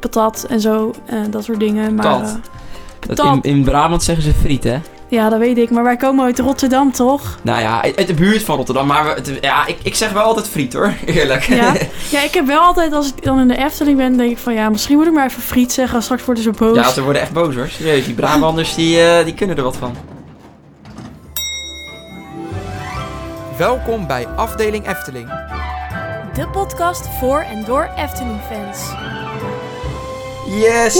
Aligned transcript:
patat 0.00 0.46
en 0.48 0.60
zo, 0.60 0.92
eh, 1.06 1.18
dat 1.30 1.44
soort 1.44 1.60
dingen. 1.60 1.94
Maar, 1.94 2.06
Patat. 2.06 2.28
eh, 2.28 3.06
patat, 3.16 3.34
in, 3.44 3.50
in 3.56 3.64
Brabant 3.64 4.02
zeggen 4.02 4.24
ze 4.24 4.32
friet, 4.40 4.64
hè? 4.64 4.78
ja, 5.08 5.28
dat 5.28 5.38
weet 5.38 5.58
ik. 5.58 5.70
Maar 5.70 5.82
wij 5.82 5.96
komen 5.96 6.24
uit 6.24 6.38
Rotterdam, 6.38 6.92
toch? 6.92 7.38
Nou 7.42 7.60
ja, 7.60 7.82
uit 7.82 8.06
de 8.06 8.14
buurt 8.14 8.42
van 8.42 8.56
Rotterdam. 8.56 8.86
Maar 8.86 9.04
we- 9.04 9.10
het- 9.10 9.38
ja, 9.40 9.66
ik, 9.66 9.76
ik 9.82 9.94
zeg 9.94 10.12
wel 10.12 10.22
altijd 10.22 10.48
friet, 10.48 10.72
hoor. 10.72 10.92
Eerlijk. 11.06 11.42
Ja. 11.42 11.72
Ja, 12.10 12.22
ik 12.22 12.34
heb 12.34 12.46
wel 12.46 12.60
altijd, 12.60 12.92
als 12.92 13.08
ik 13.08 13.24
dan 13.24 13.40
in 13.40 13.48
de 13.48 13.56
Efteling 13.56 13.96
ben, 13.96 14.16
denk 14.16 14.30
ik 14.30 14.38
van... 14.38 14.54
Ja, 14.54 14.68
misschien 14.70 14.96
moet 14.96 15.06
ik 15.06 15.12
maar 15.12 15.26
even 15.26 15.42
friet 15.42 15.72
zeggen, 15.72 16.02
straks 16.02 16.24
worden 16.24 16.42
ze 16.42 16.50
boos. 16.50 16.76
Ja, 16.76 16.88
ze 16.90 17.02
worden 17.02 17.22
echt 17.22 17.32
boos, 17.32 17.54
hoor. 17.54 17.68
Serieus, 17.68 18.04
die 18.04 18.14
Brabanders, 18.14 18.74
die, 18.74 19.00
eh, 19.02 19.24
die 19.24 19.34
kunnen 19.34 19.56
er 19.56 19.62
wat 19.62 19.76
van. 19.76 19.94
Welkom 23.58 24.06
bij 24.06 24.26
afdeling 24.36 24.88
Efteling. 24.88 25.28
De 26.34 26.48
podcast 26.48 27.08
voor 27.18 27.40
en 27.40 27.64
door 27.64 27.90
Efteling-fans. 27.96 28.78
Yes! 30.58 30.94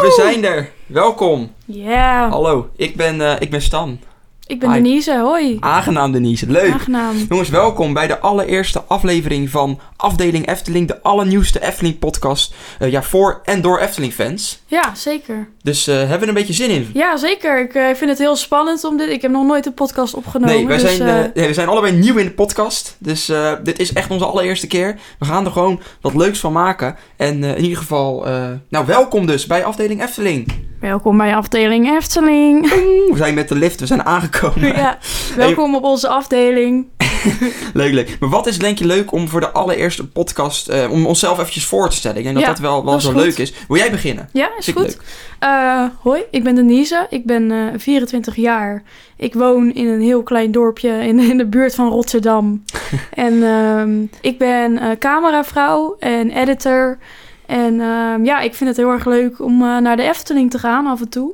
We 0.00 0.12
zijn 0.16 0.44
er. 0.44 0.70
Welkom. 0.86 1.52
Ja, 1.64 2.28
Hallo, 2.30 2.68
ik 2.76 2.96
ben, 2.96 3.20
eh, 3.20 3.36
ik 3.40 3.50
ben 3.50 3.62
Stan. 3.62 4.00
ik 4.46 4.58
ben 4.60 4.72
Hi. 4.72 4.82
Denise, 4.82 5.18
hoi. 5.18 5.56
Aangenaam, 5.60 6.12
Denise. 6.12 6.46
Leuk. 6.46 6.72
Aangenaam. 6.72 7.16
Jongens, 7.28 7.48
welkom 7.48 7.92
bij 7.92 8.06
de 8.06 8.18
allereerste 8.18 8.82
aflevering 8.86 9.50
van 9.50 9.80
Afdeling 10.02 10.48
Efteling, 10.48 10.88
de 10.88 11.02
allernieuwste 11.02 11.62
Efteling-podcast. 11.62 12.54
eh, 12.78 12.90
ja, 12.90 13.02
voor 13.02 13.40
en 13.44 13.60
door 13.60 13.78
Efteling-fans. 13.78 14.62
Ja, 14.66 14.94
zeker. 14.94 15.48
Dus 15.62 15.86
eh, 15.86 15.94
hebben 15.94 16.18
we 16.18 16.22
er 16.22 16.28
een 16.28 16.34
beetje 16.34 16.52
zin 16.52 16.70
in? 16.70 16.90
Ja, 16.94 17.16
zeker. 17.16 17.60
Ik 17.60 17.74
eh, 17.74 17.86
vind 17.94 18.10
het 18.10 18.18
heel 18.18 18.36
spannend 18.36 18.84
om 18.84 18.96
dit... 18.96 19.08
Ik 19.08 19.22
heb 19.22 19.30
nog 19.30 19.46
nooit 19.46 19.66
een 19.66 19.74
podcast 19.74 20.14
opgenomen. 20.14 20.54
Nee, 20.54 20.66
wij 20.66 20.78
dus, 20.78 20.96
zijn, 20.96 21.30
nee, 21.34 21.46
we 21.46 21.54
zijn 21.54 21.68
allebei 21.68 21.92
nieuw 21.92 22.16
in 22.16 22.24
de 22.24 22.32
podcast. 22.32 22.96
Dus 22.98 23.32
dit 23.62 23.78
is 23.78 23.92
echt 23.92 24.10
onze 24.10 24.24
allereerste 24.24 24.66
keer. 24.66 24.98
We 25.18 25.24
gaan 25.24 25.44
er 25.44 25.52
gewoon 25.52 25.80
wat 26.00 26.14
leuks 26.14 26.38
van 26.38 26.52
maken. 26.52 26.96
En 27.16 27.44
in 27.44 27.62
ieder 27.62 27.78
geval, 27.78 28.26
nou 28.68 28.86
welkom 28.86 29.26
dus 29.26 29.46
bij 29.46 29.64
afdeling 29.64 30.02
Efteling. 30.02 30.70
Welkom 30.80 31.16
bij 31.16 31.36
afdeling 31.36 31.96
Efteling. 31.96 32.70
We 33.10 33.16
zijn 33.16 33.34
met 33.34 33.48
de 33.48 33.54
lift, 33.54 33.80
we 33.80 33.86
zijn 33.86 34.04
aangekomen. 34.04 34.76
ja, 34.76 34.98
welkom 35.36 35.74
op 35.74 35.84
onze 35.84 36.08
afdeling. 36.08 36.86
Leuk, 37.74 37.92
leuk. 37.92 38.16
Maar 38.20 38.28
wat 38.28 38.46
is 38.46 38.58
denk 38.58 38.78
je 38.78 38.86
leuk 38.86 39.12
om 39.12 39.28
voor 39.28 39.40
de 39.40 39.50
allereerste 39.50 40.08
podcast, 40.08 40.68
eh, 40.68 40.90
om 40.90 41.06
onszelf 41.06 41.38
eventjes 41.38 41.64
voor 41.64 41.88
te 41.88 41.96
stellen? 41.96 42.16
Ik 42.16 42.22
denk 42.22 42.34
dat 42.36 42.44
Ja, 42.44 42.50
dat 42.50 42.60
wel, 42.60 42.84
wel 42.84 42.92
dat 42.92 43.02
zo 43.02 43.12
goed. 43.12 43.20
leuk 43.22 43.38
is. 43.38 43.52
Wil 43.68 43.76
jij 43.76 43.90
beginnen? 43.90 44.28
Ja, 44.32 44.50
is 44.58 44.64
Vind 44.64 44.78
goed. 44.78 44.98
Eh, 45.38 45.84
hoi, 46.02 46.22
ik 46.30 46.44
ben 46.44 46.54
Denise. 46.54 47.06
Ik 47.10 47.24
ben 47.26 47.50
eh 47.50 47.66
24 47.76 48.36
jaar. 48.36 48.82
Ik 49.16 49.34
woon 49.34 49.72
in 49.72 49.86
een 49.88 50.00
heel 50.00 50.22
klein 50.22 50.52
dorpje 50.52 50.88
in, 50.88 51.18
in 51.18 51.36
de 51.38 51.46
buurt 51.46 51.74
van 51.74 51.88
Rotterdam. 51.88 52.62
en 53.14 53.42
ehm, 53.42 54.02
ik 54.20 54.38
ben 54.38 54.78
eh, 54.78 54.90
cameravrouw 54.98 55.96
en 55.98 56.30
editor. 56.30 56.98
En 57.46 57.80
ehm, 57.80 58.24
ja, 58.24 58.40
ik 58.40 58.54
vind 58.54 58.68
het 58.70 58.78
heel 58.78 58.90
erg 58.90 59.04
leuk 59.04 59.40
om 59.40 59.62
eh, 59.62 59.78
naar 59.78 59.96
de 59.96 60.02
Efteling 60.02 60.50
te 60.50 60.58
gaan 60.58 60.86
af 60.86 61.00
en 61.00 61.08
toe. 61.08 61.32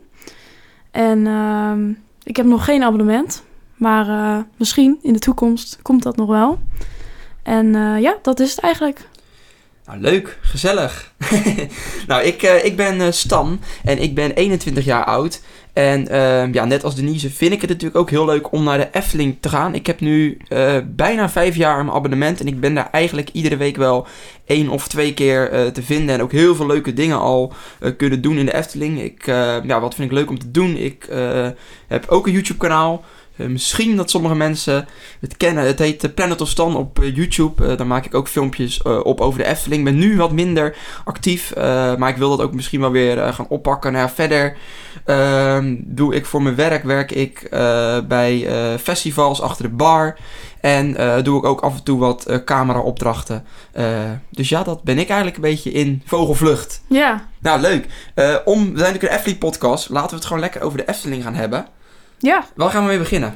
En 0.91 1.27
ehm, 1.27 1.91
ik 2.23 2.37
heb 2.37 2.47
nog 2.47 2.65
geen 2.65 2.83
abonnement. 2.83 3.43
Maar 3.79 4.09
eh, 4.09 4.43
misschien 4.57 4.99
in 5.03 5.13
de 5.13 5.19
toekomst 5.19 5.79
komt 5.83 6.03
dat 6.03 6.17
nog 6.17 6.29
wel. 6.29 6.59
En 7.43 7.75
eh, 7.75 8.01
ja, 8.01 8.17
dat 8.23 8.41
is 8.41 8.51
het 8.51 8.61
eigenlijk. 8.61 9.09
Nou, 9.87 10.01
leuk, 10.01 10.39
gezellig. 10.41 11.13
nou, 12.09 12.23
ik, 12.23 12.43
eh, 12.43 12.65
ik 12.65 12.77
ben 12.77 13.15
Stan 13.15 13.61
en 13.85 14.03
ik 14.03 14.15
ben 14.15 14.33
21 14.33 14.85
jaar 14.85 15.05
oud. 15.05 15.41
En 15.73 16.09
ehm, 16.09 16.53
ja, 16.53 16.65
net 16.65 16.85
als 16.85 16.95
Denise 16.95 17.31
vind 17.31 17.53
ik 17.53 17.61
het 17.61 17.71
natuurlijk 17.71 17.99
ook 17.99 18.11
heel 18.11 18.25
leuk 18.25 18.53
om 18.53 18.65
naar 18.65 18.79
de 18.79 18.89
Efteling 18.93 19.37
te 19.41 19.49
gaan. 19.49 19.75
Ik 19.75 19.87
heb 19.87 20.01
nu 20.01 20.41
bijna 20.85 21.31
vijf 21.31 21.57
jaar 21.57 21.81
een 21.81 21.91
abonnement 21.91 22.41
en 22.41 22.47
ik 22.47 22.61
ben 22.61 22.75
daar 22.75 22.89
eigenlijk 22.91 23.29
iedere 23.33 23.57
week 23.57 23.77
wel 23.77 24.07
één 24.47 24.69
of 24.69 24.89
twee 24.89 25.15
keer 25.15 25.71
te 25.73 25.83
vinden. 25.83 26.15
En 26.15 26.23
ook 26.23 26.33
heel 26.33 26.55
veel 26.55 26.67
leuke 26.67 26.93
dingen 26.93 27.19
al 27.19 27.53
kunnen 27.97 28.21
doen 28.21 28.37
in 28.37 28.47
de 28.47 28.55
Efteling. 28.55 29.01
Ik, 29.01 29.27
ja, 29.27 29.81
wat 29.81 29.95
vind 29.95 30.11
ik 30.11 30.17
leuk 30.17 30.31
om 30.31 30.39
te 30.39 30.51
doen? 30.51 30.77
Ik 30.77 31.09
heb 31.87 32.09
ook 32.09 32.27
een 32.27 32.33
YouTube 32.33 32.59
kanaal. 32.59 33.05
Eh, 33.39 33.47
misschien 33.47 33.97
dat 33.97 34.11
sommige 34.11 34.35
mensen 34.35 34.89
het 35.21 35.37
kennen. 35.37 35.65
Het 35.65 35.79
heet 35.79 36.05
eh, 36.05 36.15
Planet 36.15 36.41
of 36.41 36.49
Stan 36.49 36.77
op 36.77 37.01
eh, 37.01 37.17
YouTube. 37.17 37.77
Daar 37.77 37.87
maak 37.87 38.07
ik 38.07 38.15
ook 38.15 38.29
filmpjes 38.29 38.83
op 38.83 39.21
over 39.21 39.39
de 39.39 39.47
Efteling. 39.47 39.79
Ik 39.81 39.93
ben 39.93 39.99
nu 39.99 40.17
wat 40.17 40.33
minder 40.33 40.77
actief. 41.05 41.53
maar 41.99 42.09
ik 42.09 42.17
wil 42.17 42.29
dat 42.29 42.41
ook 42.41 42.55
misschien 42.55 42.81
wel 42.81 42.91
weer 42.91 43.33
gaan 43.33 43.49
oppakken. 43.49 43.93
Nou 43.93 44.11
verder 44.15 44.57
ehm, 45.05 45.77
doe 45.79 46.15
ik 46.15 46.27
voor 46.27 46.43
mijn 46.43 46.55
werk 46.55 46.83
werk 46.83 47.13
ik 47.13 47.47
bij 48.09 48.47
festivals 48.79 49.41
achter 49.41 49.65
de 49.65 49.75
bar. 49.75 50.19
En 50.61 50.97
doe 51.25 51.39
ik 51.39 51.45
ook 51.45 51.61
af 51.61 51.77
en 51.77 51.83
toe 51.83 51.99
wat 51.99 52.27
eh, 52.27 52.37
cameraopdrachten. 52.45 53.45
Dus 54.31 54.49
ja, 54.49 54.63
dat 54.63 54.83
ben 54.83 54.99
ik 54.99 55.09
eigenlijk 55.09 55.37
een 55.37 55.51
beetje 55.51 55.73
in 55.73 56.03
vogelvlucht. 56.05 56.83
Ja, 56.89 57.29
Nou, 57.41 57.61
leuk. 57.61 57.87
Om, 58.45 58.59
we 58.59 58.79
zijn 58.79 58.93
natuurlijk 58.93 59.03
een 59.03 59.19
Efteling 59.19 59.39
podcast. 59.39 59.89
Laten 59.89 60.11
we 60.11 60.17
het 60.17 60.25
gewoon 60.25 60.43
lekker 60.43 60.63
over 60.63 60.79
de 60.79 60.89
Efteling 60.89 61.23
gaan 61.23 61.35
hebben. 61.35 61.67
Ja. 62.19 62.45
Waar 62.55 62.71
gaan 62.71 62.83
we 62.83 62.89
mee 62.89 62.99
beginnen? 62.99 63.35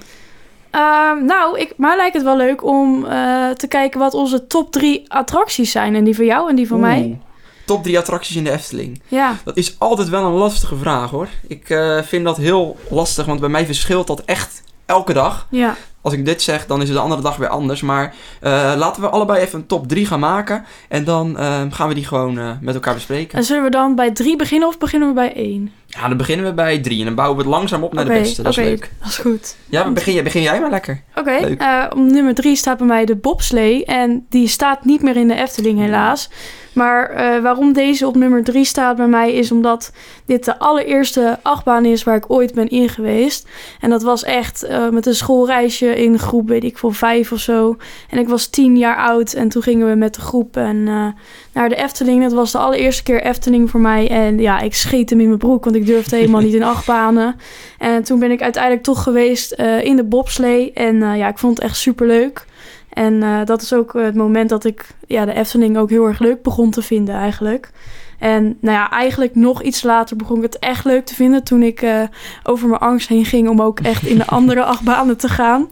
Ehm, 0.70 1.25
nou, 1.25 1.59
ik, 1.59 1.72
mij 1.76 1.97
lijkt 1.97 2.15
het 2.15 2.22
wel 2.25 2.37
leuk 2.37 2.65
om 2.65 3.04
eh, 3.04 3.50
te 3.50 3.66
kijken 3.69 4.00
wat 4.00 4.15
onze 4.15 4.47
top 4.47 4.72
drie 4.72 5.04
attracties 5.12 5.70
zijn. 5.70 5.94
En 5.94 6.04
die 6.04 6.15
van 6.16 6.25
jou 6.25 6.48
en 6.48 6.56
die 6.56 6.66
van 6.69 6.81
mij. 6.81 7.19
Top 7.65 7.82
3 7.82 7.98
attracties 7.98 8.37
in 8.37 8.44
de 8.44 8.50
Efteling. 8.50 9.00
Ja, 9.09 9.37
Dat 9.44 9.56
is 9.56 9.75
altijd 9.78 10.09
wel 10.09 10.25
een 10.25 10.32
lastige 10.32 10.76
vraag 10.76 11.10
hoor. 11.10 11.28
Ik 11.48 11.71
eh, 11.71 12.03
vind 12.03 12.25
dat 12.25 12.37
heel 12.37 12.76
lastig, 12.91 13.26
want 13.26 13.41
bij 13.41 13.48
mij 13.48 13.66
verschilt 13.66 14.06
dat 14.06 14.21
echt 14.25 14.62
elke 14.87 15.12
dag. 15.12 15.47
ja. 15.50 15.76
Als 16.00 16.12
ik 16.12 16.25
dit 16.25 16.42
zeg, 16.42 16.66
dan 16.66 16.81
is 16.82 16.88
het 16.88 16.97
de 16.97 17.03
andere 17.03 17.22
dag 17.22 17.37
weer 17.37 17.48
anders. 17.48 17.81
Maar 17.81 18.15
eh, 18.41 18.72
laten 18.76 19.03
we 19.03 19.09
allebei 19.09 19.41
even 19.41 19.59
een 19.59 19.66
top 19.66 19.88
3 19.88 20.06
gaan 20.06 20.21
maken. 20.21 20.65
En 20.88 21.04
dan 21.04 21.38
eh, 21.38 21.60
gaan 21.71 21.88
we 21.88 21.94
die 21.94 22.06
gewoon 22.06 22.59
met 22.60 22.75
elkaar 22.75 22.94
bespreken. 22.94 23.38
En 23.38 23.44
zullen 23.44 23.62
we 23.62 23.71
dan 23.71 23.94
bij 23.94 24.10
drie 24.10 24.37
beginnen 24.37 24.69
of 24.69 24.78
beginnen 24.78 25.09
we 25.09 25.15
bij 25.15 25.34
één? 25.34 25.72
Ja, 26.00 26.08
dan 26.08 26.16
beginnen 26.16 26.47
we 26.47 26.53
bij 26.53 26.78
3 26.78 26.98
en 26.98 27.04
dan 27.04 27.14
bouwen 27.14 27.36
we 27.38 27.42
het 27.44 27.53
langzaam 27.53 27.82
op 27.84 27.92
naar 27.92 28.04
de 28.04 28.10
beste. 28.10 28.42
Dat 28.42 28.53
is 28.58 28.64
leuk. 28.64 28.91
Dat 29.00 29.08
is 29.08 29.16
goed. 29.19 29.56
Ja, 29.69 29.82
maar 29.84 29.92
begin, 29.92 30.14
jij- 30.14 30.22
begin 30.22 30.42
jij 30.42 30.60
maar 30.60 30.70
lekker. 30.70 31.03
Oké, 31.14 31.30
eh, 31.30 31.84
op 31.91 31.98
nummer 31.98 32.34
drie 32.34 32.56
staat 32.56 32.78
bij 32.78 32.86
mij 32.86 33.04
de 33.04 33.16
bobslee. 33.16 33.84
En 33.84 34.26
die 34.28 34.48
staat 34.48 34.84
niet 34.84 35.03
meer 35.03 35.16
in 35.16 35.28
de 35.28 35.34
Efteling 35.34 35.78
helaas. 35.78 36.28
Maar 36.72 37.10
eh, 37.10 37.43
waarom 37.43 37.72
deze 37.72 38.06
op 38.06 38.16
nummer 38.16 38.44
drie 38.44 38.65
staat 38.65 38.97
bij 38.97 39.06
mij 39.06 39.33
is 39.33 39.53
omdat 39.53 39.93
dit 40.27 40.44
de 40.44 40.59
allereerste 40.59 41.38
achtbaan 41.43 41.84
is 41.84 42.05
waar 42.05 42.16
ik 42.16 42.31
ooit 42.31 42.55
ben 42.55 42.69
in 42.69 42.88
geweest. 42.88 43.49
En 43.81 43.91
dat 43.91 44.03
was 44.03 44.25
echt 44.25 44.62
eh, 44.62 44.88
met 44.88 45.06
een 45.06 45.15
schoolreisje 45.15 46.03
in 46.03 46.19
groep, 46.19 46.49
weet 46.49 46.65
ik 46.65 46.78
veel, 46.78 46.91
vijf 46.91 47.33
of 47.33 47.38
zo. 47.38 47.77
En 48.10 48.19
ik 48.19 48.28
was 48.28 48.47
tien 48.47 48.78
jaar 48.78 48.97
oud 48.97 49.33
en 49.33 49.49
toen 49.49 49.62
gingen 49.62 49.88
we 49.88 49.94
met 49.94 50.15
de 50.15 50.21
groep 50.21 50.56
en, 50.56 50.88
eh, 50.88 51.06
naar 51.53 51.69
de 51.69 51.77
Efteling. 51.77 52.22
Dat 52.22 52.33
was 52.33 52.53
de 52.53 52.59
allereerste 52.59 53.03
keer 53.03 53.22
Efteling 53.22 53.71
voor 53.71 53.81
mij. 53.81 54.09
En 54.09 54.39
ja, 54.39 54.60
ik 54.60 54.75
scheet 54.75 55.10
hem 55.10 55.21
in 55.21 55.27
mijn 55.27 55.39
broek, 55.39 55.65
want 55.65 55.77
ik 55.77 55.87
durfde 55.87 56.16
helemaal 56.16 56.41
niet 56.41 56.54
in 56.54 56.62
achtbanen. 56.62 57.37
En 57.78 58.03
toen 58.03 58.19
ben 58.19 58.31
ik 58.31 58.43
uiteindelijk 58.43 58.83
toch 58.83 59.03
geweest 59.03 59.53
in 59.83 59.97
de 59.97 60.04
bobslee. 60.04 60.72
En 60.72 61.16
ja, 61.16 61.28
ik 61.28 61.39
vond 61.39 61.56
het 61.56 61.66
echt 61.66 61.77
super 61.77 62.06
leuk. 62.06 62.47
En 62.92 63.22
eh, 63.22 63.44
dat 63.44 63.62
is 63.62 63.72
ook 63.72 63.92
het 63.92 64.14
moment 64.14 64.48
dat 64.48 64.64
ik 64.64 64.86
ja, 65.06 65.25
de 65.25 65.32
Efteling 65.32 65.78
ook 65.78 65.91
heel 65.91 66.06
erg 66.06 66.19
leuk 66.19 66.42
begon 66.42 66.70
te 66.70 66.82
vinden 66.82 67.14
eigenlijk. 67.14 67.70
En 68.19 68.56
nou 68.60 68.76
ja, 68.76 68.91
eigenlijk 68.91 69.34
nog 69.34 69.62
iets 69.62 69.82
later 69.82 70.16
begon 70.16 70.36
ik 70.36 70.42
het 70.42 70.58
echt 70.58 70.84
leuk 70.84 71.04
te 71.04 71.14
vinden 71.14 71.44
toen 71.44 71.62
ik 71.62 71.82
eh, 71.82 72.03
over 72.42 72.69
mijn 72.69 72.80
angst 72.80 73.08
heen 73.08 73.25
ging 73.25 73.48
om 73.48 73.62
ook 73.62 73.80
echt 73.80 74.06
in 74.06 74.19
de 74.19 74.26
andere 74.38 74.64
achtbanen 74.64 75.16
te 75.16 75.28
gaan. 75.28 75.69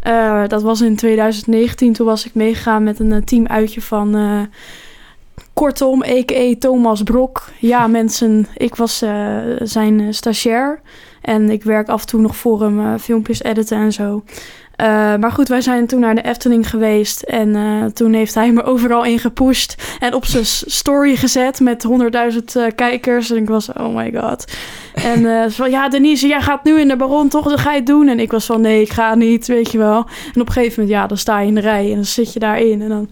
Eh, 0.00 0.42
dat 0.46 0.62
was 0.62 0.80
in 0.80 0.96
2019. 0.96 1.92
Toen 1.92 2.06
was 2.06 2.26
ik 2.26 2.34
meegegaan 2.34 2.82
met 2.82 2.98
een 2.98 3.12
eh, 3.12 3.22
teamuitje 3.22 3.82
van 3.82 4.16
eh, 4.16 4.40
Kortom, 5.58 6.02
a.k.a. 6.02 6.54
Thomas 6.58 7.02
Brok. 7.02 7.44
Ja, 7.58 7.86
mensen, 7.86 8.46
ik 8.56 8.74
was 8.74 9.02
eh, 9.02 9.38
zijn 9.62 10.00
eh, 10.00 10.06
stagiair. 10.10 10.80
En 11.22 11.50
ik 11.50 11.62
werk 11.62 11.88
af 11.88 12.00
en 12.00 12.06
toe 12.06 12.20
nog 12.20 12.36
voor 12.36 12.62
hem 12.62 12.80
eh, 12.80 12.94
filmpjes 12.98 13.42
editen 13.42 13.78
en 13.78 13.92
zo. 13.92 14.22
Eh, 14.78 14.86
maar 15.16 15.32
goed, 15.32 15.48
wij 15.48 15.60
zijn 15.60 15.86
toen 15.86 16.00
naar 16.00 16.14
de 16.14 16.22
Efteling 16.22 16.70
geweest. 16.70 17.22
En 17.22 17.56
eh, 17.56 17.84
toen 17.84 18.12
heeft 18.12 18.34
hij 18.34 18.52
me 18.52 18.62
overal 18.72 19.04
in 19.04 19.18
gepusht. 19.18 19.96
En 20.00 20.14
op 20.14 20.24
zijn 20.24 20.46
story 20.46 21.16
gezet 21.16 21.60
met 21.60 21.86
100.000 22.32 22.38
eh, 22.54 22.64
kijkers. 22.74 23.30
En 23.30 23.36
ik 23.36 23.48
was, 23.48 23.72
oh 23.72 23.94
my 23.94 24.12
god. 24.14 24.44
En 24.94 25.52
van, 25.52 25.70
ja 25.70 25.88
Denise, 25.88 26.26
jij 26.26 26.40
gaat 26.40 26.64
nu 26.64 26.80
in 26.80 26.88
de 26.88 26.96
Baron 26.96 27.28
toch? 27.28 27.48
Dan 27.48 27.58
ga 27.58 27.70
je 27.70 27.76
het 27.76 27.86
doen. 27.86 28.08
En 28.08 28.20
ik 28.20 28.30
was 28.30 28.46
van, 28.46 28.60
nee, 28.60 28.80
ik 28.80 28.90
ga 28.90 29.14
niet, 29.14 29.46
weet 29.46 29.72
je 29.72 29.78
wel. 29.78 30.06
En 30.34 30.40
op 30.40 30.46
een 30.46 30.52
gegeven 30.52 30.82
moment, 30.82 30.98
ja, 30.98 31.06
dan 31.06 31.16
sta 31.16 31.40
je 31.40 31.46
in 31.46 31.54
de 31.54 31.60
rij. 31.60 31.88
En 31.88 31.94
dan 31.94 32.04
zit 32.04 32.32
je 32.32 32.38
daarin. 32.38 32.82
En 32.82 32.88
dan, 32.88 33.08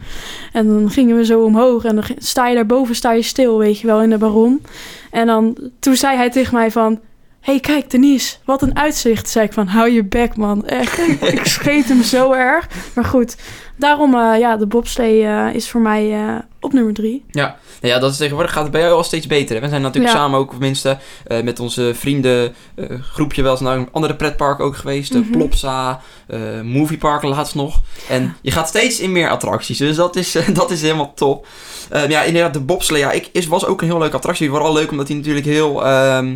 en 0.53 0.67
dan 0.67 0.91
gingen 0.91 1.17
we 1.17 1.25
zo 1.25 1.41
omhoog. 1.41 1.85
En 1.85 1.95
dan 1.95 2.05
sta 2.19 2.49
je 2.49 2.55
daarboven, 2.55 2.95
sta 2.95 3.13
je 3.13 3.23
stil, 3.23 3.59
weet 3.59 3.79
je 3.79 3.87
wel, 3.87 4.03
in 4.03 4.11
de 4.11 4.19
Baron. 4.19 4.63
En 5.11 5.27
dan, 5.27 5.57
toen 5.79 5.97
zei 5.97 6.17
hij 6.17 6.31
tegen 6.31 6.55
mij 6.55 6.71
van... 6.71 7.01
hey, 7.47 7.61
kijk 7.61 7.91
Denise, 7.91 8.37
wat 8.45 8.63
een 8.63 8.77
uitzicht. 8.77 9.29
Zei 9.29 9.47
ik 9.47 9.53
van, 9.53 9.67
hou 9.67 9.91
je 9.91 10.05
bek 10.05 10.37
man, 10.37 10.67
echt. 10.67 10.99
ik 11.39 11.45
scheet 11.45 11.89
hem 11.89 12.03
zo 12.03 12.33
erg. 12.33 12.69
Maar 12.95 13.05
goed, 13.05 13.37
daarom, 13.77 14.15
eh, 14.15 14.39
ja, 14.39 14.57
de 14.57 14.67
bobslee 14.67 15.25
eh, 15.25 15.55
is 15.55 15.71
voor 15.71 15.81
mij 15.81 16.13
eh, 16.13 16.37
op 16.67 16.73
nummer 16.73 16.95
drie. 16.95 17.25
Ja. 17.31 17.57
Nou 17.81 17.95
ja, 17.95 18.01
dat 18.01 18.11
is 18.11 18.17
tegenwoordig 18.17 18.53
gaat 18.53 18.63
het 18.63 18.73
bij 18.73 18.81
jou 18.81 18.95
al 18.95 19.03
steeds 19.05 19.27
beter. 19.27 19.55
Hè? 19.57 19.61
We 19.63 19.69
zijn 19.69 19.83
natuurlijk 19.83 20.15
Ja. 20.15 20.21
samen 20.21 20.39
ook, 20.39 20.53
of 20.53 20.59
minste, 20.59 20.99
eh, 21.27 21.43
met 21.43 21.61
onze 21.61 21.93
vrienden 21.95 22.55
eh, 22.75 22.87
groepje 23.13 23.43
wel 23.43 23.51
eens 23.53 23.61
naar 23.61 23.77
een 23.77 23.89
andere 23.93 24.15
pretpark 24.17 24.61
ook 24.61 24.77
geweest. 24.77 25.13
de 25.13 25.19
Mhm. 25.19 25.31
Plopsa, 25.31 26.01
eh 26.27 26.39
Moviepark 26.63 27.23
laatst 27.23 27.55
nog. 27.55 27.81
En 28.09 28.37
je 28.43 28.51
gaat 28.51 28.69
steeds 28.69 29.01
in 29.01 29.13
meer 29.13 29.29
attracties, 29.29 29.79
dus 29.79 29.97
dat 29.97 30.17
is, 30.17 30.35
eh, 30.37 30.49
dat 30.55 30.71
is 30.71 30.83
helemaal 30.83 31.15
top. 31.15 31.47
Eh, 31.91 32.09
ja, 32.09 32.23
inderdaad, 32.23 32.53
de 32.53 32.61
bobslee, 32.61 33.01
ja, 33.01 33.13
ik, 33.13 33.29
is, 33.33 33.47
was 33.47 33.67
ook 33.67 33.81
een 33.81 33.89
heel 33.89 33.99
leuke 33.99 34.17
attractie. 34.17 34.49
Vooral 34.49 34.73
leuk 34.73 34.91
omdat 34.91 35.09
hij 35.09 35.17
natuurlijk 35.17 35.47
heel, 35.47 35.85
ehm, 35.87 36.27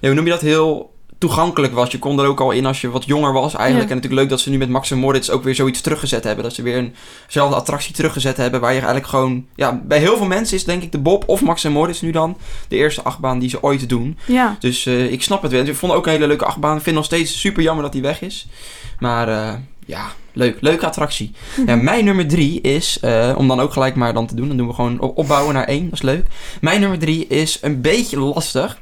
ja, 0.00 0.08
hoe 0.08 0.14
noem 0.14 0.24
je 0.24 0.30
dat, 0.30 0.40
heel 0.40 0.91
toegankelijk 1.22 1.72
was. 1.74 1.90
Je 1.90 1.98
kon 1.98 2.18
er 2.20 2.26
ook 2.26 2.40
al 2.40 2.50
in 2.50 2.66
als 2.66 2.80
je 2.80 2.90
wat 2.90 3.04
jonger 3.04 3.32
was 3.32 3.54
eigenlijk. 3.54 3.84
Ja. 3.88 3.90
En 3.90 3.94
natuurlijk 3.96 4.20
leuk 4.20 4.28
dat 4.30 4.40
ze 4.40 4.50
nu 4.50 4.58
met 4.58 4.68
Max 4.68 4.90
en 4.90 4.98
Moritz 4.98 5.28
ook 5.28 5.42
weer 5.44 5.54
zoiets 5.54 5.80
teruggezet 5.80 6.24
hebben. 6.24 6.44
Dat 6.44 6.54
ze 6.54 6.62
weer 6.62 6.92
eenzelfde 7.26 7.56
attractie 7.56 7.94
teruggezet 7.94 8.36
hebben. 8.36 8.60
Waar 8.60 8.70
je 8.70 8.76
eigenlijk 8.76 9.06
gewoon... 9.08 9.46
Ja, 9.54 9.80
bij 9.84 9.98
heel 9.98 10.16
veel 10.16 10.26
mensen 10.26 10.56
is 10.56 10.64
denk 10.64 10.82
ik 10.82 10.92
de 10.92 10.98
Bob 10.98 11.24
of 11.26 11.42
Max 11.42 11.64
en 11.64 11.72
Moritz 11.72 12.00
nu 12.00 12.10
dan 12.10 12.36
de 12.68 12.76
eerste 12.76 13.02
achtbaan 13.02 13.38
die 13.38 13.48
ze 13.48 13.62
ooit 13.62 13.88
doen. 13.88 14.18
Ja, 14.26 14.56
Dus 14.60 14.86
eh, 14.86 15.12
ik 15.12 15.22
snap 15.22 15.42
het 15.42 15.52
wel. 15.52 15.60
Ik 15.64 15.74
vond 15.76 15.92
het 15.92 16.00
ook 16.00 16.06
een 16.06 16.12
hele 16.12 16.26
leuke 16.26 16.44
achtbaan. 16.44 16.76
Ik 16.76 16.82
vind 16.82 16.96
nog 16.96 17.04
steeds 17.04 17.40
super 17.40 17.62
jammer 17.62 17.82
dat 17.84 17.92
die 17.92 18.02
weg 18.02 18.20
is. 18.22 18.46
Maar 18.98 19.28
eh, 19.28 19.54
ja, 19.86 20.12
leuk. 20.32 20.56
Leuke 20.60 20.86
attractie. 20.86 21.32
Mhm. 21.56 21.68
Ja, 21.68 21.76
mijn 21.76 22.04
nummer 22.04 22.28
drie 22.28 22.60
is, 22.60 22.98
eh, 23.00 23.34
om 23.36 23.48
dan 23.48 23.60
ook 23.60 23.72
gelijk 23.72 23.94
maar 23.94 24.14
dan 24.14 24.26
te 24.26 24.34
doen. 24.34 24.48
Dan 24.48 24.56
doen 24.56 24.66
we 24.68 24.74
gewoon 24.74 25.00
op- 25.00 25.18
opbouwen 25.18 25.54
naar 25.54 25.64
één. 25.66 25.84
Dat 25.84 25.92
is 25.92 26.02
leuk. 26.02 26.26
Mijn 26.60 26.80
nummer 26.80 26.98
drie 26.98 27.26
is 27.26 27.58
een 27.60 27.80
beetje 27.80 28.18
lastig. 28.20 28.80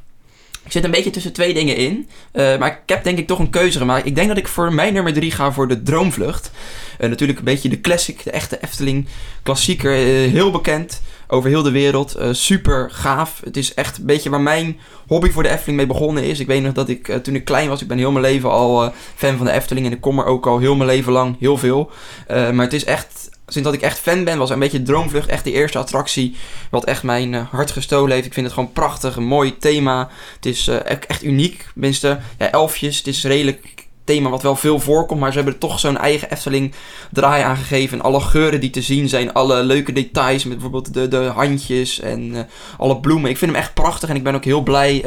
Ik 0.65 0.73
zit 0.73 0.85
een 0.85 0.91
beetje 0.91 1.11
tussen 1.11 1.33
twee 1.33 1.55
dingen 1.55 1.77
in. 1.77 2.09
Eh, 2.33 2.59
maar 2.59 2.71
ik 2.71 2.89
heb 2.89 3.05
denk 3.05 3.19
ik 3.19 3.27
toch 3.27 3.39
een 3.39 3.51
keuze 3.51 3.79
gemaakt. 3.79 4.07
Ik 4.07 4.15
denk 4.15 4.29
dat 4.29 4.37
ik 4.37 4.49
voor 4.49 4.75
mijn 4.75 4.93
nummer 4.93 5.13
drie 5.13 5.31
ga 5.31 5.53
voor 5.53 5.69
de 5.69 5.83
Droomvlucht. 5.83 6.51
Eh, 6.99 7.09
natuurlijk 7.09 7.39
een 7.39 7.45
beetje 7.45 7.69
de 7.69 7.81
classic, 7.81 8.25
de 8.25 8.31
echte 8.31 8.59
Efteling 8.61 9.07
klassieker. 9.43 9.93
eh, 9.93 10.31
heel 10.31 10.51
bekend 10.51 11.03
over 11.29 11.51
heel 11.51 11.63
de 11.63 11.71
wereld. 11.71 12.19
Super 12.31 12.91
gaaf. 12.91 13.41
Het 13.45 13.57
is 13.57 13.75
echt 13.75 13.99
een 13.99 14.07
beetje 14.07 14.31
waar 14.31 14.41
mijn 14.41 14.79
hobby 15.07 15.31
voor 15.31 15.43
de 15.43 15.49
Efteling 15.49 15.77
mee 15.77 15.87
begonnen 15.87 16.25
is. 16.25 16.41
Ik 16.41 16.47
weet 16.47 16.63
nog 16.63 16.73
dat 16.73 16.89
ik 16.89 17.19
toen 17.23 17.35
ik 17.35 17.45
klein 17.45 17.69
was, 17.69 17.83
ik 17.83 17.89
ben 17.89 17.99
heel 17.99 18.13
mijn 18.13 18.25
leven 18.25 18.51
al 18.51 18.93
fan 19.15 19.37
van 19.37 19.47
de 19.47 19.53
Efteling. 19.53 19.87
En 19.87 19.93
ik 19.93 20.01
kom 20.01 20.19
er 20.19 20.25
ook 20.25 20.47
al 20.47 20.59
heel 20.59 20.77
mijn 20.77 20.91
leven 20.91 21.13
lang 21.13 21.37
heel 21.39 21.57
veel. 21.57 21.91
Maar 22.29 22.65
het 22.65 22.73
is 22.73 22.85
echt, 22.85 23.30
sinds 23.53 23.69
dat 23.69 23.77
ik 23.77 23.83
echt 23.83 23.99
fan 23.99 24.25
ben, 24.25 24.39
was 24.39 24.51
een 24.51 24.59
beetje 24.59 24.83
Droomvlucht 24.83 25.29
echt 25.29 25.45
de 25.45 25.53
eerste 25.53 25.79
attractie. 25.79 26.37
Wat 26.71 26.85
echt 26.85 27.03
mijn 27.03 27.35
eh, 27.35 27.49
hart 27.51 27.71
gestolen 27.71 28.13
heeft. 28.13 28.27
Ik 28.27 28.33
vind 28.33 28.47
het 28.47 28.55
gewoon 28.55 28.73
prachtig, 28.73 29.17
een 29.17 29.25
mooi 29.25 29.57
thema. 29.57 30.09
Het 30.35 30.47
is 30.47 30.69
eh, 30.69 30.85
echt, 30.85 31.07
echt 31.07 31.23
uniek. 31.23 31.67
Tenminste, 31.73 32.21
ja, 32.39 32.51
elfjes. 32.51 32.97
Het 32.97 33.07
is 33.07 33.25
redelijk 33.25 33.89
thema 34.11 34.31
wat 34.31 34.43
wel 34.43 34.57
veel 34.57 34.81
voorkomt, 34.81 35.21
maar 35.21 35.31
ze 35.31 35.37
hebben 35.37 35.55
er 35.55 35.61
toch 35.61 35.81
zo'n 35.81 35.99
eigen 35.99 36.31
Efteling 36.31 36.73
draai 37.11 37.43
aan 37.43 37.57
gegeven. 37.57 37.99
En 37.99 38.05
alle 38.05 38.21
geuren 38.21 38.61
die 38.61 38.71
te 38.71 38.83
zien 38.83 39.09
zijn, 39.09 39.33
alle 39.33 39.63
leuke 39.63 39.93
details 39.93 40.45
met 40.45 40.53
bijvoorbeeld 40.53 40.95
de, 40.95 41.09
de 41.09 41.17
handjes 41.17 42.01
en 42.01 42.35
eh, 42.35 42.41
alle 42.79 43.01
bloemen. 43.01 43.31
Ik 43.31 43.37
vind 43.37 43.51
hem 43.51 43.61
echt 43.61 43.75
prachtig 43.75 44.09
en 44.09 44.17
ik 44.17 44.23
ben 44.23 44.35
ook 44.35 44.45
heel 44.45 44.63
blij. 44.63 45.05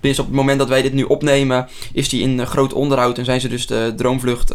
dus 0.00 0.18
op 0.18 0.26
het 0.26 0.34
moment 0.34 0.58
dat 0.58 0.68
wij 0.68 0.82
dit 0.82 0.92
nu 0.92 1.02
opnemen, 1.02 1.68
is 1.92 2.08
die 2.08 2.22
in 2.22 2.40
eh, 2.40 2.46
groot 2.46 2.72
onderhoud 2.72 3.18
en 3.18 3.24
zijn 3.24 3.40
ze 3.40 3.48
dus 3.48 3.66
de 3.66 3.92
droomvlucht 3.96 4.54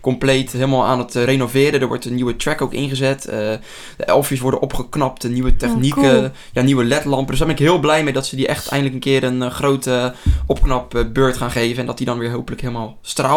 compleet 0.00 0.52
helemaal 0.52 0.84
aan 0.84 0.98
het 0.98 1.14
renoveren. 1.14 1.80
Er 1.80 1.88
wordt 1.88 2.04
een 2.04 2.14
nieuwe 2.14 2.36
track 2.36 2.62
ook 2.62 2.72
ingezet. 2.72 3.22
De 3.22 4.04
elfjes 4.04 4.40
worden 4.40 4.60
opgeknapt, 4.60 5.28
nieuwe 5.28 5.56
technieken, 5.56 6.02
cool. 6.02 6.30
ja, 6.52 6.62
nieuwe 6.62 6.84
ledlampen. 6.84 7.28
Dus 7.28 7.38
daar 7.38 7.46
ben 7.46 7.56
ik 7.56 7.62
heel 7.62 7.78
blij 7.78 8.04
mee 8.04 8.12
dat 8.12 8.26
ze 8.26 8.36
die 8.36 8.46
echt 8.46 8.68
eindelijk 8.68 8.94
een 8.94 9.12
keer 9.12 9.24
een 9.24 9.50
grote 9.50 10.14
opknapbeurt 10.46 11.36
gaan 11.36 11.50
geven. 11.50 11.78
En 11.80 11.86
dat 11.86 11.96
die 11.96 12.06
dan 12.06 12.18
weer 12.18 12.30
hopelijk 12.30 12.60
helemaal 12.60 12.98
straalt. 13.02 13.29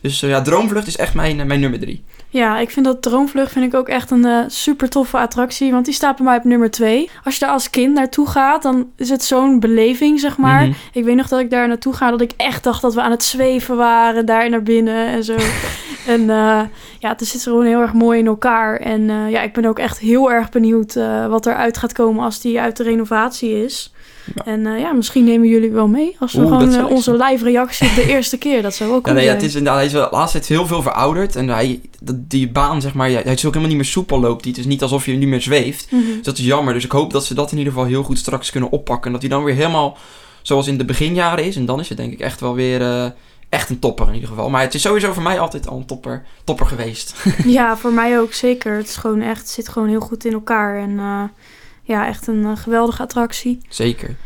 Dus 0.00 0.22
eh, 0.22 0.30
ja, 0.30 0.42
Droomvlucht 0.42 0.86
is 0.86 0.96
echt 0.96 1.14
mijn, 1.14 1.40
eh, 1.40 1.46
mijn 1.46 1.60
nummer 1.60 1.78
drie. 1.80 2.04
Ja, 2.28 2.58
ik 2.58 2.70
vind 2.70 2.86
dat 2.86 3.02
Droomvlucht 3.02 3.52
vind 3.52 3.64
ik 3.64 3.74
ook 3.74 3.88
echt 3.88 4.10
een 4.10 4.24
eh, 4.24 4.38
super 4.46 4.88
toffe 4.88 5.18
attractie. 5.18 5.72
Want 5.72 5.84
die 5.84 5.94
staat 5.94 6.16
bij 6.16 6.24
mij 6.24 6.36
op 6.36 6.44
nummer 6.44 6.70
2. 6.70 7.10
Als 7.24 7.34
je 7.34 7.40
daar 7.40 7.52
als 7.52 7.70
kind 7.70 7.94
naartoe 7.94 8.28
gaat, 8.28 8.62
dan 8.62 8.90
is 8.96 9.08
het 9.08 9.24
zo'n 9.24 9.60
beleving, 9.60 10.20
zeg 10.20 10.36
maar. 10.36 10.66
Mhm. 10.66 10.72
Ik 10.92 11.04
weet 11.04 11.16
nog 11.16 11.28
dat 11.28 11.40
ik 11.40 11.50
daar 11.50 11.68
naartoe 11.68 11.92
ga, 11.92 12.10
dat 12.10 12.20
ik 12.20 12.32
echt 12.36 12.64
dacht 12.64 12.82
dat 12.82 12.94
we 12.94 13.00
aan 13.00 13.10
het 13.10 13.24
zweven 13.24 13.76
waren, 13.76 14.26
daar 14.26 14.50
naar 14.50 14.62
binnen 14.62 15.06
en 15.06 15.24
zo. 15.24 15.36
en 16.14 16.26
ja, 16.98 17.08
het 17.08 17.26
zit 17.26 17.42
gewoon 17.42 17.64
heel 17.64 17.80
erg 17.80 17.92
mooi 17.92 18.18
in 18.18 18.26
elkaar. 18.26 18.76
En 18.76 19.30
ja, 19.30 19.42
ik 19.42 19.52
ben 19.52 19.64
ook 19.64 19.78
echt 19.78 19.98
heel 19.98 20.32
erg 20.32 20.48
benieuwd 20.48 20.94
wat 21.28 21.46
eruit 21.46 21.78
gaat 21.78 21.92
komen 21.92 22.24
als 22.24 22.40
die 22.40 22.60
uit 22.60 22.76
de 22.76 22.82
renovatie 22.82 23.64
is. 23.64 23.92
Ja. 24.34 24.44
En 24.44 24.66
eh, 24.66 24.80
ja, 24.80 24.92
misschien 24.92 25.24
nemen 25.24 25.48
jullie 25.48 25.70
wel 25.70 25.88
mee 25.88 26.16
als 26.18 26.32
we 26.32 26.40
Oeh, 26.40 26.48
gewoon 26.48 26.74
eh, 26.74 26.90
onze 26.90 27.12
live 27.16 27.44
reactie 27.44 27.88
op 27.88 27.94
de 27.94 28.06
eerste 28.14 28.38
keer. 28.38 28.62
Dat 28.62 28.74
zou 28.74 28.92
ook 28.92 29.06
Ja, 29.06 29.12
nee, 29.12 29.24
ja, 29.24 29.28
zijn. 29.28 29.40
het 29.40 29.48
is 29.48 29.54
inderdaad, 29.54 29.90
hij 29.90 30.02
is 30.02 30.10
laatste 30.10 30.38
tijd 30.38 30.50
heel 30.50 30.66
veel 30.66 30.82
verouderd. 30.82 31.36
En 31.36 31.48
hij, 31.48 31.80
die 32.14 32.48
baan, 32.50 32.80
zeg 32.80 32.94
maar, 32.94 33.10
hij 33.10 33.22
is 33.22 33.30
ook 33.30 33.54
helemaal 33.54 33.68
niet 33.68 33.76
meer 33.76 33.84
soepel 33.84 34.20
loopt. 34.20 34.44
Het 34.44 34.58
is 34.58 34.64
niet 34.66 34.82
alsof 34.82 35.06
je 35.06 35.12
niet 35.12 35.28
meer 35.28 35.42
zweeft. 35.42 35.90
Mhm. 35.90 36.02
Dus 36.06 36.22
dat 36.22 36.38
is 36.38 36.44
jammer. 36.44 36.74
Dus 36.74 36.84
ik 36.84 36.92
hoop 36.92 37.12
dat 37.12 37.24
ze 37.24 37.34
dat 37.34 37.52
in 37.52 37.58
ieder 37.58 37.72
geval 37.72 37.88
heel 37.88 38.02
goed 38.02 38.18
straks 38.18 38.50
kunnen 38.50 38.70
oppakken. 38.70 39.06
En 39.06 39.12
dat 39.12 39.20
hij 39.20 39.30
dan 39.30 39.44
weer 39.44 39.54
helemaal 39.54 39.96
zoals 40.42 40.66
in 40.66 40.78
de 40.78 40.84
beginjaren 40.84 41.44
is. 41.44 41.56
En 41.56 41.64
dan 41.66 41.80
is 41.80 41.88
het 41.88 41.98
denk 41.98 42.12
ik 42.12 42.20
echt 42.20 42.40
wel 42.40 42.54
weer 42.54 42.80
eh, 42.80 43.06
echt 43.48 43.70
een 43.70 43.78
topper 43.78 44.08
in 44.08 44.14
ieder 44.14 44.28
geval. 44.28 44.50
Maar 44.50 44.62
het 44.62 44.74
is 44.74 44.82
sowieso 44.82 45.12
voor 45.12 45.22
mij 45.22 45.40
altijd 45.40 45.68
al 45.68 45.76
een 45.76 45.86
topper, 45.86 46.22
topper 46.44 46.66
geweest. 46.66 47.14
Ja, 47.44 47.76
voor 47.76 47.92
mij 47.92 48.20
ook 48.20 48.32
zeker. 48.32 48.76
Het 48.76 48.88
is 48.88 48.96
gewoon 48.96 49.20
echt, 49.20 49.40
het 49.40 49.48
zit 49.48 49.68
gewoon 49.68 49.88
heel 49.88 50.00
goed 50.00 50.24
in 50.24 50.32
elkaar. 50.32 50.78
En 50.78 50.98
eh, 50.98 51.22
ja, 51.90 52.06
echt 52.06 52.26
een 52.26 52.44
eh, 52.44 52.56
geweldige 52.56 53.02
attractie. 53.02 53.58
Zeker. 53.68 54.16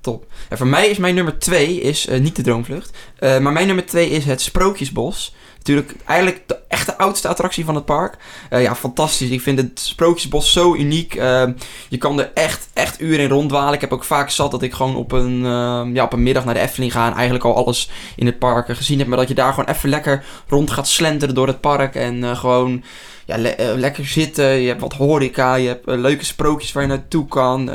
Top. 0.00 0.26
En 0.48 0.56
voor 0.56 0.66
mij 0.66 0.88
is 0.88 0.98
mijn 0.98 1.14
nummer 1.14 1.38
2 1.38 1.80
is 1.80 2.06
eh, 2.06 2.20
niet 2.20 2.36
de 2.36 2.42
Droomvlucht. 2.42 2.96
eh, 3.18 3.38
maar 3.38 3.52
mijn 3.52 3.66
nummer 3.66 3.86
2 3.86 4.10
is 4.10 4.24
het 4.24 4.40
Sprookjesbos. 4.40 5.34
Natuurlijk 5.64 5.94
eigenlijk 6.04 6.42
de 6.46 6.58
echte 6.68 6.98
oudste 6.98 7.28
attractie 7.28 7.64
van 7.64 7.74
het 7.74 7.84
park. 7.84 8.16
Eh, 8.50 8.62
ja, 8.62 8.74
fantastisch. 8.74 9.30
Ik 9.30 9.40
vind 9.40 9.58
het 9.58 9.80
Sprookjesbos 9.80 10.52
zo 10.52 10.74
uniek. 10.74 11.14
Eh, 11.14 11.44
je 11.88 11.98
kan 11.98 12.20
er 12.20 12.30
echt, 12.34 12.68
echt 12.72 13.00
uren 13.00 13.24
in 13.24 13.28
ronddwalen. 13.30 13.74
Ik 13.74 13.80
heb 13.80 13.92
ook 13.92 14.04
vaak 14.04 14.30
zat 14.30 14.50
dat 14.50 14.62
ik 14.62 14.72
gewoon 14.72 14.96
op 14.96 15.12
een, 15.12 15.44
eh, 15.44 15.94
ja, 15.94 16.04
op 16.04 16.12
een 16.12 16.22
middag 16.22 16.44
naar 16.44 16.54
de 16.54 16.60
Efteling 16.60 16.92
ga. 16.92 17.06
En 17.06 17.14
eigenlijk 17.14 17.44
al 17.44 17.56
alles 17.56 17.90
in 18.16 18.26
het 18.26 18.38
park 18.38 18.68
eh, 18.68 18.76
gezien 18.76 18.98
heb. 18.98 19.06
Maar 19.08 19.18
dat 19.18 19.28
je 19.28 19.34
daar 19.34 19.52
gewoon 19.54 19.74
even 19.74 19.88
lekker 19.88 20.24
rond 20.48 20.70
gaat 20.70 20.88
slenteren 20.88 21.34
door 21.34 21.46
het 21.46 21.60
park. 21.60 21.94
En 21.94 22.24
eh, 22.24 22.36
gewoon 22.38 22.82
ja, 23.24 23.38
le- 23.38 23.74
lekker 23.76 24.06
zitten. 24.06 24.44
Je 24.46 24.68
hebt 24.68 24.80
wat 24.80 24.92
horeca. 24.94 25.54
Je 25.54 25.68
hebt 25.68 25.86
leuke 25.86 26.24
sprookjes 26.24 26.72
waar 26.72 26.82
je 26.82 26.88
naartoe 26.88 27.26
kan. 27.26 27.70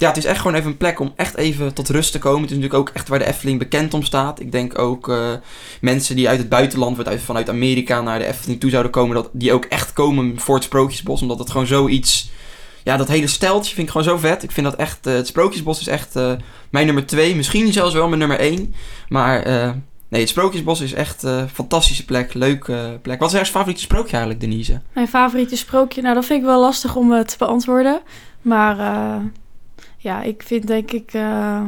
Ja, 0.00 0.08
het 0.08 0.16
is 0.16 0.24
echt 0.24 0.40
gewoon 0.40 0.54
even 0.56 0.70
een 0.70 0.76
plek 0.76 1.00
om 1.00 1.12
echt 1.16 1.36
even 1.36 1.74
tot 1.74 1.88
rust 1.88 2.12
te 2.12 2.18
komen. 2.18 2.40
Het 2.40 2.50
is 2.50 2.56
natuurlijk 2.56 2.88
ook 2.88 2.94
echt 2.94 3.08
waar 3.08 3.18
de 3.18 3.26
Efteling 3.26 3.58
bekend 3.58 3.94
om 3.94 4.02
staat. 4.02 4.40
Ik 4.40 4.52
denk 4.52 4.78
ook 4.78 5.08
eh, 5.08 5.28
mensen 5.80 6.16
die 6.16 6.28
uit 6.28 6.38
het 6.38 6.48
buitenland, 6.48 7.08
uit, 7.08 7.20
vanuit 7.20 7.48
Amerika 7.48 8.00
naar 8.00 8.18
de 8.18 8.24
Efteling 8.24 8.60
toe 8.60 8.70
zouden 8.70 8.92
komen, 8.92 9.14
dat 9.14 9.28
die 9.32 9.52
ook 9.52 9.64
echt 9.64 9.92
komen 9.92 10.38
voor 10.38 10.54
het 10.54 10.64
Sprookjesbos. 10.64 11.22
Omdat 11.22 11.38
het 11.38 11.50
gewoon 11.50 11.66
zoiets. 11.66 12.30
Ja, 12.84 12.96
dat 12.96 13.08
hele 13.08 13.26
steltje 13.26 13.74
vind 13.74 13.86
ik 13.86 13.92
gewoon 13.92 14.06
zo 14.06 14.16
vet. 14.16 14.42
Ik 14.42 14.50
vind 14.50 14.66
dat 14.66 14.76
echt. 14.76 15.06
eh, 15.06 15.14
het 15.14 15.26
Sprookjesbos 15.26 15.80
is 15.80 15.86
echt 15.86 16.16
eh, 16.16 16.32
mijn 16.70 16.86
nummer 16.86 17.06
2. 17.06 17.36
Misschien 17.36 17.72
zelfs 17.72 17.94
wel 17.94 18.06
mijn 18.06 18.18
nummer 18.18 18.38
1. 18.38 18.74
Maar 19.08 19.44
nee, 20.08 20.20
het 20.20 20.28
Sprookjesbos 20.28 20.80
is 20.80 20.92
echt 20.92 21.22
een 21.22 21.48
fantastische 21.48 22.04
plek. 22.04 22.34
Leuke 22.34 22.98
plek. 23.02 23.20
Wat 23.20 23.28
is 23.28 23.34
jouw 23.34 23.44
favoriete 23.44 23.82
sprookje 23.82 24.10
eigenlijk, 24.16 24.40
Denise? 24.40 24.80
Mijn 24.92 25.08
favoriete 25.08 25.56
sprookje, 25.56 26.02
nou 26.02 26.14
dat 26.14 26.24
vind 26.24 26.40
ik 26.40 26.46
wel 26.46 26.60
lastig 26.60 26.96
om 26.96 27.24
te 27.24 27.34
beantwoorden. 27.38 28.00
Maar 28.42 28.76
ja, 30.02 30.22
ik 30.22 30.42
vind 30.46 30.66
denk 30.66 30.90
ik... 30.92 31.10
eh, 31.12 31.60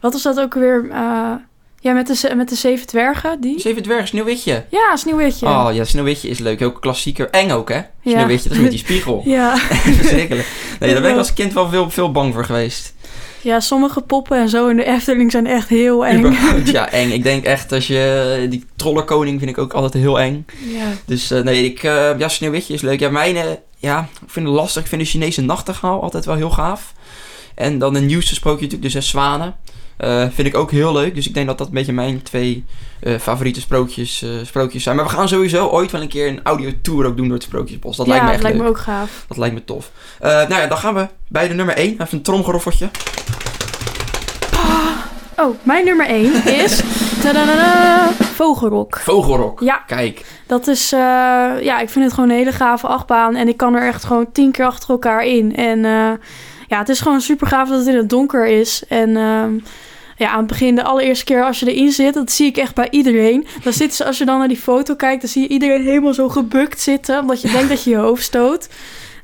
wat 0.00 0.12
was 0.12 0.22
dat 0.22 0.40
ook 0.40 0.54
weer? 0.54 0.88
eh, 0.90 1.32
ja, 1.80 1.92
met 1.92 2.06
de, 2.06 2.34
met 2.36 2.48
de 2.48 2.54
zeven 2.54 2.86
dwergen, 2.86 3.40
die? 3.40 3.60
Zeven 3.60 3.82
Dwergen, 3.82 4.06
Sneeuwwitje. 4.08 4.64
Ja, 4.70 4.96
Sneeuwwitje. 4.96 5.46
Oh 5.46 5.68
ja, 5.72 5.84
Sneeuwwitje 5.84 6.28
is 6.28 6.38
leuk. 6.38 6.58
Heel 6.58 6.72
klassieker. 6.72 7.30
Eng 7.30 7.50
ook, 7.50 7.68
hè? 7.68 7.80
Sneeuwwitje, 8.04 8.48
dat 8.48 8.56
is 8.58 8.62
met 8.62 8.70
die 8.70 8.80
spiegel. 8.80 9.22
Ja. 9.36 9.56
Verschrikkelijk. 10.00 10.48
Nee, 10.80 10.92
daar 10.92 11.02
ben 11.02 11.10
ik 11.10 11.16
als 11.16 11.32
kind 11.32 11.52
wel 11.52 11.68
veel, 11.68 11.90
veel 11.90 12.12
bang 12.12 12.34
voor 12.34 12.44
geweest. 12.44 12.94
ja, 13.40 13.60
sommige 13.60 14.00
poppen 14.00 14.38
en 14.38 14.48
zo 14.48 14.68
in 14.68 14.76
de 14.76 14.84
Efteling 14.84 15.30
zijn 15.30 15.46
echt 15.46 15.68
heel 15.68 16.06
eng. 16.06 16.18
Überhaupt, 16.18 16.70
ja, 16.78 16.90
eng. 16.90 17.10
Ik 17.10 17.22
denk 17.22 17.44
echt 17.44 17.72
als 17.72 17.86
je... 17.86 18.46
Die 18.50 18.64
trollenkoning 18.76 19.38
vind 19.38 19.50
ik 19.50 19.58
ook 19.58 19.72
altijd 19.72 19.92
heel 19.92 20.20
eng. 20.20 20.46
Ja. 20.64 20.86
Dus 21.04 21.30
eh, 21.30 21.42
nee, 21.42 21.64
ik... 21.64 21.82
eh, 21.82 22.18
ja, 22.18 22.28
Sneeuwwitje 22.28 22.74
is 22.74 22.80
leuk. 22.80 23.00
Ja, 23.00 23.10
mijn... 23.10 23.36
eh, 23.36 23.44
ja, 23.78 24.00
ik 24.24 24.30
vind 24.30 24.46
het 24.46 24.54
lastig. 24.54 24.82
Ik 24.82 24.88
vind 24.88 25.00
de 25.02 25.08
Chinese 25.08 25.40
nachtegaal 25.42 26.02
altijd 26.02 26.24
wel 26.24 26.36
heel 26.36 26.50
gaaf. 26.50 26.92
En 27.54 27.78
dan 27.78 27.94
een 27.94 28.06
nieuwste 28.06 28.34
sprookje 28.34 28.62
natuurlijk, 28.62 28.92
de 28.92 29.00
Zes 29.00 29.08
Zwanen. 29.08 29.54
Eh, 30.02 30.24
vind 30.30 30.48
ik 30.48 30.56
ook 30.56 30.70
heel 30.70 30.92
leuk. 30.92 31.14
Dus 31.14 31.26
ik 31.26 31.34
denk 31.34 31.46
dat 31.46 31.58
dat 31.58 31.66
een 31.66 31.72
beetje 31.72 31.92
mijn 31.92 32.22
twee 32.22 32.64
eh, 33.00 33.18
favoriete 33.18 33.60
sprookjes, 33.60 34.22
eh, 34.22 34.30
sprookjes 34.42 34.82
zijn. 34.82 34.96
Maar 34.96 35.04
we 35.04 35.10
gaan 35.10 35.28
sowieso 35.28 35.66
ooit 35.66 35.90
wel 35.90 36.00
een 36.00 36.08
keer 36.08 36.28
een 36.28 36.40
audiotour 36.42 37.06
ook 37.06 37.16
doen 37.16 37.26
door 37.26 37.34
het 37.34 37.44
Sprookjesbos. 37.44 37.96
Dat 37.96 38.06
ja, 38.06 38.12
lijkt 38.12 38.26
me 38.26 38.32
echt 38.32 38.42
lijkt 38.42 38.58
leuk. 38.58 38.66
me 38.66 38.72
ook 38.72 38.80
gaaf. 38.80 39.24
Dat 39.28 39.36
lijkt 39.36 39.54
me 39.54 39.64
tof. 39.64 39.90
Nou 40.20 40.54
ja, 40.54 40.66
dan 40.66 40.78
gaan 40.78 40.94
we 40.94 41.08
bij 41.28 41.48
de 41.48 41.54
nummer 41.54 41.74
1. 41.74 41.92
Even 41.92 42.06
een 42.10 42.22
tromgeroffeltje. 42.22 42.90
Oh, 45.36 45.56
mijn 45.62 45.84
nummer 45.84 46.06
1 46.06 46.46
is... 46.64 46.82
tadadada, 47.22 48.10
Vogelrok. 48.12 48.98
Vogelrok. 48.98 49.60
Ja, 49.60 49.82
Kijk. 49.86 50.24
dat 50.46 50.66
is... 50.66 50.90
ja, 50.90 51.80
ik 51.80 51.90
vind 51.90 52.04
het 52.04 52.14
gewoon 52.14 52.30
een 52.30 52.36
hele 52.36 52.52
gave 52.52 52.86
achtbaan. 52.86 53.34
En 53.34 53.48
ik 53.48 53.56
kan 53.56 53.74
er 53.74 53.86
echt 53.86 54.04
gewoon 54.04 54.32
tien 54.32 54.50
keer 54.50 54.64
achter 54.64 54.90
elkaar 54.90 55.24
in. 55.24 55.56
En 55.56 55.84
ja, 56.72 56.78
het 56.78 56.88
is 56.88 57.00
gewoon 57.00 57.20
super 57.20 57.46
gaaf 57.46 57.68
dat 57.68 57.78
het 57.78 57.86
in 57.88 57.96
het 57.96 58.08
donker 58.10 58.46
is. 58.46 58.82
En... 58.88 59.16
ehm, 59.16 59.52
ja, 60.16 60.30
aan 60.30 60.38
het 60.38 60.46
begin, 60.46 60.74
de 60.74 60.82
allereerste 60.82 61.24
keer 61.24 61.44
als 61.44 61.60
je 61.60 61.72
erin 61.74 61.92
zit, 61.92 62.14
dat 62.14 62.32
zie 62.32 62.46
ik 62.46 62.56
echt 62.56 62.74
bij 62.74 62.88
iedereen. 62.90 63.46
Dan 63.62 63.72
zitten 63.72 63.96
ze, 63.96 64.04
als 64.04 64.18
je 64.18 64.24
dan 64.24 64.38
naar 64.38 64.48
die 64.48 64.56
foto 64.56 64.94
kijkt, 64.94 65.20
dan 65.20 65.30
zie 65.30 65.42
je 65.42 65.48
iedereen 65.48 65.82
helemaal 65.82 66.14
zo 66.14 66.28
gebukt 66.28 66.80
zitten, 66.80 67.20
omdat 67.20 67.40
je 67.42 67.50
denkt 67.50 67.68
dat 67.68 67.82
je 67.84 67.90
je 67.90 67.96
hoofd 67.96 68.22
stoot. 68.22 68.68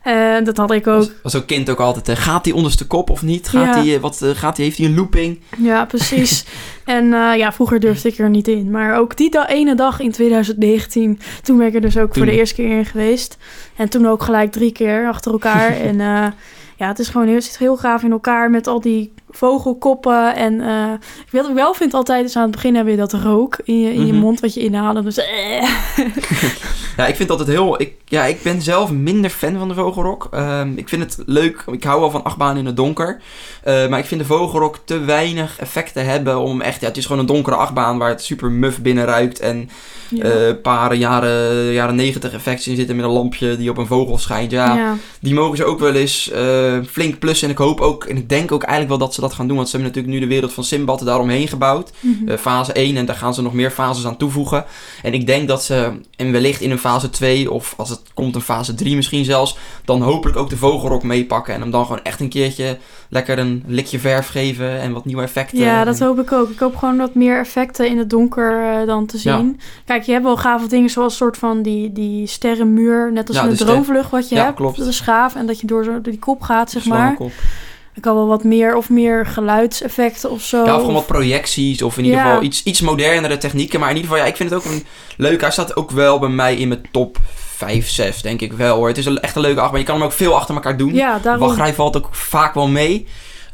En 0.02 0.44
dat 0.44 0.56
had 0.56 0.70
ik 0.70 0.86
ook. 0.86 0.96
Was, 0.98 1.10
was 1.22 1.34
ook 1.34 1.46
kind 1.46 1.70
ook 1.70 1.80
altijd, 1.80 2.08
eh, 2.08 2.16
gaat 2.16 2.44
hij 2.44 2.54
onderste 2.54 2.86
kop 2.86 3.10
of 3.10 3.22
niet? 3.22 3.48
Gaat 3.48 3.74
Ja. 3.74 3.82
hij, 3.82 3.94
eh, 3.94 4.00
wat, 4.00 4.22
eh, 4.22 4.30
gaat 4.30 4.56
hij, 4.56 4.66
heeft 4.66 4.78
hij 4.78 4.86
een 4.86 4.94
looping? 4.94 5.40
Ja, 5.58 5.84
precies. 5.84 6.44
en 6.84 7.12
eh, 7.14 7.36
ja, 7.36 7.52
vroeger 7.52 7.80
durfde 7.80 8.08
ik 8.08 8.18
er 8.18 8.30
niet 8.30 8.48
in. 8.48 8.70
Maar 8.70 8.98
ook 8.98 9.16
die 9.16 9.30
da- 9.30 9.48
ene 9.48 9.74
dag 9.74 10.00
in 10.00 10.12
2019, 10.12 11.20
toen 11.42 11.58
ben 11.58 11.66
ik 11.66 11.74
er 11.74 11.80
dus 11.80 11.98
ook 11.98 12.14
voor 12.14 12.26
de 12.26 12.32
eerste 12.38 12.54
keer 12.54 12.78
in 12.78 12.84
geweest. 12.86 13.36
En 13.76 13.88
toen 13.88 14.06
ook 14.06 14.22
gelijk 14.22 14.52
drie 14.52 14.72
keer 14.72 15.08
achter 15.08 15.32
elkaar. 15.32 15.70
en 15.88 16.00
eh, 16.00 16.26
ja, 16.78 16.88
het 16.88 16.98
is 16.98 17.08
gewoon 17.08 17.26
heel, 17.26 17.40
zit 17.42 17.58
heel 17.58 17.76
gaaf 17.76 18.02
in 18.02 18.10
elkaar 18.10 18.50
met 18.50 18.66
al 18.66 18.80
die 18.80 19.12
vogelkoppen. 19.30 20.36
En 20.36 20.60
eh, 20.60 20.92
wat 21.30 21.48
ik 21.48 21.54
wel 21.54 21.74
vind 21.74 21.94
altijd 21.94 22.24
is 22.24 22.36
aan 22.36 22.42
het 22.42 22.50
begin 22.50 22.74
heb 22.74 22.88
je 22.88 22.96
dat 22.96 23.12
rook 23.12 23.58
in 23.64 23.80
je, 23.80 23.94
in 23.94 24.06
je 24.06 24.12
Mhm. 24.12 24.20
mond 24.22 24.40
wat 24.40 24.54
je 24.54 24.60
inhalen. 24.60 25.04
Dus 25.04 25.18
eh. 25.18 25.68
Ja, 26.96 27.06
ik 27.06 27.16
vind 27.16 27.28
het 27.28 27.46
heel... 27.46 27.80
Ik, 27.80 27.92
ja, 28.04 28.24
ik 28.24 28.42
ben 28.42 28.62
zelf 28.62 28.90
minder 28.90 29.30
fan 29.30 29.58
van 29.58 29.68
de 29.68 29.74
vogelrok. 29.74 30.28
Ehm, 30.30 30.72
ik 30.76 30.88
vind 30.88 31.02
het 31.02 31.18
leuk. 31.26 31.64
Ik 31.72 31.84
hou 31.84 32.00
wel 32.00 32.10
van 32.10 32.24
achtbaan 32.24 32.56
in 32.56 32.66
het 32.66 32.76
donker. 32.76 33.20
Eh, 33.62 33.88
maar 33.88 33.98
ik 33.98 34.04
vind 34.04 34.20
de 34.20 34.26
vogelrok 34.26 34.78
te 34.84 34.98
weinig 34.98 35.58
effecten 35.58 36.06
hebben 36.06 36.38
om 36.38 36.60
echt... 36.60 36.80
Ja, 36.80 36.86
het 36.86 36.96
is 36.96 37.06
gewoon 37.06 37.20
een 37.20 37.26
donkere 37.26 37.56
achtbaan 37.56 37.98
waar 37.98 38.08
het 38.08 38.22
super 38.22 38.50
muf 38.50 38.80
binnen 38.80 39.04
ruikt. 39.04 39.40
En 39.40 39.70
ja. 40.08 40.24
een 40.24 40.60
paar 40.60 40.94
jaren, 40.94 41.72
jaren 41.72 41.94
90 41.94 42.32
effecten 42.32 42.70
in 42.70 42.76
zitten 42.76 42.96
met 42.96 43.04
een 43.04 43.10
lampje 43.10 43.56
die 43.56 43.70
op 43.70 43.78
een 43.78 43.86
vogel 43.86 44.18
schijnt. 44.18 44.50
Ja, 44.50 44.74
ja. 44.76 44.96
die 45.20 45.34
mogen 45.34 45.56
ze 45.56 45.64
ook 45.64 45.78
wel 45.78 45.94
eens 45.94 46.30
flink 46.90 47.18
plussen. 47.18 47.46
En 47.46 47.52
ik 47.52 47.60
hoop 47.60 47.80
ook, 47.80 48.04
en 48.04 48.16
ik 48.16 48.28
denk 48.28 48.52
ook 48.52 48.62
eigenlijk 48.62 48.98
wel 48.98 49.06
dat 49.06 49.14
ze 49.14 49.17
dat 49.20 49.32
gaan 49.34 49.46
doen. 49.46 49.56
Want 49.56 49.68
ze 49.68 49.76
hebben 49.76 49.94
natuurlijk 49.94 50.20
nu 50.22 50.28
de 50.28 50.34
wereld 50.34 50.52
van 50.52 50.64
Simbad 50.64 51.00
daaromheen 51.04 51.48
gebouwd. 51.48 51.92
Mhm. 52.00 52.28
Eh, 52.28 52.36
fase 52.38 52.72
1 52.78 52.96
en 52.96 53.06
daar 53.06 53.16
gaan 53.16 53.34
ze 53.34 53.42
nog 53.42 53.52
meer 53.52 53.70
fases 53.70 54.06
aan 54.06 54.16
toevoegen. 54.16 54.64
En 55.02 55.12
ik 55.14 55.26
denk 55.26 55.48
dat 55.48 55.64
ze, 55.64 55.92
en 56.16 56.32
wellicht 56.32 56.60
in 56.60 56.70
een 56.70 56.78
fase 56.78 57.10
2 57.10 57.50
of 57.50 57.74
als 57.76 57.88
het 57.90 58.00
komt 58.14 58.34
een 58.34 58.40
fase 58.40 58.74
3 58.74 58.96
misschien 58.96 59.24
zelfs, 59.24 59.56
dan 59.84 60.02
hopelijk 60.02 60.38
ook 60.38 60.50
de 60.50 60.56
vogelrok 60.56 61.02
meepakken. 61.02 61.54
En 61.54 61.60
hem 61.60 61.70
dan 61.70 61.82
gewoon 61.86 62.02
echt 62.02 62.20
een 62.20 62.28
keertje 62.28 62.78
lekker 63.10 63.38
een 63.38 63.62
likje 63.66 63.98
verf 63.98 64.28
geven 64.28 64.80
en 64.80 64.92
wat 64.92 65.04
nieuwe 65.04 65.22
effecten. 65.22 65.58
Ja, 65.58 65.84
dat 65.84 66.00
En- 66.00 66.06
hoop 66.06 66.18
ik 66.18 66.32
ook. 66.32 66.50
Ik 66.50 66.58
hoop 66.58 66.76
gewoon 66.76 66.96
wat 66.96 67.14
meer 67.14 67.38
effecten 67.38 67.88
in 67.88 67.98
het 67.98 68.10
donker 68.10 68.62
eh, 68.80 68.86
dan 68.86 69.06
te 69.06 69.18
Ja. 69.22 69.36
zien. 69.36 69.60
Kijk, 69.84 70.02
je 70.02 70.12
hebt 70.12 70.24
wel 70.24 70.36
gave 70.36 70.68
dingen 70.68 70.90
zoals 70.90 71.16
soort 71.16 71.36
van 71.36 71.62
die, 71.62 71.92
die 71.92 72.26
sterrenmuur. 72.26 73.12
Net 73.12 73.28
als 73.28 73.36
Ja, 73.36 73.42
in 73.42 73.48
de, 73.48 73.56
droomvlucht 73.56 74.10
wat 74.10 74.28
je 74.28 74.34
Ja, 74.34 74.44
hebt. 74.44 74.56
klopt. 74.56 74.78
Dat 74.78 74.86
is 74.86 75.00
gaaf. 75.00 75.34
En 75.34 75.46
dat 75.46 75.60
je 75.60 75.66
door, 75.66 75.84
zo, 75.84 75.90
door 75.90 76.02
die 76.02 76.18
kop 76.18 76.42
gaat, 76.42 76.70
zeg 76.70 76.84
maar. 76.86 77.16
Ik 77.98 78.04
kan 78.04 78.14
wel 78.14 78.26
wat 78.26 78.44
meer 78.44 78.76
of 78.76 78.88
meer 78.88 79.26
geluidseffecten 79.26 80.30
of 80.30 80.42
zo. 80.42 80.64
Ja, 80.64 80.74
of 80.74 80.78
gewoon 80.78 80.94
wat 80.94 81.06
projecties 81.06 81.82
of 81.82 81.98
in 81.98 82.04
ieder 82.04 82.20
geval 82.20 82.42
iets, 82.42 82.62
iets 82.62 82.80
modernere 82.80 83.38
technieken. 83.38 83.80
Maar 83.80 83.90
in 83.90 83.96
ieder 83.96 84.10
geval, 84.10 84.24
ja, 84.24 84.30
ik 84.30 84.36
vind 84.36 84.50
het 84.50 84.58
ook 84.58 84.72
een 84.72 84.86
leuk. 85.16 85.40
Hij 85.40 85.50
staat 85.50 85.76
ook 85.76 85.90
wel 85.90 86.18
bij 86.18 86.28
mij 86.28 86.56
in 86.56 86.68
mijn 86.68 86.86
top 86.90 87.18
5, 87.56 87.88
6, 87.88 88.22
denk 88.22 88.40
ik 88.40 88.52
wel 88.52 88.76
hoor. 88.76 88.88
Het 88.88 88.98
is 88.98 89.06
een, 89.06 89.20
echt 89.20 89.36
een 89.36 89.42
leuke 89.42 89.60
achtbaan. 89.60 89.80
Je 89.80 89.86
kan 89.86 89.94
hem 89.94 90.04
ook 90.04 90.12
veel 90.12 90.36
achter 90.36 90.54
elkaar 90.54 90.76
doen. 90.76 90.94
Ja, 90.94 91.18
daarom. 91.18 91.46
Wachtrij 91.46 91.74
valt 91.74 91.96
ook 91.96 92.08
vaak 92.10 92.54
wel 92.54 92.68
mee. 92.68 93.06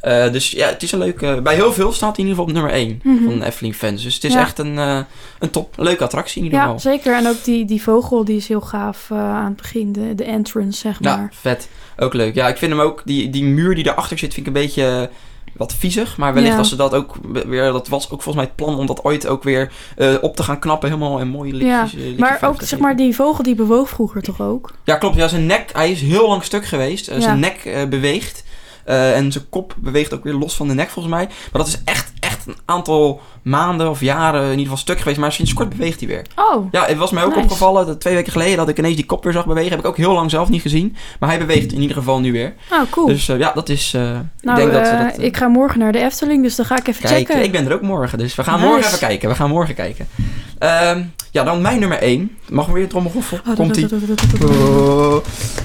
Eh, 0.05 0.33
dus 0.33 0.51
ja, 0.51 0.69
het 0.69 0.83
is 0.83 0.93
een 0.93 0.99
leuke... 0.99 1.41
Bij 1.43 1.55
heel 1.55 1.73
veel 1.73 1.93
staat 1.93 2.17
hij 2.17 2.25
in 2.25 2.31
ieder 2.31 2.45
geval 2.45 2.45
op 2.45 2.53
nummer 2.53 2.73
1 2.73 3.01
Mhm. 3.03 3.25
van 3.31 3.39
de 3.39 3.45
Efteling 3.47 3.75
fans. 3.77 4.03
Dus 4.03 4.15
het 4.15 4.25
is 4.25 4.33
Ja. 4.33 4.41
echt 4.41 4.59
een, 4.59 4.79
eh, 4.79 4.99
een 5.39 5.51
top, 5.51 5.79
een 5.79 5.85
leuke 5.85 6.05
attractie 6.05 6.39
in 6.39 6.45
ieder 6.45 6.59
Ja, 6.59 6.65
geval. 6.65 6.81
zeker. 6.81 7.15
En 7.17 7.29
ook 7.29 7.45
die, 7.45 7.65
die 7.65 7.83
vogel, 7.83 8.25
die 8.25 8.37
is 8.37 8.49
heel 8.49 8.61
gaaf 8.61 9.11
eh, 9.11 9.19
aan 9.19 9.45
het 9.45 9.57
begin. 9.57 9.93
De, 9.93 10.15
de 10.15 10.25
entrance, 10.25 10.79
zeg 10.79 10.97
Ja, 11.01 11.17
maar. 11.17 11.29
vet. 11.41 11.69
Ook 11.99 12.15
leuk. 12.15 12.35
Ja, 12.35 12.49
ik 12.49 12.57
vind 12.57 12.71
hem 12.73 12.81
ook... 12.81 13.03
Die, 13.05 13.31
die 13.31 13.45
muur 13.45 13.75
die 13.75 13.85
daarachter 13.85 14.19
zit, 14.19 14.35
vind 14.35 14.47
ik 14.47 14.55
een 14.55 14.61
beetje 14.63 14.87
eh, 14.87 15.17
wat 15.57 15.75
viezig. 15.75 16.17
Maar 16.17 16.35
wellicht 16.35 16.53
Ja. 16.53 16.59
als 16.59 16.69
ze 16.69 16.77
dat 16.77 16.95
ook 16.95 17.15
weer... 17.47 17.73
Dat 17.73 17.89
was 17.89 18.05
ook 18.05 18.23
volgens 18.23 18.35
mij 18.35 18.45
het 18.45 18.55
plan 18.57 18.79
om 18.79 18.87
dat 18.87 19.05
ooit 19.05 19.27
ook 19.27 19.43
weer 19.43 19.73
eh, 19.97 20.15
op 20.21 20.37
te 20.37 20.43
gaan 20.43 20.59
knappen. 20.59 20.89
Helemaal 20.89 21.21
en 21.21 21.29
mooie 21.29 21.53
likjes. 21.53 21.93
Ja, 21.93 21.99
eh, 21.99 22.19
Maar 22.19 22.39
ook, 22.43 22.63
zeg 22.63 22.79
maar, 22.79 22.97
die 22.97 23.15
vogel 23.15 23.43
die 23.45 23.55
bewoog 23.55 23.89
vroeger 23.89 24.23
toch 24.23 24.41
ook? 24.41 24.73
Ja, 24.85 24.97
klopt. 24.97 25.17
Ja, 25.17 25.29
zijn 25.29 25.47
nek... 25.47 25.71
Hij 25.73 25.91
is 25.91 26.01
heel 26.01 26.29
lang 26.29 26.45
stuk 26.45 26.67
geweest. 26.67 27.09
Eh, 27.09 27.15
Ja. 27.17 27.21
Zijn 27.23 27.39
nek 27.41 27.65
eh, 27.65 27.85
beweegt. 27.89 28.45
Eh, 28.85 29.17
en 29.17 29.33
zijn 29.33 29.49
kop 29.49 29.75
beweegt 29.79 30.15
ook 30.15 30.25
weer 30.25 30.33
los 30.35 30.57
van 30.57 30.69
de 30.69 30.75
nek 30.75 30.89
volgens 30.91 31.15
mij. 31.15 31.25
Maar 31.27 31.63
dat 31.63 31.67
is 31.67 31.83
echt, 31.85 32.13
echt 32.21 32.47
een 32.47 32.57
aantal 32.65 33.21
maanden 33.43 33.91
of 33.91 34.01
jaren 34.01 34.43
in 34.43 34.49
ieder 34.51 34.63
geval 34.63 34.77
stuk 34.77 34.99
geweest. 34.99 35.19
Maar 35.19 35.33
sinds 35.33 35.53
kort 35.55 35.69
beweegt 35.69 35.99
hij 36.01 36.09
weer. 36.09 36.27
Oh, 36.37 36.67
Ja, 36.73 36.85
het 36.87 36.97
was 36.97 37.11
mij 37.11 37.25
ook 37.25 37.31
Nice. 37.35 37.43
opgevallen. 37.43 37.87
Dat 37.87 38.01
twee 38.01 38.15
weken 38.15 38.33
geleden 38.33 38.57
dat 38.57 38.69
ik 38.69 38.79
ineens 38.79 38.97
die 38.97 39.07
kop 39.07 39.25
weer 39.25 39.33
zag 39.33 39.47
bewegen. 39.47 39.71
Heb 39.71 39.79
ik 39.79 39.87
ook 39.87 39.97
heel 39.97 40.13
lang 40.13 40.31
zelf 40.31 40.49
niet 40.49 40.63
gezien. 40.63 40.97
Maar 41.21 41.29
hij 41.29 41.39
beweegt 41.39 41.73
in 41.73 41.81
ieder 41.81 41.97
geval 41.97 42.21
nu 42.21 42.33
weer. 42.33 42.55
oh 42.73 42.81
cool. 42.91 43.07
Dus 43.07 43.29
eh, 43.29 43.39
ja, 43.39 43.53
dat 43.55 43.69
is... 43.69 43.95
eh, 43.95 44.01
nou, 44.41 44.61
ik 44.63 44.71
denk 44.73 44.73
dat 45.13 45.19
ik 45.23 45.37
ga 45.37 45.49
morgen 45.49 45.79
naar 45.79 45.93
de 45.93 45.99
Efteling, 45.99 46.43
dus 46.43 46.57
dan 46.57 46.67
ga 46.67 46.77
ik 46.79 46.87
even 46.89 47.03
Kijk, 47.09 47.27
checken. 47.27 47.45
ik 47.45 47.53
ben 47.53 47.67
er 47.67 47.73
ook 47.73 47.83
morgen. 47.83 48.19
Dus 48.19 48.35
we 48.35 48.45
gaan 48.45 48.55
Nice. 48.55 48.67
morgen 48.67 48.87
even 48.87 48.99
kijken. 48.99 49.29
We 49.29 49.35
gaan 49.35 49.49
morgen 49.51 49.75
kijken. 49.75 50.09
Ehm, 50.59 51.03
ja, 51.31 51.45
dan 51.45 51.61
mijn 51.63 51.81
nummer 51.81 51.99
1. 52.03 52.37
Mag 52.49 52.67
weer 52.67 52.83
een 52.83 52.89
trommelgroffel? 52.89 53.39
Oh, 53.49 53.57
Komt 53.57 53.77
ie. 53.77 53.89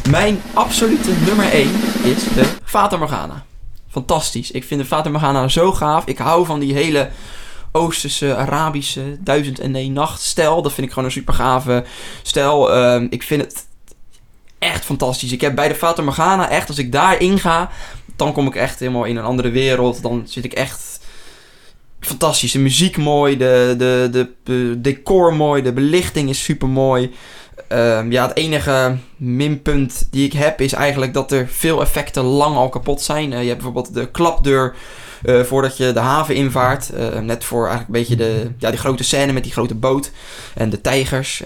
Mijn 0.09 0.41
absolute 0.53 1.11
nummer 1.25 1.51
1 1.53 1.69
is 2.03 2.23
de 2.33 2.45
Fata 2.63 2.97
Morgana. 2.97 3.43
Fantastisch. 3.89 4.51
Ik 4.51 4.63
vind 4.63 4.81
de 4.81 4.87
Fata 4.87 5.09
Morgana 5.09 5.47
zo 5.47 5.71
gaaf. 5.71 6.05
Ik 6.05 6.17
hou 6.17 6.45
van 6.45 6.59
die 6.59 6.73
hele 6.73 7.09
Oosterse, 7.71 8.35
Arabische, 8.35 9.17
duizend 9.19 9.59
en 9.59 9.75
één 9.75 9.93
nacht 9.93 10.21
stijl. 10.21 10.61
Dat 10.61 10.73
vind 10.73 10.87
ik 10.87 10.93
gewoon 10.93 11.07
een 11.07 11.13
super 11.13 11.33
gave 11.33 11.83
stijl. 12.21 12.73
Ehm, 12.73 13.07
ik 13.09 13.23
vind 13.23 13.41
het 13.41 13.65
echt 14.59 14.85
fantastisch. 14.85 15.31
Ik 15.31 15.41
heb 15.41 15.55
bij 15.55 15.67
de 15.67 15.75
Fata 15.75 16.01
Morgana 16.01 16.49
echt, 16.49 16.67
als 16.67 16.77
ik 16.77 16.91
daarin 16.91 17.39
ga, 17.39 17.69
dan 18.15 18.33
kom 18.33 18.47
ik 18.47 18.55
echt 18.55 18.79
helemaal 18.79 19.03
in 19.03 19.17
een 19.17 19.23
andere 19.23 19.49
wereld. 19.49 20.01
Dan 20.01 20.23
zit 20.25 20.43
ik 20.45 20.53
echt 20.53 20.98
fantastisch. 21.99 22.51
De 22.51 22.59
muziek 22.59 22.97
mooi, 22.97 23.37
de, 23.37 23.75
de, 23.77 24.07
de, 24.11 24.31
de 24.43 24.81
decor 24.81 25.35
mooi, 25.35 25.61
de 25.61 25.73
belichting 25.73 26.29
is 26.29 26.43
super 26.43 26.67
mooi. 26.67 27.11
Ehm, 27.67 28.11
ja, 28.11 28.27
het 28.27 28.37
enige 28.37 28.97
minpunt 29.17 30.07
die 30.11 30.25
ik 30.25 30.33
heb 30.33 30.61
is 30.61 30.73
eigenlijk 30.73 31.13
dat 31.13 31.31
er 31.31 31.47
veel 31.47 31.81
effecten 31.81 32.23
lang 32.23 32.55
al 32.55 32.69
kapot 32.69 33.01
zijn. 33.01 33.33
Eh, 33.33 33.41
je 33.41 33.47
hebt 33.47 33.61
bijvoorbeeld 33.61 33.93
de 33.93 34.11
klapdeur 34.11 34.75
eh, 35.23 35.41
voordat 35.41 35.77
je 35.77 35.93
de 35.93 35.99
haven 35.99 36.35
invaart. 36.35 36.89
Eh, 36.89 37.19
net 37.19 37.43
voor 37.43 37.67
eigenlijk 37.67 37.87
een 37.87 37.99
beetje 38.01 38.15
de, 38.15 38.51
ja, 38.57 38.69
die 38.69 38.79
grote 38.79 39.03
scène 39.03 39.33
met 39.33 39.43
die 39.43 39.51
grote 39.51 39.75
boot 39.75 40.11
en 40.55 40.69
de 40.69 40.81
tijgers. 40.81 41.43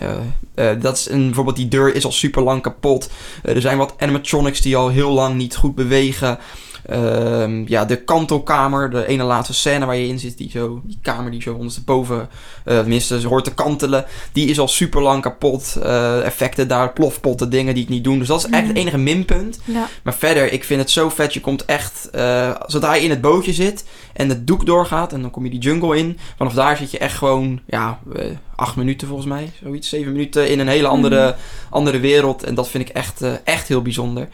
Dat 0.79 0.97
is 0.97 1.09
een, 1.09 1.25
bijvoorbeeld 1.25 1.55
die 1.55 1.67
deur 1.67 1.95
is 1.95 2.05
al 2.05 2.11
super 2.11 2.43
lang 2.43 2.61
kapot. 2.61 3.09
Er 3.43 3.61
zijn 3.61 3.77
wat 3.77 3.93
animatronics 3.97 4.61
die 4.61 4.75
al 4.75 4.89
heel 4.89 5.11
lang 5.11 5.35
niet 5.35 5.55
goed 5.55 5.75
bewegen. 5.75 6.39
Ehm, 6.85 7.63
ja, 7.67 7.85
de 7.85 8.03
kantelkamer, 8.03 8.89
de 8.89 9.07
ene 9.07 9.23
laatste 9.23 9.53
scène 9.53 9.85
waar 9.85 9.95
je 9.95 10.07
in 10.07 10.19
zit, 10.19 10.37
die, 10.37 10.49
zo, 10.49 10.81
die 10.83 10.99
kamer 11.01 11.31
die 11.31 11.41
zo 11.41 11.53
ondersteboven, 11.53 12.29
tenminste, 12.63 13.21
ze 13.21 13.27
hoort 13.27 13.43
te 13.43 13.53
kantelen, 13.53 14.05
die 14.31 14.47
is 14.47 14.59
al 14.59 14.67
super 14.67 15.01
lang 15.01 15.21
kapot. 15.21 15.75
Eh, 15.75 16.25
effecten 16.25 16.67
daar, 16.67 16.93
plofpotten, 16.93 17.49
dingen 17.49 17.73
die 17.73 17.83
ik 17.83 17.89
niet 17.89 18.03
doen. 18.03 18.19
Dus 18.19 18.27
dat 18.27 18.39
is 18.39 18.51
echt 18.51 18.67
het 18.67 18.77
enige 18.77 18.97
minpunt. 18.97 19.59
Ja, 19.65 19.87
Maar 20.03 20.13
verder, 20.13 20.51
ik 20.51 20.63
vind 20.63 20.81
het 20.81 20.91
zo 20.91 21.09
vet. 21.09 21.33
Je 21.33 21.41
komt 21.41 21.65
echt, 21.65 22.09
eh, 22.11 22.55
zodra 22.65 22.93
je 22.93 23.03
in 23.03 23.09
het 23.09 23.21
bootje 23.21 23.53
zit 23.53 23.83
en 24.13 24.29
het 24.29 24.47
doek 24.47 24.65
doorgaat 24.65 25.13
en 25.13 25.21
dan 25.21 25.31
kom 25.31 25.43
je 25.43 25.49
die 25.49 25.59
jungle 25.59 25.97
in. 25.97 26.17
Vanaf 26.37 26.53
daar 26.53 26.77
zit 26.77 26.91
je 26.91 26.97
echt 26.97 27.17
gewoon, 27.17 27.59
ja, 27.65 27.99
eh, 28.15 28.25
acht 28.55 28.75
minuten 28.75 29.07
volgens 29.07 29.27
mij, 29.27 29.51
zoiets, 29.63 29.89
zeven 29.89 30.11
minuten 30.11 30.49
in 30.49 30.59
een 30.59 30.67
hele 30.67 30.87
andere, 30.87 31.35
andere 31.69 31.99
wereld. 31.99 32.43
En 32.43 32.55
dat 32.55 32.69
vind 32.69 32.89
ik 32.89 32.95
echt, 32.95 33.21
eh, 33.21 33.31
echt 33.43 33.67
heel 33.67 33.81
bijzonder. 33.81 34.27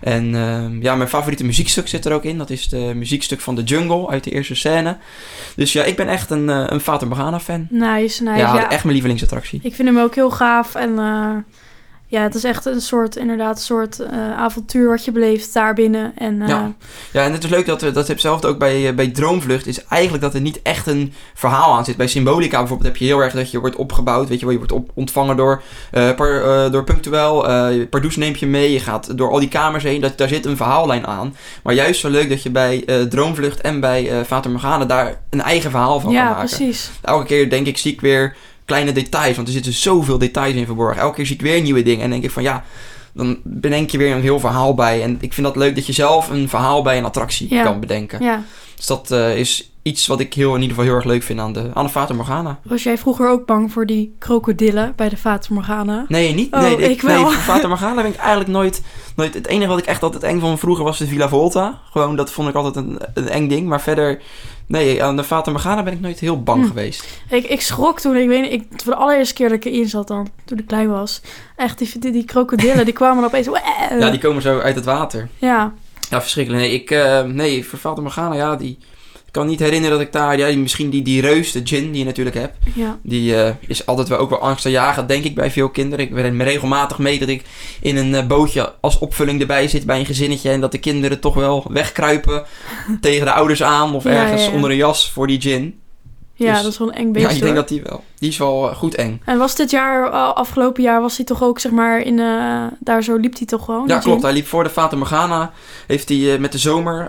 En 0.00 0.34
ehm, 0.34 0.82
ja, 0.82 0.94
mijn 0.94 1.08
favoriete 1.08 1.44
muziekstuk 1.44 1.88
zit 1.88 2.04
er 2.04 2.12
ook 2.12 2.24
in. 2.24 2.38
Dat 2.38 2.50
is 2.50 2.68
de 2.68 2.92
muziekstuk 2.94 3.40
van 3.40 3.54
The 3.54 3.62
Jungle 3.62 4.08
uit 4.08 4.24
de 4.24 4.30
eerste 4.30 4.54
scène. 4.54 4.96
Dus 5.56 5.72
ja, 5.72 5.84
ik 5.84 5.96
ben 5.96 6.08
echt 6.08 6.30
een, 6.30 6.50
eh, 6.50 6.64
een 6.66 6.80
Fata 6.80 7.06
Morgana 7.06 7.40
fan. 7.40 7.66
nice, 7.70 8.22
nice. 8.22 8.38
ja, 8.38 8.54
Ja, 8.54 8.70
echt 8.70 8.82
mijn 8.82 8.94
lievelingsattractie. 8.94 9.60
Ik 9.62 9.74
vind 9.74 9.88
hem 9.88 9.98
ook 9.98 10.14
heel 10.14 10.30
gaaf 10.30 10.74
en 10.74 10.98
ja, 12.12 12.22
het 12.22 12.34
is 12.34 12.44
echt 12.44 12.64
een 12.64 12.80
soort, 12.80 13.16
inderdaad, 13.16 13.56
een 13.56 13.62
soort 13.62 14.00
eh, 14.00 14.32
avontuur 14.36 14.88
wat 14.88 15.04
je 15.04 15.12
beleeft 15.12 15.52
daar 15.52 15.74
binnen. 15.74 16.12
En 16.16 16.42
eh, 16.42 16.48
Ja. 16.48 16.72
Ja, 17.12 17.24
en 17.24 17.32
het 17.32 17.44
is 17.44 17.50
leuk 17.50 17.66
dat 17.66 17.82
er, 17.82 17.92
dat 17.92 18.08
heb 18.08 18.20
zelf 18.20 18.44
ook 18.44 18.58
bij, 18.58 18.88
eh, 18.88 18.94
bij 18.94 19.08
Droomvlucht, 19.08 19.66
is 19.66 19.84
eigenlijk 19.84 20.22
dat 20.22 20.34
er 20.34 20.40
niet 20.40 20.62
echt 20.62 20.86
een 20.86 21.12
verhaal 21.34 21.74
aan 21.74 21.84
zit. 21.84 21.96
Bij 21.96 22.06
Symbolica 22.06 22.58
bijvoorbeeld 22.58 22.88
heb 22.88 22.98
je 22.98 23.04
heel 23.04 23.20
erg 23.20 23.32
dat 23.32 23.50
je 23.50 23.60
wordt 23.60 23.76
opgebouwd, 23.76 24.28
weet 24.28 24.38
je 24.38 24.44
wel, 24.44 24.52
je 24.52 24.58
wordt 24.58 24.72
op, 24.72 24.90
ontvangen 24.94 25.36
door, 25.36 25.62
par, 25.90 26.42
eh, 26.42 26.72
door 26.72 26.84
Punctuel, 26.84 27.40
Pardoes 27.90 28.16
neemt 28.16 28.38
je 28.38 28.46
mee, 28.46 28.72
je 28.72 28.80
gaat 28.80 29.18
door 29.18 29.30
al 29.30 29.38
die 29.38 29.48
kamers 29.48 29.84
heen, 29.84 30.00
dat, 30.00 30.18
daar 30.18 30.28
zit 30.28 30.46
een 30.46 30.56
verhaallijn 30.56 31.06
aan. 31.06 31.36
Maar 31.62 31.74
juist 31.74 32.00
zo 32.00 32.08
leuk 32.08 32.28
dat 32.28 32.42
je 32.42 32.50
bij 32.50 32.84
Droomvlucht 33.08 33.60
en 33.60 33.80
bij 33.80 34.24
Vater 34.24 34.50
Morgana 34.50 34.84
daar 34.84 35.20
een 35.30 35.42
eigen 35.42 35.70
verhaal 35.70 36.00
van 36.00 36.12
kan 36.12 36.22
ja 36.22 36.28
maken. 36.28 36.46
precies. 36.46 36.90
Elke 37.02 37.26
keer 37.26 37.50
denk 37.50 37.66
ik, 37.66 37.78
zie 37.78 37.92
ik 37.92 38.00
weer 38.00 38.36
kleine 38.64 38.92
details, 38.92 39.36
want 39.36 39.46
er 39.48 39.54
zitten 39.54 39.72
zoveel 39.72 40.18
details 40.18 40.54
in 40.54 40.66
verborgen. 40.66 41.00
Elke 41.02 41.14
keer 41.16 41.26
zie 41.26 41.34
ik 41.34 41.42
weer 41.42 41.60
nieuwe 41.60 41.82
dingen 41.82 42.04
en 42.04 42.10
denk 42.10 42.24
ik 42.24 42.30
van 42.30 42.42
ja, 42.42 42.64
dan 43.14 43.38
bedenk 43.44 43.90
je 43.90 43.98
weer 43.98 44.14
een 44.14 44.22
heel 44.22 44.40
verhaal 44.40 44.74
bij. 44.74 45.02
En 45.02 45.16
ik 45.20 45.32
vind 45.32 45.46
dat 45.46 45.56
leuk 45.56 45.74
dat 45.74 45.86
je 45.86 45.92
zelf 45.92 46.30
een 46.30 46.48
verhaal 46.48 46.82
bij 46.82 46.98
een 46.98 47.04
attractie 47.04 47.54
Ja. 47.54 47.62
kan 47.64 47.80
bedenken. 47.80 48.22
Ja. 48.22 48.42
Dus 48.76 48.86
dat 48.86 49.10
eh, 49.10 49.36
is 49.38 49.70
iets 49.82 50.06
wat 50.06 50.20
ik 50.20 50.34
heel, 50.34 50.48
in 50.54 50.60
ieder 50.60 50.68
geval 50.68 50.84
heel 50.84 50.94
erg 50.94 51.04
leuk 51.04 51.22
vind 51.22 51.40
aan 51.40 51.52
de, 51.52 51.70
aan 51.74 51.84
de 51.84 51.90
Fata 51.90 52.14
Morgana. 52.14 52.58
Was 52.62 52.82
jij 52.82 52.98
vroeger 52.98 53.28
ook 53.28 53.46
bang 53.46 53.72
voor 53.72 53.86
die 53.86 54.14
krokodillen 54.18 54.92
bij 54.96 55.08
de 55.08 55.16
Fata 55.16 55.54
Morgana? 55.54 56.04
Nee, 56.08 56.34
niet. 56.34 56.52
Oh, 56.52 56.60
nee, 56.60 56.76
ik 56.76 57.00
wel. 57.02 57.22
Nee, 57.22 57.32
Fata 57.32 57.68
Morgana 57.68 57.94
ben 57.94 58.06
ik 58.06 58.16
eigenlijk 58.16 58.50
nooit, 58.50 58.82
nooit... 59.16 59.34
Het 59.34 59.46
enige 59.46 59.68
wat 59.68 59.78
ik 59.78 59.86
echt 59.86 60.02
altijd 60.02 60.22
eng 60.22 60.40
vond 60.40 60.58
vroeger 60.58 60.84
was 60.84 60.98
de 60.98 61.06
Villa 61.06 61.28
Volta. 61.28 61.80
Gewoon, 61.90 62.16
dat 62.16 62.30
vond 62.30 62.48
ik 62.48 62.54
altijd 62.54 62.76
een, 62.76 62.98
een 63.14 63.28
eng 63.28 63.48
ding. 63.48 63.68
Maar 63.68 63.80
verder... 63.80 64.22
Nee, 64.72 65.02
aan 65.02 65.16
de 65.16 65.24
Fata 65.24 65.50
Morgana 65.50 65.82
ben 65.82 65.92
ik 65.92 66.00
nooit 66.00 66.18
heel 66.18 66.42
bang 66.42 66.62
Hm. 66.62 66.68
geweest. 66.68 67.08
Ik, 67.30 67.44
ik 67.46 67.60
schrok 67.60 68.00
toen, 68.00 68.16
ik 68.16 68.28
weet 68.28 68.42
niet, 68.42 68.52
ik, 68.52 68.64
voor 68.82 68.92
de 68.92 68.98
allereerste 68.98 69.34
keer 69.34 69.48
dat 69.48 69.56
ik 69.56 69.64
erin 69.64 69.88
zat 69.88 70.08
dan, 70.08 70.28
toen 70.44 70.58
ik 70.58 70.66
klein 70.66 70.88
was. 70.88 71.20
Echt, 71.56 71.78
die, 71.78 71.98
die, 71.98 72.12
die 72.12 72.24
krokodillen, 72.24 72.84
die 72.84 72.94
kwamen 72.94 73.24
opeens... 73.24 73.48
Ja, 73.98 74.10
die 74.10 74.20
komen 74.20 74.42
zo 74.42 74.58
uit 74.58 74.74
het 74.74 74.84
water. 74.84 75.28
Ja, 75.38 75.72
Ja, 76.10 76.20
verschrikkelijk. 76.20 76.62
Nee, 76.62 76.72
ik, 76.72 76.90
eh, 76.90 77.22
nee 77.22 77.64
voor 77.66 77.78
Fata 77.78 78.00
Morgana, 78.00 78.34
ja, 78.34 78.56
die... 78.56 78.78
Ik 79.32 79.38
kan 79.40 79.46
niet 79.46 79.60
herinneren 79.60 79.98
dat 79.98 80.06
ik 80.06 80.12
daar... 80.12 80.38
Ja, 80.38 80.56
misschien 80.56 80.90
die, 80.90 81.02
die 81.02 81.20
reus, 81.20 81.52
de 81.52 81.60
gin 81.64 81.90
die 81.90 81.98
je 81.98 82.04
natuurlijk 82.04 82.36
hebt. 82.36 82.56
ja. 82.74 82.98
Die 83.02 83.36
eh, 83.36 83.54
is 83.66 83.86
altijd 83.86 84.08
wel 84.08 84.18
ook 84.18 84.30
wel 84.30 84.38
angstaanjagend, 84.38 85.08
denk 85.08 85.24
ik, 85.24 85.34
bij 85.34 85.50
veel 85.50 85.68
kinderen. 85.68 86.04
Ik 86.04 86.14
ben 86.14 86.42
regelmatig 86.42 86.98
mee 86.98 87.18
dat 87.18 87.28
ik 87.28 87.44
in 87.80 87.96
een 87.96 88.14
eh, 88.14 88.26
bootje 88.26 88.74
als 88.80 88.98
opvulling 88.98 89.40
erbij 89.40 89.68
zit 89.68 89.86
bij 89.86 89.98
een 89.98 90.06
gezinnetje. 90.06 90.50
En 90.50 90.60
dat 90.60 90.72
de 90.72 90.78
kinderen 90.78 91.20
toch 91.20 91.34
wel 91.34 91.64
wegkruipen 91.68 92.44
tegen 93.00 93.26
de 93.26 93.32
ouders 93.32 93.62
aan. 93.62 93.94
Of 93.94 94.04
Ja, 94.04 94.10
ergens 94.10 94.44
ja, 94.44 94.50
onder 94.52 94.70
een 94.70 94.76
jas 94.76 95.10
voor 95.10 95.26
die 95.26 95.40
gin. 95.40 95.80
Ja, 96.34 96.52
Dus- 96.52 96.62
dat 96.62 96.72
is 96.72 96.78
wel 96.78 96.88
een 96.88 96.94
eng 96.94 97.12
beest 97.12 97.24
ja, 97.26 97.30
ik 97.32 97.40
denk 97.40 97.46
hoor. 97.52 97.60
dat 97.60 97.68
die 97.68 97.82
wel. 97.82 98.04
Die 98.18 98.28
is 98.28 98.38
wel 98.38 98.70
eh, 98.70 98.76
goed 98.76 98.94
eng. 98.94 99.20
En 99.24 99.38
was 99.38 99.54
dit 99.56 99.70
jaar, 99.70 100.08
afgelopen 100.10 100.82
jaar, 100.82 101.00
was 101.00 101.16
hij 101.16 101.26
toch 101.26 101.42
ook, 101.42 101.58
zeg 101.58 101.72
maar, 101.72 102.00
in, 102.00 102.16
daar 102.80 103.02
zo 103.02 103.16
liep 103.16 103.36
hij 103.38 103.46
toch 103.46 103.64
gewoon? 103.64 103.88
Ja, 103.88 103.98
klopt. 103.98 104.22
Hij 104.22 104.32
liep 104.32 104.46
voor 104.46 104.64
de 104.64 104.70
Fata 104.70 104.96
Morgana. 104.96 105.52
Heeft 105.86 106.08
hij 106.08 106.38
met 106.38 106.52
de 106.52 106.58
zomer... 106.58 107.06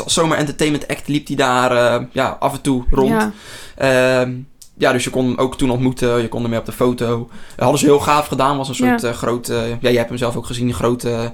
eh, 0.00 0.06
Zomer 0.06 0.36
Entertainment 0.38 0.88
Act 0.88 1.08
liep 1.08 1.26
hij 1.26 1.36
daar 1.36 1.70
eh, 1.94 2.02
ja, 2.12 2.36
af 2.40 2.52
en 2.52 2.60
toe 2.60 2.84
rond. 2.90 3.10
Ja, 3.10 3.32
Ehm, 3.76 4.32
ja, 4.78 4.92
dus 4.92 5.04
je 5.04 5.10
kon 5.10 5.24
hem 5.26 5.38
ook 5.38 5.56
toen 5.58 5.70
ontmoeten. 5.70 6.20
Je 6.22 6.28
kon 6.28 6.40
hem 6.40 6.50
mee 6.50 6.58
op 6.58 6.66
de 6.66 6.72
foto. 6.72 7.28
Dat 7.28 7.60
hadden 7.60 7.78
ze 7.78 7.84
heel 7.86 7.98
gaaf 8.00 8.26
gedaan. 8.26 8.56
Was 8.56 8.68
een 8.68 8.74
soort 8.74 9.00
Ja. 9.00 9.08
eh, 9.08 9.14
grote... 9.14 9.54
ja, 9.54 9.76
jij 9.80 9.94
hebt 9.96 10.08
hem 10.08 10.18
zelf 10.18 10.36
ook 10.36 10.46
gezien. 10.46 10.68
Een 10.68 10.74
grote... 10.74 11.32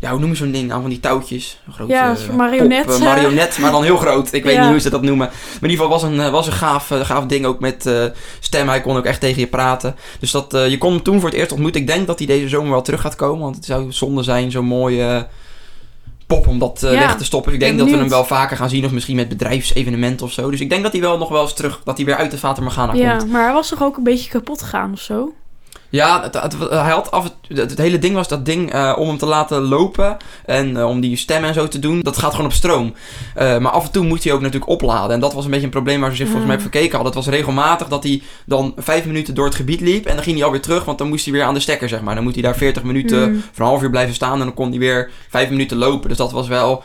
ja, 0.00 0.10
hoe 0.10 0.20
noem 0.20 0.30
je 0.30 0.36
zo'n 0.36 0.50
ding? 0.52 0.72
Aan 0.72 0.80
van 0.80 0.90
die 0.90 1.00
touwtjes. 1.00 1.60
Een 1.66 1.72
grote, 1.72 1.92
Ja, 1.92 2.14
eh, 2.28 2.34
marionet, 2.36 2.82
pop, 2.86 2.90
eh, 2.94 2.96
eh. 3.00 3.02
marionet, 3.06 3.58
maar 3.58 3.70
dan 3.70 3.82
heel 3.84 3.96
groot. 3.96 4.32
Ik 4.32 4.44
weet 4.44 4.54
Ja. 4.54 4.60
niet 4.62 4.70
hoe 4.70 4.80
ze 4.80 4.90
dat 4.90 5.02
noemen. 5.02 5.26
Maar 5.26 5.60
in 5.60 5.68
ieder 5.70 5.84
geval 5.84 5.88
was 6.00 6.02
een, 6.02 6.20
eh, 6.20 6.30
was 6.30 6.46
een 6.46 6.52
gaaf, 6.52 6.90
eh, 6.90 7.00
gaaf 7.00 7.26
ding. 7.26 7.46
Ook 7.46 7.60
met 7.60 7.86
eh, 7.86 8.04
stem. 8.40 8.68
Hij 8.68 8.80
kon 8.80 8.96
ook 8.96 9.04
echt 9.04 9.20
tegen 9.20 9.40
je 9.40 9.46
praten. 9.46 9.96
Dus 10.20 10.30
dat, 10.30 10.54
eh, 10.54 10.68
je 10.68 10.78
kon 10.78 10.92
hem 10.92 11.02
toen 11.02 11.20
voor 11.20 11.28
het 11.28 11.38
eerst 11.38 11.52
ontmoeten. 11.52 11.80
Ik 11.80 11.86
denk 11.86 12.06
dat 12.06 12.18
hij 12.18 12.26
deze 12.26 12.48
zomer 12.48 12.70
wel 12.70 12.82
terug 12.82 13.00
gaat 13.00 13.16
komen. 13.16 13.42
Want 13.42 13.56
het 13.56 13.64
zou 13.64 13.92
zonde 13.92 14.22
zijn, 14.22 14.50
zo'n 14.50 14.64
mooie... 14.64 15.02
eh, 15.02 15.22
Pop 16.26 16.46
om 16.46 16.58
dat 16.58 16.82
eh, 16.82 16.92
Ja, 16.92 16.98
weg 16.98 17.16
te 17.16 17.24
stoppen. 17.24 17.52
Ik 17.52 17.60
denk 17.60 17.78
dat 17.78 17.90
we 17.90 17.96
hem 17.96 18.08
wel 18.08 18.24
vaker 18.24 18.56
gaan 18.56 18.68
zien. 18.68 18.84
Of 18.84 18.90
misschien 18.90 19.16
met 19.16 19.28
bedrijfsevenementen 19.28 20.26
of 20.26 20.32
zo. 20.32 20.50
Dus 20.50 20.60
ik 20.60 20.68
denk 20.68 20.82
dat 20.82 20.92
hij 20.92 21.00
wel 21.00 21.18
nog 21.18 21.28
wel 21.28 21.42
eens 21.42 21.54
terug... 21.54 21.80
Dat 21.84 21.96
hij 21.96 22.06
weer 22.06 22.16
uit 22.16 22.30
de 22.30 22.38
Fata 22.38 22.62
Morgana 22.62 22.92
komt. 22.92 23.02
ja, 23.02 23.24
maar 23.24 23.44
hij 23.44 23.52
was 23.52 23.68
toch 23.68 23.82
ook 23.82 23.96
een 23.96 24.02
beetje 24.02 24.30
kapot 24.30 24.62
gegaan 24.62 24.92
of 24.92 25.00
zo? 25.00 25.32
Ja, 25.90 26.22
het, 26.22 26.34
het- 26.42 26.56
hij 26.70 26.90
had 26.90 27.10
af 27.10 27.30
het, 27.48 27.58
het, 27.70 27.78
hele 27.78 27.98
ding 27.98 28.14
was 28.14 28.28
dat 28.28 28.44
ding 28.44 28.72
eh, 28.72 28.94
om 28.98 29.08
hem 29.08 29.18
te 29.18 29.26
laten 29.26 29.62
lopen 29.62 30.16
en 30.46 30.76
eh, 30.76 30.88
om 30.88 31.00
die 31.00 31.16
stem 31.16 31.44
en 31.44 31.54
zo 31.54 31.68
te 31.68 31.78
doen, 31.78 32.00
dat 32.00 32.16
gaat 32.18 32.30
gewoon 32.30 32.46
op 32.46 32.52
stroom. 32.52 32.94
Eh, 33.34 33.58
maar 33.58 33.72
af 33.72 33.84
en 33.84 33.90
toe 33.92 34.04
moet 34.04 34.24
hij 34.24 34.32
ook 34.32 34.40
natuurlijk 34.40 34.70
opladen. 34.70 35.10
En 35.14 35.20
dat 35.20 35.32
was 35.34 35.44
een 35.44 35.50
beetje 35.50 35.64
een 35.64 35.70
probleem 35.72 36.00
waar 36.00 36.10
ze 36.10 36.16
zich 36.16 36.26
volgens 36.26 36.46
mij 36.46 36.54
op 36.56 36.60
verkeken 36.62 36.94
hadden. 36.94 37.14
Het 37.14 37.24
was 37.24 37.34
regelmatig 37.34 37.88
dat 37.88 38.02
hij 38.02 38.22
dan 38.46 38.72
vijf 38.76 39.04
minuten 39.06 39.34
door 39.34 39.44
het 39.44 39.54
gebied 39.54 39.80
liep 39.80 40.06
en 40.06 40.14
dan 40.14 40.24
ging 40.24 40.36
hij 40.36 40.44
alweer 40.44 40.60
terug, 40.60 40.84
want 40.84 40.98
dan 40.98 41.08
moest 41.08 41.24
hij 41.24 41.34
weer 41.34 41.42
aan 41.44 41.54
de 41.54 41.60
stekker, 41.60 41.88
zeg 41.88 42.00
maar. 42.00 42.14
Dan 42.14 42.24
moet 42.24 42.34
hij 42.34 42.42
daar 42.42 42.56
40 42.56 42.82
minuten 42.82 43.22
Hmm. 43.22 43.40
voor 43.52 43.64
een 43.64 43.70
half 43.70 43.82
uur 43.82 43.90
blijven 43.90 44.14
staan 44.14 44.32
en 44.32 44.38
dan 44.46 44.54
kon 44.54 44.68
hij 44.70 44.78
weer 44.78 45.10
vijf 45.28 45.50
minuten 45.50 45.76
lopen. 45.76 46.08
Dus 46.08 46.18
dat 46.18 46.32
was 46.32 46.48
wel 46.48 46.82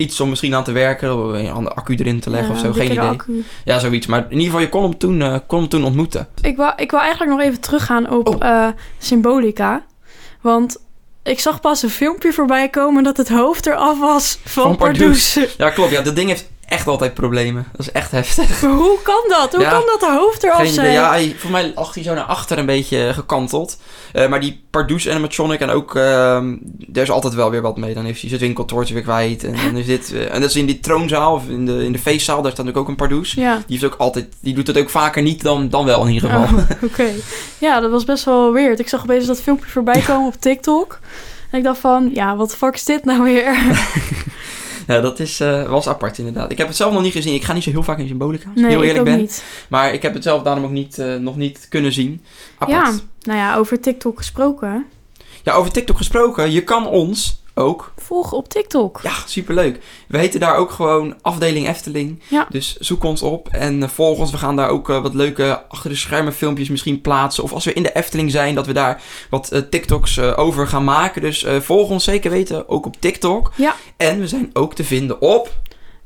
iets 0.00 0.20
om 0.20 0.28
misschien 0.28 0.54
aan 0.54 0.64
te 0.64 0.72
werken, 0.72 1.16
of 1.24 1.34
aan 1.48 1.64
de 1.64 1.70
accu 1.74 1.94
erin 1.94 2.20
te 2.20 2.30
leggen 2.30 2.48
Ja, 2.48 2.54
of 2.54 2.60
zo, 2.60 2.66
een 2.66 2.74
geen 2.74 2.90
idee. 2.90 2.98
accu. 3.08 3.44
Ja, 3.64 3.78
zoiets. 3.78 4.06
Maar 4.06 4.18
in 4.24 4.30
ieder 4.30 4.44
geval, 4.44 4.60
je 4.60 4.68
kon 4.68 4.82
hem 4.82 4.98
toen, 4.98 5.22
eh, 5.22 5.36
kon 5.46 5.58
hem 5.60 5.68
toen 5.68 5.84
ontmoeten. 5.84 6.28
Ik 6.42 6.56
wou, 6.56 6.72
ik 6.76 6.90
wou 6.90 7.02
eigenlijk 7.02 7.32
nog 7.36 7.46
even 7.46 7.60
teruggaan 7.60 8.10
op 8.10 8.28
Oh. 8.28 8.36
eh, 8.48 8.68
Symbolica. 8.98 9.84
Want 10.40 10.76
ik 11.22 11.40
zag 11.40 11.60
pas 11.60 11.82
een 11.82 11.90
filmpje 11.90 12.32
voorbij 12.32 12.68
komen 12.68 13.02
dat 13.02 13.16
het 13.16 13.28
hoofd 13.28 13.66
eraf 13.66 13.98
was 13.98 14.38
van, 14.44 14.62
Van. 14.62 14.76
Pardoes. 14.76 15.38
Ja, 15.58 15.70
klopt. 15.70 15.90
Ja, 15.90 16.02
dat 16.02 16.16
ding 16.16 16.28
heeft 16.28 16.50
echt 16.70 16.86
altijd 16.86 17.14
problemen. 17.14 17.66
Dat 17.72 17.80
is 17.86 17.92
echt 17.92 18.10
heftig. 18.10 18.62
Maar 18.62 18.70
hoe 18.70 18.98
kan 19.02 19.24
dat? 19.28 19.52
Hoe 19.52 19.60
Ja. 19.62 19.70
kan 19.70 19.82
dat 19.86 20.00
de 20.00 20.16
hoofd 20.18 20.42
eraf 20.42 20.56
Geen 20.56 20.72
zijn? 20.72 20.92
Ja, 20.92 21.08
hij, 21.10 21.34
voor 21.38 21.50
mij 21.50 21.72
lag 21.74 21.94
hij 21.94 22.02
zo 22.02 22.14
naar 22.14 22.24
achter 22.24 22.58
een 22.58 22.66
beetje 22.66 23.10
gekanteld. 23.14 23.78
Eh, 24.12 24.28
maar 24.28 24.40
die 24.40 24.62
Pardoes 24.70 25.08
animatronic 25.08 25.60
en 25.60 25.70
ook... 25.70 25.94
ehm 25.96 26.54
er 26.92 27.02
is 27.02 27.10
altijd 27.10 27.34
wel 27.34 27.50
weer 27.50 27.62
wat 27.62 27.76
mee. 27.76 27.94
Dan 27.94 28.04
heeft 28.04 28.20
hij 28.20 28.28
zijn 28.28 28.40
winkeltoortje 28.40 28.94
weer 28.94 29.02
kwijt. 29.02 29.44
En 29.44 29.54
dan 29.64 29.76
is 29.76 29.86
dit... 29.86 30.12
eh, 30.12 30.34
en 30.34 30.40
dat 30.40 30.50
is 30.50 30.56
in 30.56 30.66
die 30.66 30.80
troonzaal 30.80 31.34
of 31.34 31.48
in 31.48 31.66
de, 31.66 31.84
in 31.84 31.92
de 31.92 31.98
feestzaal. 31.98 32.42
Daar 32.42 32.52
staat 32.52 32.64
natuurlijk 32.64 32.82
ook 32.82 32.88
een 32.88 33.06
Pardoes. 33.08 33.32
Ja, 33.32 33.54
Die, 33.66 33.78
heeft 33.78 33.92
ook 33.92 34.00
altijd, 34.00 34.26
die 34.40 34.54
doet 34.54 34.66
het 34.66 34.78
ook 34.78 34.90
vaker 34.90 35.22
niet 35.22 35.42
dan, 35.42 35.68
dan 35.68 35.84
wel 35.84 36.06
in 36.06 36.12
ieder 36.12 36.30
geval. 36.30 36.44
Oh, 36.58 36.64
oké. 36.90 37.08
Ja, 37.58 37.80
dat 37.80 37.90
was 37.90 38.04
best 38.04 38.24
wel 38.24 38.52
weird. 38.52 38.78
Ik 38.78 38.88
zag 38.88 39.02
opeens 39.02 39.26
dat 39.26 39.40
filmpje 39.42 39.70
voorbij 39.70 40.00
komen 40.06 40.26
op 40.26 40.40
TikTok. 40.40 40.98
En 41.50 41.58
ik 41.58 41.64
dacht 41.64 41.78
van, 41.80 42.10
ja, 42.14 42.36
wat 42.36 42.56
fuck 42.56 42.74
is 42.74 42.84
dit 42.84 43.04
nou 43.04 43.22
weer? 43.22 43.56
Ja, 44.90 45.00
dat 45.00 45.18
is, 45.18 45.40
eh, 45.40 45.68
was 45.68 45.88
apart 45.88 46.18
inderdaad. 46.18 46.50
Ik 46.50 46.58
heb 46.58 46.66
het 46.66 46.76
zelf 46.76 46.92
nog 46.92 47.02
niet 47.02 47.12
gezien. 47.12 47.34
Ik 47.34 47.44
ga 47.44 47.52
niet 47.52 47.62
zo 47.62 47.70
heel 47.70 47.82
vaak 47.82 47.98
in 47.98 48.06
Symbolica. 48.08 48.44
Als 48.48 48.56
ik 48.56 48.62
Nee, 48.62 48.70
heel 48.70 48.82
eerlijk 48.84 49.04
ben. 49.04 49.18
niet. 49.18 49.44
Maar 49.68 49.92
ik 49.92 50.02
heb 50.02 50.14
het 50.14 50.22
zelf 50.22 50.42
daarom 50.42 50.64
ook 50.64 50.70
niet, 50.70 50.98
eh, 50.98 51.14
nog 51.14 51.36
niet 51.36 51.66
kunnen 51.68 51.92
zien. 51.92 52.22
Apart. 52.58 52.94
Ja, 52.94 53.00
nou 53.22 53.38
ja, 53.38 53.56
over 53.56 53.80
TikTok 53.80 54.16
gesproken. 54.18 54.84
Ja, 55.42 55.52
over 55.52 55.72
TikTok 55.72 55.96
gesproken. 55.96 56.50
Je 56.50 56.64
kan 56.64 56.86
ons 56.86 57.39
ook. 57.54 57.92
Volg 57.96 58.32
op 58.32 58.48
TikTok. 58.48 59.00
Ja, 59.02 59.12
superleuk. 59.26 59.80
We 60.08 60.18
heten 60.18 60.40
daar 60.40 60.56
ook 60.56 60.70
gewoon 60.70 61.14
afdeling 61.22 61.68
Efteling. 61.68 62.22
Ja. 62.28 62.46
Dus 62.50 62.76
zoek 62.76 63.04
ons 63.04 63.22
op 63.22 63.48
en 63.48 63.82
eh, 63.82 63.88
volg 63.88 64.18
ons. 64.18 64.30
We 64.30 64.38
gaan 64.38 64.56
daar 64.56 64.68
ook 64.68 64.90
eh, 64.90 65.02
wat 65.02 65.14
leuke 65.14 65.62
achter 65.68 65.90
de 65.90 65.96
schermen 65.96 66.32
filmpjes 66.32 66.68
misschien 66.68 67.00
plaatsen. 67.00 67.44
Of 67.44 67.52
als 67.52 67.64
we 67.64 67.72
in 67.72 67.82
de 67.82 67.92
Efteling 67.92 68.30
zijn, 68.30 68.54
dat 68.54 68.66
we 68.66 68.72
daar 68.72 69.02
wat 69.30 69.50
eh, 69.50 69.60
TikToks 69.60 70.20
over 70.20 70.66
gaan 70.66 70.84
maken. 70.84 71.22
Dus 71.22 71.46
volg 71.60 71.88
ons 71.88 72.04
zeker 72.04 72.30
weten, 72.30 72.68
ook 72.68 72.86
op 72.86 72.96
TikTok. 72.98 73.52
Ja. 73.56 73.74
En 73.96 74.20
we 74.20 74.28
zijn 74.28 74.50
ook 74.52 74.74
te 74.74 74.84
vinden 74.84 75.20
op 75.20 75.58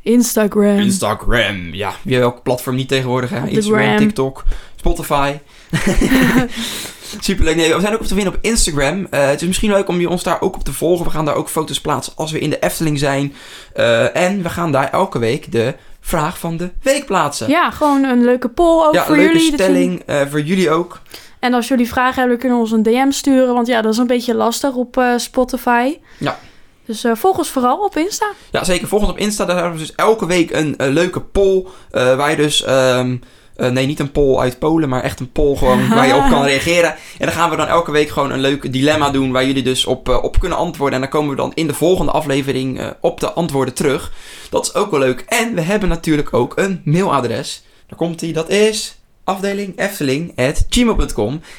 Instagram. 0.03 0.79
Instagram. 0.79 1.75
Ja, 1.75 1.95
wie 2.03 2.19
welk 2.19 2.43
platform 2.43 2.77
niet 2.77 2.89
tegenwoordig, 2.89 3.31
hè? 3.31 3.47
Instagram, 3.47 3.83
gram. 3.83 3.97
TikTok, 3.97 4.45
Spotify. 4.77 5.33
Superleuk. 7.21 7.57
Nee, 7.57 7.75
we 7.75 7.81
zijn 7.81 7.95
ook 7.95 8.01
op 8.01 8.07
te 8.07 8.15
vinden 8.15 8.35
op 8.35 8.39
Instagram. 8.43 9.07
Eh, 9.11 9.27
het 9.27 9.41
is 9.41 9.47
misschien 9.47 9.71
leuk 9.71 9.89
om 9.89 10.01
je 10.01 10.09
ons 10.09 10.23
daar 10.23 10.41
ook 10.41 10.55
op 10.55 10.65
te 10.65 10.73
volgen. 10.73 11.05
We 11.05 11.11
gaan 11.11 11.25
daar 11.25 11.35
ook 11.35 11.49
foto's 11.49 11.81
plaatsen 11.81 12.13
als 12.17 12.33
we 12.33 12.39
in 12.39 12.51
de 12.51 12.59
Efteling 12.59 12.99
zijn. 12.99 13.35
Eh, 13.75 14.17
en 14.17 14.43
we 14.43 14.49
gaan 14.49 14.73
daar 14.73 14.91
elke 14.91 15.19
week 15.19 15.53
de 15.53 15.75
vraag 16.01 16.39
van 16.39 16.57
de 16.57 16.71
week 16.83 17.07
plaatsen. 17.07 17.49
Ja, 17.49 17.71
gewoon 17.71 18.05
een 18.05 18.25
leuke 18.25 18.49
poll 18.49 18.87
ook 18.87 18.95
Ja, 18.95 19.05
voor 19.05 19.15
een 19.15 19.21
leuke 19.21 19.39
jullie. 19.39 19.53
Stelling 19.53 20.03
eh, 20.07 20.21
voor 20.31 20.41
jullie 20.41 20.71
ook. 20.71 21.01
En 21.39 21.55
als 21.55 21.69
jullie 21.69 21.89
vragen 21.89 22.21
hebben, 22.21 22.39
kunnen 22.39 22.57
we 22.59 22.63
ons 22.65 22.73
een 22.73 22.83
DM 22.83 23.11
sturen. 23.11 23.55
Want 23.55 23.67
ja, 23.67 23.83
dat 23.83 23.93
is 23.93 23.99
een 23.99 24.07
beetje 24.07 24.35
lastig 24.35 24.75
op 24.75 25.03
Spotify. 25.17 25.99
Ja. 26.19 26.39
Dus 26.87 27.05
eh, 27.05 27.13
volg 27.15 27.39
ons 27.39 27.51
vooral 27.51 27.79
op 27.79 27.97
Insta. 27.97 28.27
Ja, 28.51 28.65
zeker. 28.65 28.89
Volg 28.89 29.03
ons 29.03 29.11
op 29.11 29.19
Insta. 29.19 29.45
Daar 29.45 29.57
hebben 29.57 29.75
we 29.75 29.79
dus 29.79 29.95
elke 29.95 30.27
week 30.27 30.51
een, 30.51 30.75
leuke 30.79 31.21
poll. 31.21 31.67
eh, 31.91 32.17
waar 32.17 32.31
je 32.31 32.37
dus... 32.37 32.63
ehm, 32.65 33.17
eh, 33.57 33.71
nee, 33.71 33.87
niet 33.87 34.01
een 34.01 34.13
poll 34.13 34.39
uit 34.39 34.59
Polen, 34.59 34.89
maar 34.89 35.03
echt 35.03 35.21
een 35.21 35.33
poll 35.33 35.57
gewoon 35.57 35.89
waar 35.95 36.07
je 36.07 36.15
op 36.15 36.29
kan 36.29 36.45
reageren. 36.45 36.91
En 36.91 37.27
dan 37.27 37.33
gaan 37.33 37.51
we 37.51 37.57
dan 37.57 37.67
elke 37.67 37.91
week 37.91 38.09
gewoon 38.09 38.31
een 38.31 38.41
leuk 38.41 38.73
dilemma 38.73 39.11
doen 39.11 39.33
waar 39.33 39.47
jullie 39.47 39.63
dus 39.63 39.85
op, 39.85 40.09
eh, 40.09 40.23
op 40.23 40.41
kunnen 40.41 40.59
antwoorden. 40.59 40.95
En 40.95 41.01
dan 41.01 41.11
komen 41.11 41.31
we 41.31 41.37
dan 41.37 41.53
in 41.55 41.67
de 41.67 41.75
volgende 41.75 42.13
aflevering 42.13 42.81
eh, 42.81 42.91
op 43.01 43.21
de 43.21 43.33
antwoorden 43.33 43.75
terug. 43.75 44.13
Dat 44.51 44.65
is 44.65 44.75
ook 44.75 44.91
wel 44.91 45.01
leuk. 45.01 45.25
En 45.29 45.55
we 45.55 45.61
hebben 45.61 45.89
natuurlijk 45.89 46.35
ook 46.35 46.53
een 46.57 46.81
mailadres. 46.85 47.65
Daar 47.87 47.99
komt 47.99 48.19
die, 48.19 48.33
dat 48.33 48.49
is. 48.49 48.99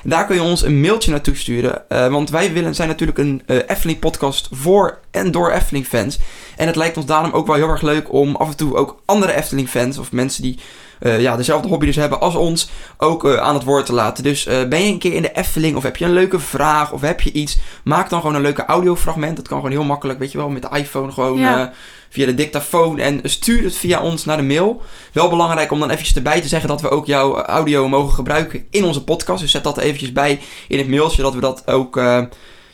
En 0.03 0.09
daar 0.09 0.25
kun 0.25 0.35
je 0.35 0.41
ons 0.41 0.63
een 0.63 0.81
mailtje 0.81 1.11
naartoe 1.11 1.35
sturen. 1.35 1.83
want 1.87 2.29
wij 2.29 2.53
willen, 2.53 2.75
zijn 2.75 2.87
natuurlijk 2.87 3.17
een 3.17 3.41
Efteling 3.67 3.99
podcast 3.99 4.47
voor 4.51 4.99
en 5.11 5.31
door 5.31 5.51
Efteling 5.51 5.85
fans. 5.85 6.19
En 6.55 6.67
het 6.67 6.75
lijkt 6.75 6.97
ons 6.97 7.05
daarom 7.05 7.31
ook 7.31 7.47
wel 7.47 7.55
heel 7.55 7.69
erg 7.69 7.81
leuk 7.81 8.13
om 8.13 8.35
af 8.35 8.49
en 8.49 8.57
toe 8.57 8.75
ook 8.75 9.01
andere 9.05 9.33
Efteling 9.33 9.69
fans 9.69 9.97
of 9.97 10.11
mensen 10.11 10.41
die 10.41 10.59
eh, 10.99 11.21
ja, 11.21 11.35
dezelfde 11.35 11.67
hobby 11.67 11.85
dus 11.85 11.95
hebben 11.95 12.19
als 12.19 12.35
ons 12.35 12.69
ook 12.97 13.25
eh, 13.25 13.35
aan 13.37 13.53
het 13.53 13.63
woord 13.63 13.85
te 13.85 13.93
laten. 13.93 14.23
Dus 14.23 14.45
eh, 14.45 14.63
ben 14.67 14.85
je 14.85 14.91
een 14.91 14.99
keer 14.99 15.13
in 15.13 15.21
de 15.21 15.31
Efteling 15.31 15.75
of 15.75 15.83
heb 15.83 15.97
je 15.97 16.05
een 16.05 16.13
leuke 16.13 16.39
vraag 16.39 16.91
of 16.91 17.01
heb 17.01 17.21
je 17.21 17.31
iets, 17.31 17.57
maak 17.83 18.09
dan 18.09 18.19
gewoon 18.19 18.35
een 18.35 18.41
leuke 18.41 18.65
audiofragment. 18.65 19.35
Dat 19.35 19.47
kan 19.47 19.57
gewoon 19.57 19.71
heel 19.71 19.83
makkelijk, 19.83 20.19
weet 20.19 20.31
je 20.31 20.37
wel, 20.37 20.49
met 20.49 20.61
de 20.61 20.77
iPhone 20.77 21.11
gewoon 21.11 21.39
Ja. 21.39 21.73
via 22.09 22.25
de 22.25 22.33
dictafoon 22.33 22.99
en 22.99 23.19
stuur 23.23 23.63
het 23.63 23.75
via 23.75 24.01
ons 24.01 24.25
naar 24.25 24.37
de 24.37 24.43
mail. 24.43 24.81
Wel 25.11 25.29
belangrijk 25.29 25.71
om 25.71 25.79
dan 25.79 25.89
eventjes 25.89 26.15
erbij 26.15 26.41
te 26.41 26.47
zeggen 26.47 26.69
dat 26.69 26.81
we 26.81 26.89
ook 26.89 27.05
jouw 27.05 27.41
audio 27.41 27.87
mogen 27.87 28.13
gebruiken 28.13 28.65
in 28.69 28.83
onze 28.83 29.03
podcast. 29.03 29.41
Dus 29.41 29.51
zet 29.51 29.63
dat 29.63 29.77
er 29.77 29.83
eventjes 29.83 30.11
bij 30.11 30.39
in 30.67 30.77
het 30.77 30.87
mailtje, 30.87 31.21
dat 31.21 31.33
we 31.33 31.39
dat 31.41 31.67
ook 31.67 31.99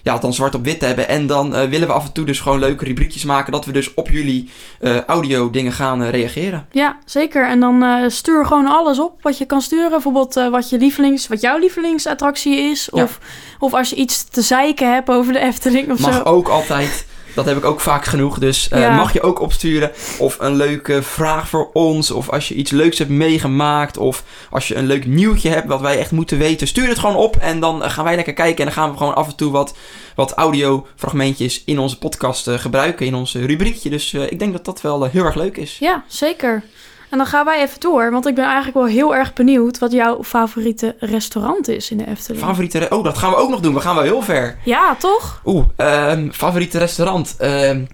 ja, 0.04 0.18
dan 0.18 0.34
zwart 0.34 0.56
op 0.56 0.64
wit 0.64 0.82
hebben. 0.82 1.08
En 1.08 1.28
dan 1.28 1.56
eh, 1.56 1.70
willen 1.70 1.88
we 1.88 1.94
af 1.94 2.06
en 2.06 2.12
toe 2.12 2.26
dus 2.26 2.40
gewoon 2.40 2.60
leuke 2.60 2.86
rubriekjes 2.86 3.24
maken, 3.24 3.52
dat 3.52 3.66
we 3.66 3.72
dus 3.72 3.94
op 3.94 4.10
jullie 4.10 4.50
eh, 4.80 5.02
audio 5.02 5.50
dingen 5.50 5.72
gaan 5.72 6.04
eh, 6.04 6.10
reageren. 6.10 6.68
Ja, 6.72 6.98
zeker. 7.06 7.48
En 7.48 7.60
dan 7.60 8.10
stuur 8.12 8.46
gewoon 8.46 8.68
alles 8.68 9.00
op 9.00 9.22
wat 9.22 9.38
je 9.38 9.46
kan 9.46 9.62
sturen. 9.62 9.90
Bijvoorbeeld 9.90 10.34
wat, 10.34 10.70
je 10.70 10.78
lievelings, 10.78 11.28
wat 11.28 11.42
jouw 11.42 11.58
lievelingsattractie 11.58 12.58
is. 12.58 12.90
Ja. 12.92 13.04
Of, 13.04 13.20
of 13.60 13.74
als 13.74 13.90
je 13.90 13.96
iets 13.96 14.24
te 14.24 14.42
zeiken 14.42 14.94
hebt 14.94 15.10
over 15.10 15.34
de 15.34 15.40
Efteling 15.40 15.92
of 15.92 16.00
Mag 16.00 16.14
zo. 16.14 16.24
ook 16.24 16.48
altijd. 16.48 17.06
Dat 17.36 17.46
heb 17.46 17.58
ik 17.58 17.66
ook 17.66 17.80
vaak 17.80 18.06
genoeg. 18.06 18.40
Dus 18.40 18.70
eh, 18.70 18.80
Ja. 18.80 18.96
mag 18.96 19.14
je 19.14 19.22
ook 19.22 19.40
opsturen. 19.42 19.92
Of 20.18 20.38
een 20.40 20.56
leuke 20.56 21.02
vraag 21.04 21.50
voor 21.50 21.70
ons. 21.74 22.12
Of 22.12 22.30
als 22.30 22.48
je 22.48 22.54
iets 22.56 22.72
leuks 22.72 22.98
hebt 22.98 23.10
meegemaakt. 23.10 23.98
Of 23.98 24.24
als 24.50 24.68
je 24.68 24.76
een 24.76 24.86
leuk 24.86 25.06
nieuwtje 25.06 25.50
hebt 25.50 25.68
wat 25.68 25.82
wij 25.82 25.98
echt 26.00 26.12
moeten 26.12 26.38
weten. 26.38 26.68
Stuur 26.68 26.88
het 26.88 27.00
gewoon 27.00 27.16
op. 27.16 27.36
En 27.36 27.60
dan 27.60 27.84
eh, 27.84 27.90
gaan 27.90 28.04
wij 28.06 28.16
lekker 28.16 28.34
kijken. 28.34 28.58
En 28.60 28.66
dan 28.66 28.74
gaan 28.74 28.92
we 28.92 28.98
gewoon 28.98 29.16
af 29.16 29.28
en 29.28 29.36
toe 29.36 29.52
wat, 29.52 29.76
wat 30.16 30.32
audiofragmentjes 30.34 31.62
in 31.66 31.80
onze 31.80 31.98
podcast 31.98 32.48
eh, 32.48 32.58
gebruiken. 32.60 33.06
In 33.06 33.16
ons 33.16 33.34
rubriekje. 33.36 33.90
Dus 33.90 34.14
ik 34.14 34.40
denk 34.40 34.52
dat 34.54 34.66
dat 34.66 34.82
wel 34.82 35.04
heel 35.04 35.26
erg 35.26 35.36
leuk 35.36 35.58
is. 35.58 35.78
Ja, 35.80 36.04
zeker. 36.08 36.64
En 37.12 37.18
dan 37.18 37.26
gaan 37.26 37.46
wij 37.46 37.62
even 37.62 37.80
door, 37.80 38.12
want 38.12 38.28
ik 38.28 38.36
ben 38.36 38.44
eigenlijk 38.44 38.74
wel 38.74 38.86
heel 38.86 39.16
erg 39.16 39.34
benieuwd 39.34 39.80
wat 39.80 39.92
jouw 39.92 40.24
favoriete 40.24 40.96
restaurant 41.00 41.68
is 41.68 41.92
in 41.92 41.98
de 41.98 42.08
Efteling. 42.08 42.44
Favoriete... 42.44 42.88
Oh, 42.90 43.04
dat 43.04 43.18
gaan 43.18 43.30
we 43.30 43.36
ook 43.36 43.50
nog 43.50 43.60
doen. 43.60 43.74
We 43.74 43.80
gaan 43.80 43.96
wel 43.96 44.04
heel 44.04 44.22
ver. 44.22 44.58
ja, 44.64 44.96
toch? 44.96 45.42
Oeh, 45.46 45.66
ehm, 45.76 46.30
favoriete 46.30 46.78
restaurant. 46.78 47.36
Ehm, 47.38 47.86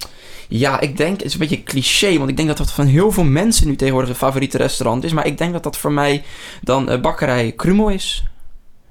ja, 0.47 0.80
ik 0.80 0.97
denk, 0.97 1.17
het 1.17 1.25
is 1.25 1.34
een 1.34 1.39
beetje 1.39 1.63
cliché, 1.63 2.17
want 2.17 2.30
ik 2.30 2.36
denk 2.36 2.47
dat 2.47 2.58
dat 2.58 2.71
van 2.71 2.86
heel 2.86 3.12
veel 3.12 3.23
mensen 3.23 3.67
nu 3.67 3.75
tegenwoordig 3.75 4.10
een 4.10 4.15
favoriete 4.15 4.58
restaurant 4.58 5.03
is. 5.03 5.13
Maar 5.13 5.25
ik 5.25 5.38
denk 5.38 5.53
dat 5.53 5.63
dat 5.63 5.77
voor 5.77 5.91
mij 5.91 6.23
dan 6.62 6.89
eh, 6.89 6.99
bakkerij 7.01 7.51
Krumel 7.51 7.89
is. 7.89 8.23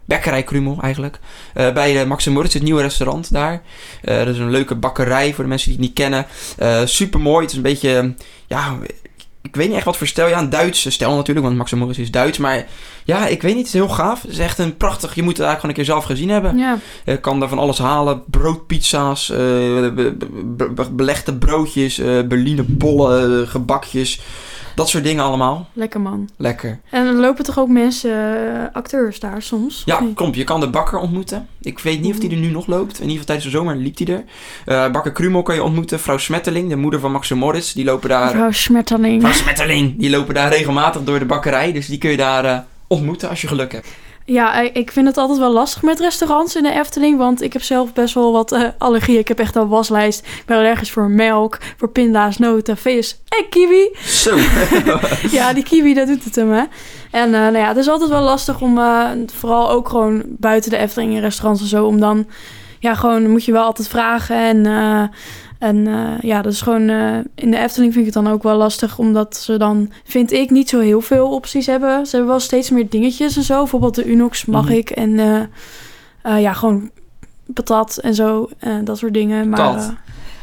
Bekkerij 0.05 0.43
Krumel 0.43 0.79
eigenlijk. 0.83 1.19
Eh, 1.55 1.73
bij 1.73 1.93
de 1.93 2.07
Max 2.07 2.27
Moritz, 2.27 2.55
het 2.55 2.63
nieuwe 2.63 2.83
restaurant 2.83 3.33
daar. 3.33 3.63
Dat 4.03 4.27
is 4.27 4.39
een 4.39 4.51
leuke 4.51 4.75
bakkerij 4.75 5.35
voor 5.35 5.45
de 5.45 5.51
mensen 5.51 5.69
die 5.69 5.79
het 5.79 5.87
niet 5.87 5.97
kennen. 5.97 6.27
Super 6.89 7.21
mooi. 7.21 7.41
Het 7.41 7.51
is 7.51 7.57
een 7.57 7.63
beetje, 7.63 8.15
ja, 8.47 8.79
ik 9.47 9.57
weet 9.57 9.67
niet 9.67 9.77
echt 9.77 9.85
wat 9.85 9.97
voor 9.97 10.07
stijl. 10.07 10.29
Ja, 10.29 10.39
een 10.39 10.51
Duitse 10.51 10.91
stijl 10.91 11.15
natuurlijk, 11.17 11.47
want 11.47 11.59
Max 11.79 11.99
is 11.99 12.11
Duits. 12.11 12.39
Maar 12.39 12.67
ja, 13.05 13.27
ik 13.27 13.43
weet 13.43 13.55
niet, 13.55 13.67
het 13.67 13.75
is 13.75 13.81
heel 13.81 13.89
gaaf. 13.89 14.23
Het 14.23 14.31
is 14.31 14.39
echt 14.39 14.59
een 14.59 14.77
prachtig, 14.77 15.15
je 15.15 15.23
moet 15.23 15.37
het 15.37 15.47
eigenlijk 15.47 15.61
gewoon 15.61 15.71
een 15.71 15.77
keer 15.77 15.95
zelf 15.95 16.05
gezien 16.05 16.29
hebben. 16.29 16.59
Ja. 16.59 16.79
Je 17.05 17.21
kan 17.21 17.41
daar 17.41 17.49
van 17.49 17.59
alles 17.59 17.79
halen. 17.79 18.23
Broodpizza's, 18.27 19.31
eh, 19.31 19.37
be- 19.39 20.15
be- 20.57 20.71
be- 20.71 20.91
belegde 20.91 21.35
broodjes, 21.35 21.99
eh 21.99 22.23
Berliner 22.29 22.65
bollen, 22.69 23.43
eh, 23.43 23.49
gebakjes. 23.49 24.21
Dat 24.77 24.89
soort 24.89 25.05
dingen 25.05 25.25
allemaal. 25.25 25.69
Lekker 25.73 26.01
man. 26.01 26.29
Lekker. 26.37 26.79
En 26.91 27.07
er 27.07 27.13
lopen 27.13 27.45
toch 27.45 27.59
ook 27.59 27.69
mensen, 27.69 28.11
eh, 28.11 28.63
acteurs 28.73 29.21
daar 29.21 29.43
soms? 29.43 29.83
Ja, 29.85 30.03
kom, 30.15 30.35
je 30.35 30.45
kan 30.45 30.61
de 30.61 30.71
bakker 30.71 30.99
ontmoeten. 30.99 31.49
Ik 31.61 31.79
weet 31.79 32.01
niet 32.01 32.13
of 32.13 32.19
die 32.19 32.31
er 32.31 32.37
nu 32.37 32.51
nog 32.51 32.67
loopt. 32.67 32.95
In 32.95 33.09
ieder 33.09 33.11
geval 33.11 33.25
tijdens 33.25 33.45
de 33.47 33.57
zomer 33.59 33.77
liep 33.77 33.97
die 33.97 34.13
er. 34.13 34.25
Eh, 34.65 34.91
bakker 34.91 35.13
Krumel 35.13 35.43
kan 35.43 35.55
je 35.55 35.63
ontmoeten. 35.63 36.01
Vrouw 36.01 36.19
Smetterling, 36.19 36.69
de 36.69 36.77
moeder 36.77 37.01
van 37.01 37.13
Max 37.13 37.31
Morris. 37.33 37.73
Die 37.73 37.85
lopen 37.85 38.09
daar... 38.09 38.25
Mevrouw 38.25 38.51
Smetterling. 38.51 39.23
Vrouw 39.23 39.35
Smetterling! 39.35 39.99
Die 39.99 40.11
lopen 40.11 40.35
daar 40.35 40.49
regelmatig 40.49 41.03
door 41.05 41.19
de 41.19 41.25
bakkerij. 41.25 41.73
Dus 41.73 41.87
die 41.87 41.99
kun 41.99 42.11
je 42.11 42.17
daar 42.17 42.45
eh, 42.45 42.59
ontmoeten 42.87 43.29
als 43.29 43.41
je 43.41 43.49
geluk 43.49 43.73
hebt. 43.73 43.89
Ja, 44.27 44.63
eh, 44.63 44.71
ik 44.73 44.93
vind 44.93 45.07
het 45.07 45.17
altijd 45.17 45.39
wel 45.39 45.53
lastig 45.53 45.83
met 45.83 46.01
restaurants 46.01 46.57
in 46.57 46.63
de 46.63 46.73
Efteling. 46.73 47.19
Want 47.19 47.43
ik 47.43 47.53
heb 47.53 47.63
zelf 47.63 47.93
best 47.93 48.15
wel 48.15 48.33
wat 48.33 48.53
eh, 48.53 48.63
allergieën. 48.79 49.19
Ik 49.19 49.29
heb 49.29 49.39
echt 49.39 49.57
een 49.57 49.69
waslijst. 49.69 50.19
Ik 50.19 50.43
ben 50.47 50.57
allergisch 50.57 50.91
voor 50.91 51.11
melk, 51.11 51.59
voor 51.77 51.91
pinda's, 51.91 52.39
noten, 52.39 52.77
vis 52.77 53.21
en 53.29 53.49
kiwi. 53.49 53.97
Zo! 54.05 54.37
Ja, 55.31 55.53
die 55.53 55.63
kiwi, 55.63 55.95
dat 55.95 56.07
doet 56.07 56.25
het 56.25 56.35
hem, 56.35 56.51
hè. 56.51 56.65
En 57.11 57.35
eh, 57.35 57.41
nou 57.41 57.57
ja, 57.57 57.69
het 57.69 57.77
is 57.77 57.89
altijd 57.89 58.11
wel 58.11 58.23
lastig 58.23 58.61
om, 58.61 58.81
vooral 59.35 59.71
ook 59.71 59.89
gewoon 59.89 60.23
buiten 60.27 60.71
de 60.71 60.77
Efteling 60.77 61.13
in 61.13 61.21
restaurants 61.21 61.63
en 61.63 61.69
zo, 61.69 61.85
om 61.85 62.01
dan, 62.01 62.27
ja, 62.79 62.95
gewoon 62.95 63.31
moet 63.31 63.45
je 63.45 63.53
wel 63.53 63.65
altijd 63.65 63.89
vragen. 63.89 64.37
En, 64.37 64.67
eh, 64.67 65.03
en 65.69 65.87
eh, 65.87 66.21
ja, 66.21 66.43
dat 66.43 66.53
is 66.53 66.61
gewoon, 66.61 66.89
eh, 66.89 67.17
in 67.35 67.51
de 67.51 67.59
Efteling 67.59 67.93
vind 67.93 68.07
ik 68.07 68.15
het 68.15 68.25
dan 68.25 68.33
ook 68.33 68.43
wel 68.43 68.57
lastig, 68.57 68.99
omdat 68.99 69.37
ze 69.37 69.57
dan, 69.57 69.91
vind 70.05 70.33
ik, 70.33 70.51
niet 70.51 70.69
zo 70.69 70.81
heel 70.81 71.01
veel 71.01 71.29
opties 71.31 71.67
hebben. 71.67 72.07
Ze 72.07 72.11
hebben 72.17 72.31
wel 72.35 72.41
steeds 72.41 72.71
meer 72.71 72.89
dingetjes 72.89 73.37
en 73.37 73.43
zo. 73.43 73.59
Bijvoorbeeld 73.59 73.95
de 73.95 74.11
Unox 74.11 74.45
mag 74.45 74.65
Mhm. 74.65 74.73
ik 74.73 74.91
en 74.91 75.11
ja, 76.23 76.53
gewoon 76.53 76.91
patat 77.55 77.97
en 77.97 78.15
zo, 78.15 78.49
dat 78.85 78.99
soort 78.99 79.15
dingen. 79.15 79.49
Maar, 79.49 79.59
Patat. 79.73 79.95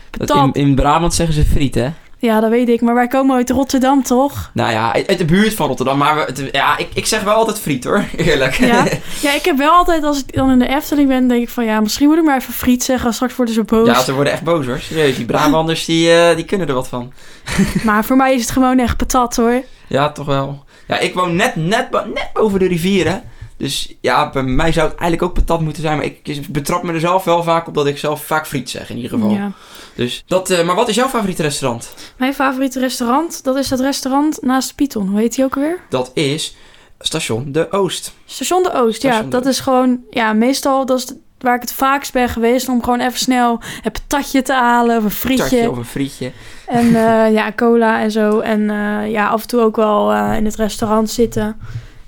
Dat 0.09 0.27
patat. 0.27 0.55
in, 0.55 0.67
in 0.67 0.75
Brabant 0.75 1.13
zeggen 1.13 1.35
ze 1.35 1.45
friet, 1.45 1.75
hè? 1.75 1.89
Ja, 2.23 2.39
dat 2.39 2.49
weet 2.49 2.69
ik. 2.69 2.81
Maar 2.81 2.93
wij 2.93 3.07
komen 3.07 3.35
uit 3.35 3.49
Rotterdam, 3.49 4.03
toch? 4.03 4.49
Nou 4.53 4.71
ja, 4.71 4.93
uit 4.93 5.17
de 5.17 5.25
buurt 5.25 5.53
van 5.53 5.67
Rotterdam. 5.67 5.97
Maar 5.97 6.15
we, 6.15 6.49
ja, 6.51 6.77
ik, 6.77 6.87
ik 6.93 7.05
zeg 7.05 7.23
wel 7.23 7.33
altijd 7.33 7.59
friet, 7.59 7.83
hoor. 7.83 8.03
Eerlijk. 8.17 8.53
Ja. 8.53 8.85
Ja, 9.21 9.33
ik 9.33 9.45
heb 9.45 9.57
wel 9.57 9.71
altijd, 9.71 10.03
als 10.03 10.19
ik 10.19 10.35
dan 10.35 10.51
in 10.51 10.59
de 10.59 10.67
Efteling 10.67 11.07
ben, 11.07 11.27
denk 11.27 11.41
ik 11.41 11.49
van 11.49 11.65
ja, 11.65 11.79
misschien 11.79 12.07
moet 12.07 12.17
ik 12.17 12.23
maar 12.23 12.37
even 12.37 12.53
friet 12.53 12.83
zeggen. 12.83 13.13
Straks 13.13 13.35
worden 13.35 13.53
ze 13.53 13.63
boos. 13.63 13.87
Ja, 13.87 14.01
ze 14.01 14.13
worden 14.13 14.33
echt 14.33 14.43
boos 14.43 14.65
hoor. 14.65 14.79
Serieus, 14.79 15.15
die 15.15 15.25
Brabanders 15.25 15.85
die, 15.85 16.11
eh, 16.13 16.35
die 16.35 16.45
kunnen 16.45 16.67
er 16.67 16.73
wat 16.73 16.87
van. 16.87 17.13
Maar 17.83 18.05
voor 18.05 18.15
mij 18.15 18.33
is 18.33 18.41
het 18.41 18.51
gewoon 18.51 18.79
echt 18.79 18.97
patat 18.97 19.35
hoor. 19.35 19.61
Ja, 19.87 20.11
toch 20.11 20.25
wel. 20.25 20.63
Ja, 20.87 20.99
ik 20.99 21.13
woon 21.13 21.35
net, 21.35 21.55
net, 21.55 21.91
net 21.91 22.29
boven 22.33 22.59
de 22.59 22.67
rivieren. 22.67 23.23
Dus 23.63 23.95
ja, 24.01 24.29
bij 24.29 24.43
mij 24.43 24.71
zou 24.71 24.89
het 24.89 24.99
eigenlijk 24.99 25.29
ook 25.29 25.45
patat 25.45 25.61
moeten 25.61 25.81
zijn. 25.81 25.97
Maar 25.97 26.05
ik 26.05 26.51
betrap 26.51 26.83
me 26.83 26.93
er 26.93 26.99
zelf 26.99 27.23
wel 27.23 27.43
vaak 27.43 27.67
op 27.67 27.73
dat 27.73 27.87
ik 27.87 27.97
zelf 27.97 28.25
vaak 28.25 28.47
friet 28.47 28.69
zeg 28.69 28.89
in 28.89 28.95
ieder 28.95 29.11
geval. 29.11 29.29
Ja. 29.29 29.51
Dus 29.95 30.23
dat, 30.27 30.49
eh, 30.49 30.65
maar 30.65 30.75
wat 30.75 30.89
is 30.89 30.95
jouw 30.95 31.07
favoriete 31.07 31.41
restaurant? 31.41 31.93
Mijn 32.17 32.33
favoriete 32.33 32.79
restaurant, 32.79 33.43
dat 33.43 33.55
is 33.55 33.67
dat 33.67 33.79
restaurant 33.79 34.41
naast 34.41 34.75
Python. 34.75 35.07
Hoe 35.07 35.19
heet 35.19 35.35
die 35.35 35.43
ook 35.43 35.55
weer? 35.55 35.79
Dat 35.89 36.11
is 36.13 36.55
Station 36.99 37.51
de 37.51 37.71
Oost. 37.71 38.13
Station 38.25 38.63
de 38.63 38.73
Oost. 38.73 39.01
Ja, 39.01 39.21
de 39.21 39.27
dat 39.27 39.45
is 39.45 39.59
gewoon, 39.59 39.99
ja, 40.09 40.33
meestal 40.33 40.85
dat 40.85 40.97
is 40.97 41.13
waar 41.39 41.55
ik 41.55 41.61
het 41.61 41.73
vaakst 41.73 42.13
ben 42.13 42.29
geweest 42.29 42.69
om 42.69 42.83
gewoon 42.83 42.99
even 42.99 43.19
snel 43.19 43.61
een 43.83 43.91
patatje 43.91 44.41
te 44.41 44.53
halen 44.53 44.97
of 44.97 45.03
een 45.03 45.11
frietje. 45.11 45.49
Tartje 45.49 45.69
of 45.69 45.77
een 45.77 45.85
frietje. 45.85 46.31
En 46.67 46.85
eh, 46.85 47.33
ja, 47.33 47.51
cola 47.55 48.01
en 48.01 48.11
zo. 48.11 48.39
En 48.39 48.69
eh, 48.69 49.11
ja, 49.11 49.27
af 49.27 49.41
en 49.41 49.47
toe 49.47 49.61
ook 49.61 49.75
wel 49.75 50.13
in 50.13 50.45
het 50.45 50.55
restaurant 50.55 51.09
zitten. 51.09 51.57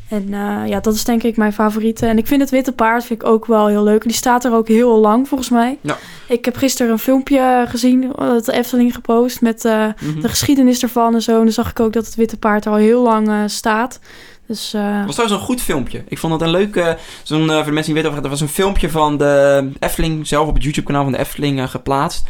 En 0.10 0.34
eh, 0.34 0.68
ja, 0.68 0.80
dat 0.80 0.94
is 0.94 1.04
denk 1.04 1.24
ik 1.24 1.38
mijn 1.38 1.54
favoriete. 1.54 2.06
En 2.06 2.18
ik 2.18 2.28
vind 2.28 2.42
het 2.42 2.50
Witte 2.50 2.72
Paard 2.72 3.06
vind 3.06 3.22
ik 3.22 3.28
ook 3.28 3.46
wel 3.46 3.68
heel 3.68 3.84
leuk. 3.84 4.04
Die 4.04 4.14
staat 4.14 4.46
er 4.46 4.54
ook 4.54 4.68
heel 4.68 4.98
lang 5.00 5.28
volgens 5.28 5.50
mij. 5.50 5.78
Ja. 5.82 5.98
Ik 6.28 6.46
heb 6.46 6.56
gisteren 6.56 6.92
een 6.92 7.00
filmpje 7.00 7.66
gezien, 7.68 8.12
dat 8.16 8.46
de 8.46 8.52
Efteling 8.54 8.94
gepost 8.94 9.42
met 9.42 9.66
eh, 9.66 9.86
Mhm. 10.02 10.22
de 10.22 10.30
geschiedenis 10.30 10.82
ervan 10.84 11.14
en 11.14 11.22
zo. 11.22 11.32
En 11.38 11.44
dan 11.44 11.52
zag 11.52 11.70
ik 11.70 11.80
ook 11.80 11.94
dat 11.94 12.06
het 12.06 12.16
Witte 12.16 12.38
Paard 12.38 12.66
er 12.66 12.72
al 12.72 12.78
heel 12.78 13.02
lang 13.02 13.28
eh, 13.30 13.42
staat. 13.46 14.00
Dus 14.48 14.74
eh, 14.74 14.96
Het 14.98 15.06
was 15.06 15.16
trouwens 15.16 15.40
een 15.42 15.46
goed 15.48 15.62
filmpje. 15.62 16.04
Ik 16.08 16.18
vond 16.18 16.34
het 16.34 16.42
een 16.42 16.50
leuk... 16.50 16.76
eh, 16.76 16.90
zo'n, 17.24 17.50
eh, 17.50 17.56
voor 17.56 17.66
de 17.66 17.72
mensen 17.72 17.94
die 17.94 17.94
weten 17.94 18.10
over 18.10 18.22
het, 18.22 18.32
was 18.32 18.42
een 18.42 18.48
filmpje 18.48 18.90
van 18.90 19.18
de 19.18 19.70
Efteling 19.80 20.28
zelf 20.28 20.48
op 20.48 20.54
het 20.54 20.64
YouTube-kanaal 20.64 21.04
van 21.04 21.12
de 21.12 21.18
Efteling 21.18 21.60
eh, 21.60 21.68
geplaatst. 21.68 22.24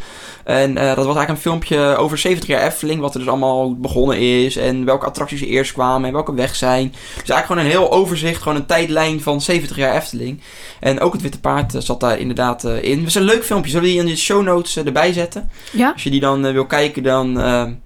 En 0.44 0.74
dat 0.74 0.84
was 0.96 0.96
eigenlijk 1.04 1.28
een 1.28 1.36
filmpje 1.36 1.96
over 1.96 2.18
70 2.18 2.48
jaar 2.48 2.62
Efteling. 2.66 3.00
Wat 3.00 3.14
er 3.14 3.20
dus 3.20 3.28
allemaal 3.28 3.76
begonnen 3.76 4.18
is. 4.18 4.56
En 4.56 4.84
welke 4.84 5.06
attracties 5.06 5.40
er 5.40 5.46
eerst 5.46 5.72
kwamen 5.72 6.06
en 6.06 6.12
welke 6.12 6.34
weg 6.34 6.56
zijn. 6.56 6.88
Dus 6.90 6.98
eigenlijk 7.14 7.46
gewoon 7.46 7.62
een 7.62 7.70
heel 7.70 7.92
overzicht. 7.92 8.42
Gewoon 8.42 8.58
een 8.58 8.66
tijdlijn 8.66 9.20
van 9.20 9.40
70 9.40 9.76
jaar 9.76 9.94
Efteling. 9.96 10.40
En 10.80 11.00
ook 11.00 11.12
het 11.12 11.22
Witte 11.22 11.40
Paard 11.40 11.74
zat 11.78 12.00
daar 12.00 12.18
inderdaad 12.18 12.64
in. 12.64 12.98
Het 12.98 13.06
is 13.06 13.14
een 13.14 13.22
leuk 13.22 13.44
filmpje. 13.44 13.70
Zullen 13.70 13.86
we 13.86 13.92
die 13.92 14.00
in 14.00 14.06
de 14.06 14.16
show 14.16 14.42
notes 14.42 14.76
erbij 14.76 15.12
zetten? 15.12 15.50
ja, 15.72 15.90
Als 15.92 16.02
je 16.02 16.10
die 16.10 16.20
dan 16.20 16.52
wil 16.52 16.66
kijken, 16.66 17.02
dan... 17.02 17.32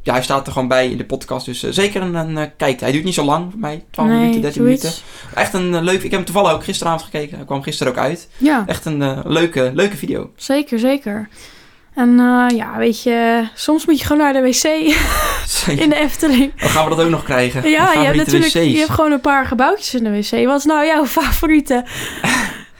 ja, 0.02 0.12
hij 0.12 0.22
staat 0.22 0.46
er 0.46 0.52
gewoon 0.52 0.68
bij 0.68 0.88
in 0.90 0.96
de 0.96 1.04
podcast. 1.04 1.46
Dus 1.46 1.60
zeker 1.62 2.02
een, 2.02 2.14
een 2.14 2.56
kijk. 2.56 2.80
Hij 2.80 2.92
duurt 2.92 3.04
niet 3.04 3.14
zo 3.14 3.24
lang 3.24 3.46
voor 3.50 3.60
mij. 3.60 3.84
12 3.90 4.08
minuten, 4.20 4.42
13 4.42 4.62
zoiets. 4.62 4.82
minuten. 4.82 5.02
Echt 5.34 5.54
een 5.54 5.74
eh, 5.74 5.82
leuk... 5.82 5.96
Ik 5.96 6.02
heb 6.02 6.12
hem 6.12 6.24
toevallig 6.24 6.52
ook 6.52 6.64
gisteravond 6.64 7.02
gekeken. 7.02 7.36
Hij 7.36 7.46
kwam 7.46 7.62
gisteren 7.62 7.92
ook 7.92 7.98
uit. 7.98 8.28
Ja, 8.36 8.64
Echt 8.66 8.84
een 8.84 9.02
eh, 9.02 9.18
leuke, 9.24 9.70
leuke 9.74 9.96
video. 9.96 10.30
zeker, 10.36 10.78
zeker. 10.78 11.28
En 11.94 12.20
eh, 12.20 12.56
ja, 12.56 12.76
weet 12.76 13.02
je, 13.02 13.48
soms 13.54 13.86
moet 13.86 13.98
je 13.98 14.04
gewoon 14.06 14.22
naar 14.22 14.32
de 14.32 14.40
wc 14.40 14.64
in 15.84 15.88
de 15.88 15.96
Efteling. 15.96 16.60
Dan 16.60 16.68
gaan 16.68 16.88
we 16.88 16.96
dat 16.96 17.04
ook 17.04 17.10
nog 17.10 17.24
krijgen. 17.24 17.70
Ja, 17.70 17.92
je 17.92 17.98
hebt 17.98 18.16
natuurlijk 18.16 18.52
je 18.52 18.78
hebt 18.78 18.90
gewoon 18.90 19.12
een 19.12 19.20
paar 19.20 19.46
gebouwtjes 19.46 19.94
in 19.94 20.04
de 20.04 20.10
wc. 20.10 20.46
Wat 20.46 20.58
is 20.58 20.64
nou 20.64 20.86
jouw 20.86 21.06
favoriete 21.20 21.84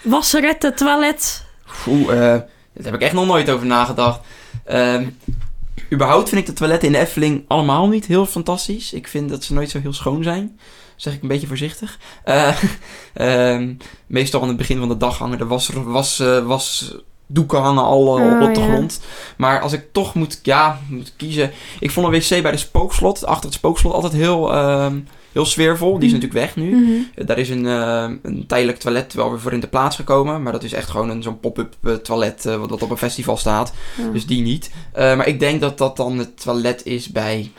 wasseretten, 0.03 0.75
toilet? 0.75 1.45
Oeh, 1.87 2.13
eh, 2.13 2.41
daar 2.73 2.85
heb 2.85 2.95
ik 2.95 3.01
echt 3.01 3.13
nog 3.13 3.27
nooit 3.27 3.51
over 3.51 3.67
nagedacht. 3.67 4.21
Ehm, 4.65 5.05
überhaupt 5.93 6.29
vind 6.29 6.41
ik 6.41 6.47
de 6.47 6.53
toiletten 6.53 6.89
in 6.89 6.95
de 6.95 7.01
Efteling 7.01 7.45
allemaal 7.49 7.89
niet 7.89 8.07
heel 8.07 8.27
fantastisch. 8.27 8.93
Ik 8.93 9.09
vind 9.09 9.29
dat 9.29 9.45
ze 9.45 9.55
nooit 9.55 9.71
zo 9.71 9.81
heel 9.81 9.93
schoon 9.93 10.23
zijn. 10.23 10.59
Zeg 11.01 11.15
ik 11.15 11.23
een 11.23 11.29
beetje 11.29 11.47
voorzichtig. 11.47 11.99
Eh, 12.25 12.57
ehm, 13.15 13.75
meestal 14.07 14.43
aan 14.43 14.49
het 14.49 14.57
begin 14.57 14.79
van 14.79 14.89
de 14.89 14.97
dag 14.97 15.19
hangen 15.19 15.39
er 15.39 15.47
was, 15.47 15.71
was, 15.85 16.21
eh, 16.21 16.47
was 16.47 16.95
doeken 17.27 17.61
hangen 17.61 17.83
al 17.83 18.19
eh, 18.19 18.25
Ah, 18.25 18.43
op 18.49 18.55
de 18.55 18.61
ja. 18.61 18.67
grond. 18.67 19.01
Maar 19.37 19.61
als 19.61 19.73
ik 19.73 19.93
toch 19.93 20.15
moet, 20.15 20.41
ja, 20.43 20.81
moet 20.89 21.13
kiezen. 21.17 21.51
Ik 21.81 21.91
vond 21.91 22.07
een 22.07 22.13
wc 22.13 22.43
bij 22.43 22.51
de 22.51 22.57
spookslot, 22.57 23.27
achter 23.27 23.45
het 23.45 23.55
spookslot, 23.55 23.93
altijd 23.93 24.13
heel, 24.13 24.53
ehm, 24.53 24.99
heel 25.33 25.45
sfeervol. 25.45 25.99
Die 25.99 26.09
is 26.09 26.13
Mhm. 26.13 26.23
natuurlijk 26.23 26.55
weg 26.55 26.65
nu. 26.65 26.77
Mhm. 26.77 27.27
Daar 27.27 27.39
is 27.39 27.49
een, 27.49 27.67
eh, 27.67 28.11
een 28.23 28.45
tijdelijk 28.47 28.79
toilet 28.79 29.15
wel 29.15 29.31
weer 29.31 29.41
voor 29.41 29.53
in 29.53 29.61
de 29.61 29.69
plaats 29.69 29.97
gekomen. 29.97 30.43
Maar 30.43 30.53
dat 30.53 30.65
is 30.65 30.73
echt 30.73 30.89
gewoon 30.91 31.11
een, 31.11 31.23
zo'n 31.23 31.41
pop-up 31.41 31.75
toilet 32.03 32.45
wat, 32.45 32.71
wat 32.71 32.83
op 32.83 32.91
een 32.91 32.97
festival 32.97 33.37
staat. 33.37 33.73
Ja. 33.97 34.09
Dus 34.11 34.27
die 34.27 34.43
niet. 34.43 34.71
Maar 34.95 35.27
ik 35.27 35.41
denk 35.41 35.61
dat 35.61 35.79
dat 35.79 35.97
dan 35.97 36.19
het 36.19 36.43
toilet 36.43 36.85
is 36.87 37.09
bij... 37.09 37.51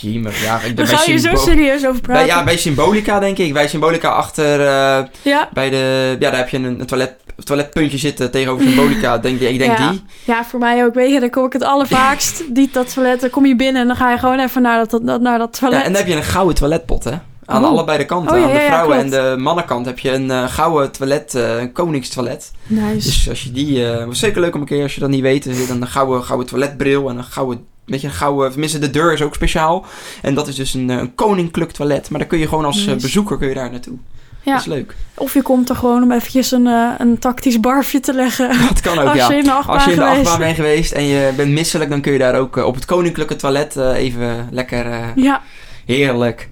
Ja. 0.00 0.60
Ik, 0.60 0.76
Daar 0.76 0.86
bij 0.86 0.96
ga 0.96 1.10
je 1.12 1.18
zo 1.18 1.34
serieus 1.36 1.86
over 1.86 2.00
bij, 2.00 2.00
praten. 2.00 2.26
ja, 2.26 2.44
bij 2.44 2.56
Symbolica 2.56 3.18
denk 3.18 3.38
ik. 3.38 3.52
Bij 3.52 3.68
Symbolica 3.68 4.08
achter... 4.08 4.60
eh, 4.60 5.04
ja. 5.22 5.48
bij 5.52 5.70
de... 5.70 6.16
Ja, 6.18 6.30
daar 6.30 6.36
heb 6.38 6.48
je 6.48 6.56
een, 6.56 6.64
een 6.80 6.86
toilet, 6.86 7.14
toiletpuntje 7.44 7.98
zitten 7.98 8.30
tegenover 8.30 8.66
Symbolica. 8.66 9.18
denk, 9.18 9.40
ik 9.40 9.58
denk 9.58 9.78
Ja. 9.78 9.90
die. 9.90 10.02
Ja, 10.24 10.44
voor 10.44 10.58
mij 10.58 10.84
ook. 10.84 10.94
Weet 10.94 11.12
je, 11.12 11.20
dan 11.20 11.30
kom 11.30 11.44
ik 11.46 11.52
het 11.52 11.64
allervaakst. 11.64 12.42
Die 12.54 12.68
dat 12.72 12.94
toilet, 12.94 13.20
dan 13.20 13.30
kom 13.30 13.46
je 13.46 13.56
binnen 13.56 13.80
en 13.82 13.86
dan 13.88 13.96
ga 13.96 14.10
je 14.10 14.18
gewoon 14.18 14.38
even 14.40 14.62
naar 14.62 14.86
dat, 14.86 15.00
dat, 15.06 15.20
naar 15.20 15.38
dat 15.38 15.58
toilet. 15.58 15.78
Ja, 15.78 15.84
en 15.86 15.92
dan 15.92 16.00
heb 16.02 16.10
je 16.10 16.16
een 16.16 16.22
gouden 16.24 16.54
toiletpot, 16.54 17.04
hè. 17.04 17.12
Aan 17.44 17.64
Oh. 17.64 17.70
allebei 17.70 17.98
de 17.98 18.04
kanten. 18.04 18.32
Oh, 18.34 18.38
ja, 18.40 18.44
aan 18.46 18.52
de 18.52 18.58
ja, 18.60 18.66
vrouwen 18.66 18.98
en 18.98 19.10
de 19.10 19.34
mannenkant 19.38 19.86
heb 19.86 19.98
je 19.98 20.12
een 20.12 20.30
eh, 20.30 20.44
gouden 20.48 20.92
toilet, 20.92 21.34
eh, 21.34 21.58
een 21.60 21.72
koningstoilet. 21.72 22.50
Nice. 22.66 22.94
Dus 23.08 23.28
als 23.28 23.42
je 23.42 23.52
die, 23.52 23.86
was 24.06 24.18
zeker 24.18 24.40
leuk 24.40 24.54
om 24.54 24.60
een 24.60 24.66
keer, 24.66 24.82
als 24.82 24.94
je 24.94 25.00
dat 25.00 25.08
niet 25.10 25.20
weet, 25.20 25.44
zit 25.44 25.68
een 25.68 25.86
gouden, 25.86 26.24
gouden 26.24 26.46
toiletbril 26.48 27.08
en 27.08 27.16
een 27.16 27.24
gouden, 27.24 27.66
weet 27.88 28.00
je, 28.00 28.06
een 28.06 28.12
gouden, 28.12 28.50
tenminste 28.50 28.78
de 28.78 28.90
deur 28.90 29.12
is 29.12 29.22
ook 29.22 29.34
speciaal. 29.34 29.86
En 30.22 30.34
dat 30.34 30.48
is 30.48 30.54
dus 30.54 30.74
een, 30.74 30.90
eh, 30.90 30.96
een 30.96 31.14
koninklijk 31.14 31.70
toilet, 31.70 32.10
maar 32.10 32.18
daar 32.18 32.28
kun 32.28 32.38
je 32.38 32.48
gewoon 32.48 32.64
als 32.64 32.80
eh, 32.80 32.86
Nice. 32.86 33.06
bezoeker 33.06 33.38
kun 33.38 33.48
je 33.48 33.54
daar 33.54 33.70
naartoe. 33.70 33.96
ja. 34.42 34.52
Dat 34.52 34.60
is 34.60 34.66
leuk. 34.66 34.94
Of 35.14 35.34
je 35.34 35.42
komt 35.42 35.68
er 35.68 35.76
gewoon 35.76 36.02
om 36.02 36.12
eventjes 36.12 36.50
een, 36.50 36.66
eh, 36.66 36.90
een 36.98 37.18
tactisch 37.18 37.60
barfje 37.60 38.00
te 38.00 38.14
leggen. 38.14 38.48
Dat 38.68 38.80
kan 38.80 38.98
ook, 38.98 39.08
als 39.08 39.16
ja. 39.16 39.30
je 39.30 39.36
in 39.36 39.44
de 39.44 39.52
Als 39.52 39.84
je 39.84 39.90
in 39.90 39.96
de 39.96 40.04
achtbaan 40.04 40.38
bent 40.38 40.56
geweest 40.56 40.92
en 40.92 41.04
je 41.04 41.32
bent 41.36 41.50
misselijk, 41.50 41.90
dan 41.90 42.00
kun 42.00 42.12
je 42.12 42.18
daar 42.18 42.38
ook 42.38 42.56
op 42.56 42.74
het 42.74 42.84
koninklijke 42.84 43.36
toilet 43.36 43.76
even 43.76 44.48
lekker 44.50 45.12
Ja, 45.14 45.42
Heerlijk. 45.84 46.48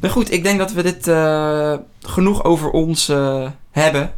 Nou 0.00 0.12
goed, 0.12 0.32
ik 0.32 0.42
denk 0.42 0.58
dat 0.58 0.72
we 0.72 0.82
dit 0.82 1.10
genoeg 2.00 2.44
over 2.44 2.70
ons 2.70 3.12
hebben. 3.70 4.10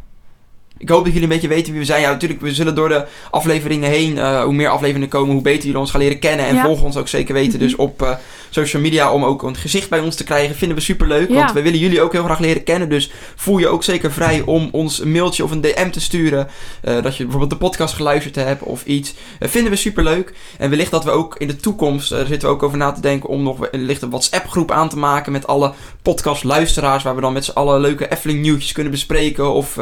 Ik 0.79 0.89
hoop 0.89 1.03
dat 1.03 1.13
jullie 1.13 1.21
een 1.27 1.33
beetje 1.33 1.47
weten 1.47 1.71
wie 1.71 1.79
we 1.81 1.85
zijn. 1.85 2.01
Ja, 2.01 2.11
natuurlijk, 2.11 2.41
we 2.41 2.53
zullen 2.53 2.75
door 2.75 2.89
de 2.89 3.05
afleveringen 3.31 3.89
heen, 3.89 4.17
eh, 4.17 4.43
hoe 4.43 4.53
meer 4.53 4.69
afleveringen 4.69 5.09
komen, 5.09 5.33
hoe 5.33 5.41
beter 5.41 5.63
jullie 5.63 5.79
ons 5.79 5.91
gaan 5.91 5.99
leren 6.01 6.19
kennen. 6.19 6.45
En 6.45 6.55
Ja. 6.55 6.63
volg 6.63 6.81
ons 6.81 6.97
ook 6.97 7.07
zeker 7.07 7.33
weten. 7.33 7.59
Dus 7.59 7.71
Mhm. 7.71 7.81
op 7.81 8.01
eh, 8.01 8.15
social 8.49 8.81
media 8.81 9.11
om 9.13 9.23
ook 9.23 9.43
een 9.43 9.55
gezicht 9.55 9.89
bij 9.89 9.99
ons 9.99 10.15
te 10.15 10.23
krijgen, 10.23 10.55
vinden 10.55 10.77
we 10.77 10.83
super 10.83 11.07
leuk. 11.07 11.29
Ja. 11.29 11.35
Want 11.35 11.51
we 11.51 11.61
willen 11.61 11.79
jullie 11.79 12.01
ook 12.01 12.11
heel 12.11 12.23
graag 12.23 12.39
leren 12.39 12.63
kennen. 12.63 12.89
Dus 12.89 13.11
voel 13.35 13.57
je 13.57 13.67
ook 13.67 13.83
zeker 13.83 14.11
vrij 14.11 14.41
om 14.45 14.69
ons 14.71 15.01
een 15.01 15.11
mailtje 15.11 15.43
of 15.43 15.51
een 15.51 15.61
DM 15.61 15.89
te 15.89 16.01
sturen. 16.01 16.47
eh, 16.81 17.01
dat 17.01 17.17
je 17.17 17.23
bijvoorbeeld 17.23 17.51
de 17.51 17.65
podcast 17.67 17.93
geluisterd 17.95 18.35
hebt 18.35 18.63
of 18.63 18.85
iets. 18.85 19.13
Vinden 19.39 19.71
we 19.71 19.77
super 19.77 20.03
leuk. 20.03 20.33
En 20.57 20.69
wellicht 20.69 20.91
dat 20.91 21.03
we 21.03 21.11
ook 21.11 21.35
in 21.37 21.47
de 21.47 21.55
toekomst, 21.55 22.09
daar 22.09 22.25
zitten 22.25 22.47
we 22.49 22.53
ook 22.55 22.63
over 22.63 22.77
na 22.77 22.91
te 22.91 23.01
denken, 23.01 23.29
om 23.29 23.43
nog 23.43 23.57
wellicht 23.71 24.01
een 24.01 24.09
WhatsApp-groep 24.09 24.71
aan 24.71 24.89
te 24.89 24.97
maken 24.97 25.31
met 25.31 25.47
alle 25.47 25.73
podcastluisteraars. 26.01 27.03
Waar 27.03 27.15
we 27.15 27.21
dan 27.21 27.33
met 27.33 27.45
z'n 27.45 27.51
allen 27.51 27.81
leuke 27.81 28.11
Efteling 28.11 28.41
nieuwtjes 28.41 28.71
kunnen 28.71 28.91
bespreken. 28.91 29.53
Of 29.53 29.77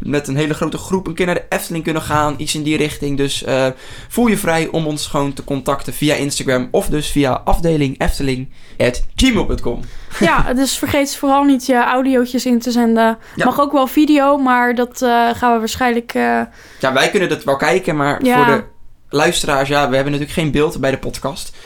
met 0.00 0.28
een 0.28 0.36
hele 0.38 0.54
grote 0.54 0.78
groep 0.78 1.06
een 1.06 1.14
keer 1.14 1.26
naar 1.26 1.34
de 1.34 1.44
Efteling 1.48 1.84
kunnen 1.84 2.02
gaan. 2.02 2.34
Iets 2.38 2.54
in 2.54 2.62
die 2.62 2.76
richting. 2.76 3.16
Dus 3.16 3.44
eh, 3.44 3.66
voel 4.08 4.26
je 4.26 4.36
vrij 4.36 4.68
om 4.68 4.86
ons 4.86 5.06
gewoon 5.06 5.32
te 5.32 5.44
contacten 5.44 5.92
via 5.92 6.14
Instagram. 6.14 6.68
Of 6.70 6.86
dus 6.86 7.08
via 7.10 7.40
afdeling 7.44 7.98
efteling.gmail.com. 8.00 9.80
ja, 10.20 10.52
dus 10.54 10.78
vergeet 10.78 11.16
vooral 11.16 11.42
niet 11.44 11.66
je 11.66 11.84
audiootjes 11.84 12.46
in 12.46 12.58
te 12.58 12.70
zenden. 12.70 13.18
Ja. 13.36 13.44
Mag 13.44 13.60
ook 13.60 13.72
wel 13.72 13.86
video, 13.86 14.36
maar 14.36 14.74
dat 14.74 15.02
eh, 15.02 15.28
gaan 15.34 15.52
we 15.52 15.58
waarschijnlijk... 15.58 16.14
eh, 16.14 16.40
Ja, 16.80 16.92
wij 16.92 17.10
kunnen 17.10 17.28
dat 17.28 17.44
wel 17.44 17.56
kijken, 17.56 17.96
maar 17.96 18.24
Ja. 18.24 18.36
voor 18.44 18.54
de 18.54 18.64
luisteraars, 19.10 19.68
ja, 19.68 19.88
we 19.88 19.94
hebben 19.94 20.12
natuurlijk 20.12 20.38
geen 20.40 20.50
beeld 20.50 20.80
bij 20.80 20.90
de 20.90 20.98
podcast. 20.98 21.56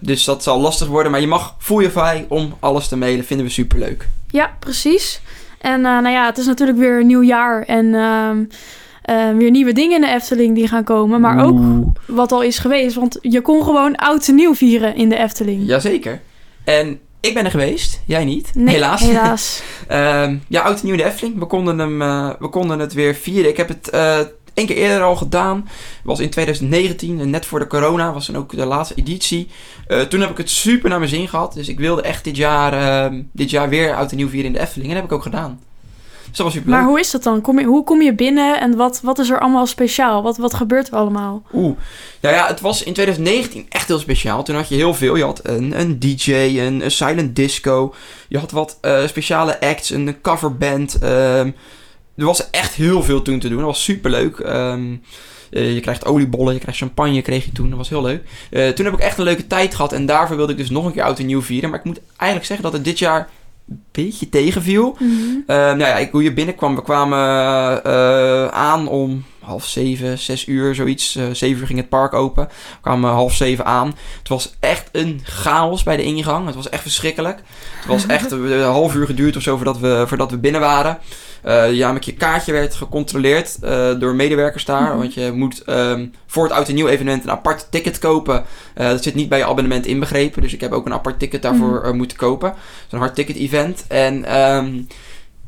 Dus 0.00 0.24
dat 0.24 0.42
zal 0.42 0.60
lastig 0.60 0.86
worden. 0.88 1.12
Maar 1.12 1.20
je 1.20 1.26
mag, 1.26 1.54
voel 1.58 1.80
je 1.80 1.90
vrij 1.90 2.24
om 2.28 2.56
alles 2.60 2.88
te 2.88 2.96
mailen. 2.96 3.24
Vinden 3.24 3.46
we 3.46 3.52
super 3.52 3.78
leuk. 3.78 4.08
Ja, 4.30 4.56
precies. 4.58 5.20
En 5.62 5.84
eh, 5.84 5.98
nou 5.98 6.08
ja, 6.08 6.26
het 6.26 6.38
is 6.38 6.46
natuurlijk 6.46 6.78
weer 6.78 7.00
een 7.00 7.06
nieuw 7.06 7.22
jaar 7.22 7.62
en 7.62 7.94
ehm, 7.94 8.44
eh, 9.02 9.36
weer 9.36 9.50
nieuwe 9.50 9.72
dingen 9.72 9.94
in 9.94 10.00
de 10.00 10.14
Efteling 10.14 10.54
die 10.54 10.68
gaan 10.68 10.84
komen. 10.84 11.20
Maar 11.20 11.44
ook 11.44 11.60
wat 12.06 12.32
al 12.32 12.42
is 12.42 12.58
geweest, 12.58 12.94
want 12.94 13.18
je 13.20 13.40
kon 13.40 13.64
gewoon 13.64 13.96
oud 13.96 14.28
en 14.28 14.34
nieuw 14.34 14.54
vieren 14.54 14.96
in 14.96 15.08
de 15.08 15.16
Efteling. 15.16 15.66
Jazeker. 15.66 16.20
En 16.64 17.00
ik 17.20 17.34
ben 17.34 17.44
er 17.44 17.50
geweest, 17.50 18.00
jij 18.06 18.24
niet. 18.24 18.50
Nee, 18.54 18.74
helaas. 18.74 19.00
helaas. 19.00 19.62
Ehm, 19.88 20.36
ja, 20.48 20.62
oud 20.62 20.80
en 20.80 20.84
nieuw 20.86 20.94
in 20.94 21.00
de 21.00 21.06
Efteling. 21.06 21.38
We 21.38 21.46
konden, 21.46 21.78
hem, 21.78 22.02
eh, 22.02 22.30
we 22.38 22.48
konden 22.48 22.78
het 22.78 22.92
weer 22.92 23.14
vieren. 23.14 23.50
Ik 23.50 23.56
heb 23.56 23.68
het 23.68 23.90
eh 23.90 24.18
één 24.54 24.66
keer 24.66 24.76
eerder 24.76 25.02
al 25.02 25.16
gedaan. 25.16 25.68
was 26.04 26.20
in 26.20 26.30
2019, 26.30 27.20
en 27.20 27.30
net 27.30 27.46
voor 27.46 27.58
de 27.58 27.66
corona. 27.66 28.12
Was 28.12 28.26
dan 28.26 28.36
ook 28.36 28.56
de 28.56 28.66
laatste 28.66 28.94
editie. 28.94 29.48
Eh, 29.86 30.00
toen 30.00 30.20
heb 30.20 30.30
ik 30.30 30.36
het 30.36 30.50
super 30.50 30.88
naar 30.88 30.98
mijn 30.98 31.10
zin 31.10 31.28
gehad. 31.28 31.54
Dus 31.54 31.68
ik 31.68 31.78
wilde 31.78 32.02
echt 32.02 32.24
dit 32.24 32.36
jaar, 32.36 32.72
ehm, 32.72 33.22
dit 33.32 33.50
jaar 33.50 33.68
weer 33.68 33.94
oud 33.94 34.10
en 34.10 34.16
nieuw 34.16 34.28
vieren 34.28 34.46
in 34.46 34.52
de 34.52 34.60
Efteling. 34.62 34.88
En 34.88 34.94
dat 34.94 35.02
heb 35.02 35.12
ik 35.12 35.16
ook 35.16 35.34
gedaan. 35.34 35.60
Dus 36.28 36.36
dat 36.36 36.46
was 36.46 36.56
super 36.56 36.70
leuk. 36.70 36.80
Maar 36.80 36.88
hoe 36.88 37.00
is 37.00 37.10
dat 37.10 37.22
dan? 37.22 37.40
Kom 37.40 37.58
je, 37.58 37.64
hoe 37.64 37.84
kom 37.84 38.02
je 38.02 38.14
binnen 38.14 38.60
en 38.60 38.76
wat, 38.76 39.00
wat 39.02 39.18
is 39.18 39.30
er 39.30 39.40
allemaal 39.40 39.66
speciaal? 39.66 40.22
Wat, 40.22 40.36
wat 40.36 40.54
gebeurt 40.54 40.88
er 40.88 40.94
allemaal? 40.94 41.42
Oeh. 41.52 41.76
Nou 42.20 42.34
ja, 42.34 42.46
het 42.46 42.60
was 42.60 42.82
in 42.82 42.92
2019 42.92 43.66
echt 43.68 43.88
heel 43.88 43.98
speciaal. 43.98 44.42
Toen 44.42 44.56
had 44.56 44.68
je 44.68 44.74
heel 44.74 44.94
veel. 44.94 45.16
Je 45.16 45.24
had 45.24 45.40
een, 45.42 45.80
een 45.80 45.98
DJ, 45.98 46.32
een, 46.32 46.84
een 46.84 46.90
silent 46.90 47.36
disco. 47.36 47.94
Je 48.28 48.38
had 48.38 48.50
wat 48.50 48.78
eh, 48.80 49.06
speciale 49.06 49.60
acts, 49.60 49.90
een 49.90 50.20
coverband. 50.20 50.98
ehm 50.98 51.50
er 52.16 52.24
was 52.24 52.50
echt 52.50 52.74
heel 52.74 53.02
veel 53.02 53.22
toen 53.22 53.38
te 53.38 53.48
doen. 53.48 53.58
Dat 53.58 53.66
was 53.66 53.84
super 53.84 54.10
leuk. 54.10 54.38
je 55.50 55.80
krijgt 55.80 56.04
oliebollen, 56.04 56.54
je 56.54 56.60
krijgt 56.60 56.78
champagne, 56.78 57.22
kreeg 57.22 57.44
je 57.44 57.52
toen. 57.52 57.68
Dat 57.68 57.78
was 57.78 57.88
heel 57.88 58.02
leuk. 58.02 58.24
Eh, 58.50 58.68
toen 58.68 58.84
heb 58.84 58.94
ik 58.94 59.00
echt 59.00 59.18
een 59.18 59.24
leuke 59.24 59.46
tijd 59.46 59.74
gehad. 59.74 59.92
En 59.92 60.06
daarvoor 60.06 60.36
wilde 60.36 60.52
ik 60.52 60.58
dus 60.58 60.70
nog 60.70 60.84
een 60.84 60.92
keer 60.92 61.02
oud 61.02 61.18
en 61.18 61.26
nieuw 61.26 61.42
vieren. 61.42 61.70
Maar 61.70 61.78
ik 61.78 61.84
moet 61.84 62.00
eigenlijk 62.16 62.46
zeggen 62.46 62.64
dat 62.64 62.72
het 62.72 62.84
dit 62.84 62.98
jaar 62.98 63.28
een 63.68 63.82
beetje 63.92 64.28
tegenviel. 64.28 64.96
Eh, 65.46 65.56
nou 65.56 65.78
ja, 65.78 65.96
ik, 65.96 66.10
hoe 66.10 66.22
je 66.22 66.32
binnenkwam. 66.32 66.74
We 66.74 66.82
kwamen 66.82 67.18
eh, 67.84 68.46
aan 68.46 68.88
om 68.88 69.24
half 69.40 69.66
zeven, 69.66 70.18
zes 70.18 70.46
uur, 70.46 70.74
zoiets. 70.74 71.18
Zeven 71.32 71.60
uur 71.60 71.66
ging 71.66 71.78
het 71.78 71.88
park 71.88 72.12
open. 72.12 72.44
We 72.46 72.80
kwamen 72.80 73.10
half 73.10 73.34
zeven 73.34 73.64
aan. 73.64 73.94
Het 74.18 74.28
was 74.28 74.54
echt 74.60 74.88
een 74.92 75.20
chaos 75.22 75.82
bij 75.82 75.96
de 75.96 76.02
ingang. 76.02 76.46
Het 76.46 76.54
was 76.54 76.68
echt 76.68 76.82
verschrikkelijk. 76.82 77.42
Het 77.76 77.86
was 77.86 78.06
echt 78.06 78.30
een 78.32 78.62
half 78.62 78.94
uur 78.94 79.06
geduurd 79.06 79.36
of 79.36 79.42
zo 79.42 79.56
voordat 79.56 79.78
we, 79.78 80.04
voordat 80.06 80.30
we 80.30 80.38
binnen 80.38 80.60
waren. 80.60 80.98
Eh, 81.42 81.72
ja, 81.72 81.92
met 81.92 82.04
je 82.04 82.14
kaartje 82.14 82.52
werd 82.52 82.74
gecontroleerd 82.74 83.58
eh, 83.62 83.98
door 83.98 84.14
medewerkers 84.14 84.64
daar. 84.64 84.88
Mhm. 84.88 84.98
Want 84.98 85.14
je 85.14 85.32
moet 85.34 85.62
ehm, 85.62 86.06
voor 86.26 86.44
het 86.44 86.52
oud 86.52 86.68
en 86.68 86.74
nieuw 86.74 86.88
evenement 86.88 87.24
een 87.24 87.30
apart 87.30 87.66
ticket 87.70 87.98
kopen. 87.98 88.44
Eh, 88.74 88.88
dat 88.88 89.02
zit 89.02 89.14
niet 89.14 89.28
bij 89.28 89.38
je 89.38 89.46
abonnement 89.46 89.86
inbegrepen. 89.86 90.42
Dus 90.42 90.52
ik 90.52 90.60
heb 90.60 90.72
ook 90.72 90.86
een 90.86 90.92
apart 90.92 91.18
ticket 91.18 91.42
daarvoor 91.42 91.80
Mhm. 91.82 91.96
moeten 91.96 92.16
kopen. 92.16 92.54
Zo'n 92.88 92.98
hard 92.98 93.14
ticket 93.14 93.36
event. 93.36 93.84
En 93.88 94.24
ehm, 94.24 94.74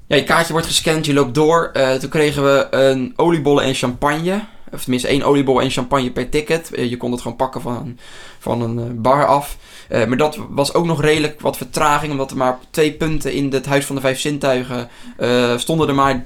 ja, 0.07 0.17
je 0.17 0.25
kaartje 0.25 0.53
wordt 0.53 0.67
gescand, 0.67 1.07
je 1.07 1.15
loopt 1.15 1.35
door. 1.35 1.73
Toen 2.01 2.11
kregen 2.11 2.43
we 2.45 2.67
een 2.71 3.13
oliebollen 3.17 3.65
en 3.65 3.75
champagne. 3.75 4.41
Of 4.73 4.83
tenminste 4.83 5.09
één 5.09 5.23
oliebol 5.23 5.61
en 5.61 5.71
champagne 5.71 6.11
per 6.11 6.29
ticket. 6.29 6.75
Eh, 6.75 6.91
je 6.91 6.97
kon 6.97 7.13
het 7.13 7.21
gewoon 7.21 7.37
pakken 7.37 7.61
van 7.61 7.77
een, 7.77 7.99
van 8.39 8.63
een 8.63 8.79
eh, 8.79 8.85
bar 8.95 9.27
af. 9.27 9.57
Eh, 9.89 10.07
maar 10.07 10.17
dat 10.17 10.39
was 10.49 10.75
ook 10.75 10.85
nog 10.85 11.01
redelijk 11.01 11.41
wat 11.41 11.57
vertraging. 11.57 12.13
Omdat 12.13 12.31
er 12.31 12.37
maar 12.37 12.59
twee 12.71 12.93
punten 12.93 13.33
in 13.33 13.53
het 13.53 13.67
Huis 13.67 13.85
van 13.85 13.95
de 13.95 14.01
Vijf 14.01 14.21
Zintuigen 14.21 14.89
stonden 15.57 15.89
er 15.89 15.95
maar 15.95 16.25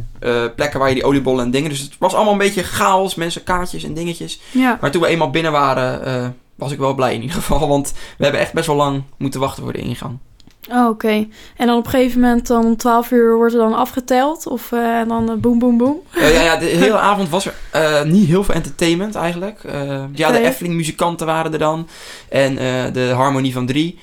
plekken 0.57 0.79
waar 0.79 0.88
je 0.88 0.94
die 0.94 1.05
oliebollen 1.05 1.44
en 1.44 1.51
dingen. 1.51 1.70
Dus 1.70 1.81
het 1.81 1.96
was 1.98 2.14
allemaal 2.14 2.33
een 2.33 2.38
beetje 2.38 2.62
chaos. 2.62 3.14
Mensen, 3.14 3.44
kaartjes 3.44 3.85
en 3.85 3.94
dingetjes. 3.94 4.40
Ja. 4.51 4.79
Maar 4.81 4.90
toen 4.90 5.03
we 5.03 5.09
eenmaal 5.09 5.31
binnen 5.31 5.53
waren, 5.53 6.37
was 6.55 6.72
ik 6.72 6.79
wel 6.79 6.94
blij 6.94 7.14
in 7.14 7.20
ieder 7.20 7.37
geval. 7.37 7.68
Want 7.68 7.92
we 8.18 8.22
hebben 8.22 8.40
echt 8.40 8.53
best 8.53 8.66
wel 8.66 8.77
lang 8.77 9.03
moeten 9.16 9.40
wachten 9.40 9.62
voor 9.62 9.72
de 9.72 9.79
ingang. 9.79 10.18
Oh, 10.70 10.88
Oké. 10.88 11.26
En 11.57 11.66
dan 11.66 11.76
op 11.76 11.85
een 11.85 11.90
gegeven 11.90 12.20
moment 12.20 12.46
dan 12.46 12.64
om 12.64 12.76
12 12.76 13.11
uur 13.11 13.37
wordt 13.37 13.54
er 13.54 13.61
dan 13.61 13.74
afgeteld? 13.74 14.46
Of 14.46 14.72
eh, 14.72 14.98
en 14.98 15.09
dan 15.09 15.31
eh, 15.31 15.37
boem, 15.37 15.59
boem, 15.59 15.76
boem? 15.78 16.00
Ja, 16.14 16.26
ja, 16.28 16.57
de 16.57 16.66
hele 16.85 16.98
avond 16.98 17.28
was 17.28 17.46
er 17.46 17.54
eh, 17.70 18.02
niet 18.02 18.28
heel 18.28 18.44
veel 18.44 18.54
entertainment 18.54 19.14
eigenlijk. 19.14 19.61
Ja, 20.14 20.31
de 20.31 20.38
Oké. 20.38 20.46
Efteling 20.46 20.74
muzikanten 20.74 21.26
waren 21.26 21.52
er 21.52 21.59
dan. 21.59 21.88
En 22.28 22.54
de 22.92 23.12
Harmonie 23.14 23.52
van 23.52 23.66
Drie. 23.66 23.98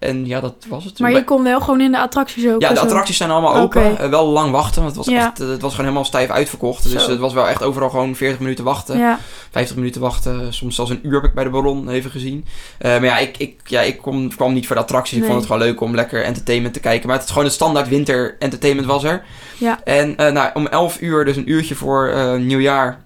En 0.00 0.26
ja, 0.26 0.40
dat 0.40 0.54
was 0.68 0.84
het. 0.84 0.98
Maar 0.98 1.12
je 1.12 1.24
kon 1.24 1.42
wel 1.42 1.60
gewoon 1.60 1.80
in 1.80 1.92
de 1.92 1.98
attracties 1.98 2.46
ook. 2.48 2.60
ja, 2.60 2.72
de 2.72 2.80
attracties 2.80 3.16
zijn 3.16 3.30
allemaal 3.30 3.56
open. 3.56 3.98
Eh, 3.98 4.08
wel 4.08 4.26
lang 4.26 4.50
wachten, 4.50 4.82
want 4.82 4.96
het 4.96 5.04
was, 5.06 5.14
Ja. 5.14 5.26
echt, 5.26 5.40
eh, 5.40 5.48
het 5.48 5.60
was 5.60 5.70
gewoon 5.70 5.86
helemaal 5.86 6.08
stijf 6.08 6.30
uitverkocht. 6.30 6.90
Dus 6.92 7.06
het 7.06 7.18
was 7.18 7.32
wel 7.32 7.48
echt 7.48 7.62
overal 7.62 7.90
gewoon 7.90 8.16
40 8.16 8.40
minuten 8.40 8.64
wachten. 8.64 8.98
Ja. 8.98 9.18
50 9.50 9.76
minuten 9.76 10.00
wachten. 10.00 10.54
Soms 10.54 10.74
zelfs 10.74 10.90
een 10.90 11.00
uur 11.02 11.14
heb 11.14 11.24
ik 11.24 11.34
bij 11.34 11.44
de 11.44 11.50
Baron 11.50 11.88
even 11.88 12.10
gezien. 12.10 12.44
Eh, 12.78 12.90
maar 12.90 13.04
ja, 13.04 13.18
ik, 13.18 13.36
ik, 13.38 13.60
ja, 13.64 13.80
ik 13.80 13.98
kom, 13.98 14.28
kwam 14.36 14.52
niet 14.52 14.66
voor 14.66 14.76
de 14.76 14.82
attracties. 14.82 15.18
Ik 15.18 15.24
vond 15.24 15.36
het 15.36 15.46
gewoon 15.46 15.62
leuk 15.62 15.80
om 15.80 15.94
lekker 15.94 16.24
entertainment 16.24 16.74
te 16.74 16.80
kijken. 16.80 17.06
Maar 17.06 17.16
het 17.16 17.24
is 17.24 17.30
gewoon 17.30 17.44
het 17.46 17.54
standaard 17.54 17.88
winter 17.88 18.36
entertainment 18.38 18.86
was 18.88 19.04
er. 19.04 19.24
Ja. 19.58 19.80
En 19.84 20.16
eh, 20.16 20.32
nou, 20.32 20.50
om 20.54 20.66
11 20.66 21.00
uur, 21.00 21.24
dus 21.24 21.36
een 21.36 21.50
uurtje 21.50 21.74
voor 21.74 22.08
eh, 22.08 22.34
nieuwjaar... 22.34 23.00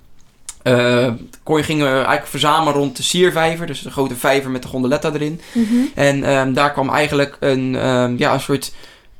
kon 1.43 1.57
je, 1.57 1.63
gingen 1.63 1.87
we 1.87 1.93
eigenlijk 1.93 2.27
verzamelen 2.27 2.75
rond 2.75 2.97
de 2.97 3.03
Siervijver. 3.03 3.67
Dus 3.67 3.83
de 3.83 3.91
grote 3.91 4.17
vijver 4.17 4.51
met 4.51 4.63
de 4.63 4.69
gondoletta 4.69 5.13
erin. 5.13 5.41
Mhm. 5.53 5.75
En 5.95 6.25
ehm, 6.25 6.53
daar 6.53 6.73
kwam 6.73 6.91
eigenlijk 6.91 7.37
een, 7.41 7.77
ehm, 7.77 8.15
ja, 8.19 8.33
een 8.33 8.41
soort... 8.41 8.73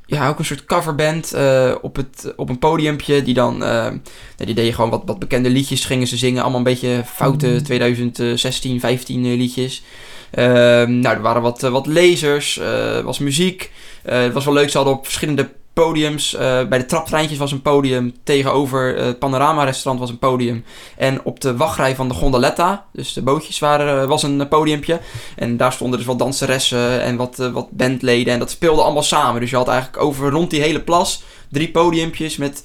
Ja, 0.07 0.29
ook 0.29 0.39
een 0.39 0.45
soort 0.45 0.65
coverband 0.65 1.33
eh, 1.33 1.75
op, 1.81 1.95
het, 1.95 2.33
op 2.35 2.49
een 2.49 2.59
podiumpje. 2.59 3.23
Die 3.23 3.33
dan... 3.33 3.57
ja, 3.57 4.45
die 4.45 4.55
deden 4.55 4.73
gewoon 4.73 4.89
wat, 4.89 5.01
wat 5.05 5.19
bekende 5.19 5.49
liedjes. 5.49 5.85
Gingen 5.85 6.07
ze 6.07 6.17
zingen. 6.17 6.41
Allemaal 6.41 6.57
een 6.57 6.65
beetje 6.65 7.03
foute 7.05 7.61
2016, 7.61 8.79
15 8.79 9.25
eh, 9.25 9.37
liedjes. 9.37 9.83
Nou, 10.85 11.05
er 11.05 11.21
waren 11.21 11.41
wat, 11.41 11.61
wat 11.61 11.87
lasers. 11.87 12.59
was 13.03 13.19
muziek. 13.19 13.71
Het 14.03 14.33
was 14.33 14.45
wel 14.45 14.53
leuk. 14.53 14.69
Ze 14.69 14.77
hadden 14.77 14.95
op 14.95 15.03
verschillende 15.03 15.49
podiums. 15.75 16.33
eh, 16.33 16.67
bij 16.67 16.77
de 16.77 16.85
traptreintjes 16.85 17.37
was 17.37 17.51
een 17.51 17.61
podium. 17.61 18.13
Tegenover 18.23 18.97
het 18.97 19.19
Panorama-restaurant 19.19 19.99
was 19.99 20.09
een 20.09 20.19
podium. 20.19 20.63
En 20.97 21.23
op 21.23 21.39
de 21.39 21.55
wachtrij 21.55 21.95
van 21.95 22.07
de 22.07 22.13
gondoletta, 22.13 22.85
dus 22.91 23.13
de 23.13 23.21
bootjes, 23.21 23.59
waren, 23.59 24.01
eh, 24.01 24.07
was 24.07 24.23
een 24.23 24.47
podiumpje. 24.47 24.99
En 25.35 25.57
daar 25.57 25.73
stonden 25.73 25.97
dus 25.97 26.07
wat 26.07 26.19
danseressen 26.19 27.01
en 27.01 27.15
wat, 27.15 27.39
eh, 27.39 27.51
wat 27.51 27.71
bandleden. 27.71 28.33
En 28.33 28.39
dat 28.39 28.49
speelde 28.49 28.81
allemaal 28.81 29.03
samen. 29.03 29.41
Dus 29.41 29.49
je 29.49 29.55
had 29.55 29.67
eigenlijk 29.67 30.03
over 30.03 30.31
rond 30.31 30.49
die 30.49 30.61
hele 30.61 30.81
plas 30.81 31.23
drie 31.49 31.71
podiumpjes 31.71 32.37
met, 32.37 32.63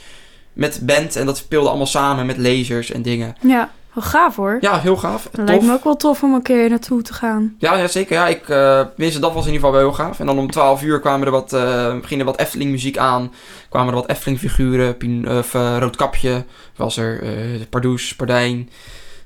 met 0.52 0.80
band. 0.82 1.16
En 1.16 1.26
dat 1.26 1.36
speelde 1.36 1.68
allemaal 1.68 1.86
samen 1.86 2.26
met 2.26 2.38
lasers 2.38 2.90
en 2.90 3.02
dingen. 3.02 3.34
Ja. 3.40 3.70
Wel 3.94 4.04
gaaf 4.04 4.36
hoor. 4.36 4.58
Ja, 4.60 4.78
heel 4.80 4.96
gaaf. 4.96 5.28
Tof. 5.32 5.44
lijkt 5.44 5.64
me 5.64 5.72
ook 5.72 5.84
wel 5.84 5.96
tof 5.96 6.22
om 6.22 6.34
een 6.34 6.42
keer 6.42 6.68
naartoe 6.68 7.02
te 7.02 7.12
gaan. 7.12 7.54
Ja, 7.58 7.76
ja, 7.76 7.88
zeker. 7.88 8.14
Ja, 8.16 8.26
ik, 8.28 8.44
tenminste, 8.44 9.20
dat 9.20 9.32
was 9.32 9.46
in 9.46 9.52
ieder 9.52 9.66
geval 9.66 9.70
wel 9.72 9.80
heel 9.80 10.04
gaaf. 10.04 10.20
En 10.20 10.26
dan 10.26 10.38
om 10.38 10.50
12 10.50 10.82
uur 10.82 11.00
kwamen 11.00 11.26
er 11.26 11.32
wat, 11.32 11.52
er 11.52 12.24
wat 12.24 12.38
Efteling 12.40 12.70
muziek 12.70 12.98
aan. 12.98 13.32
Kwamen 13.68 13.88
er 13.88 14.00
wat 14.00 14.08
Efteling 14.10 14.38
figuren. 14.40 14.96
Pien, 14.96 15.28
of, 15.28 15.54
eh, 15.54 15.76
Roodkapje 15.78 16.44
was 16.76 16.96
er. 16.96 17.22
eh 17.22 17.30
Pardoes, 17.70 18.14
Pardijn. 18.16 18.70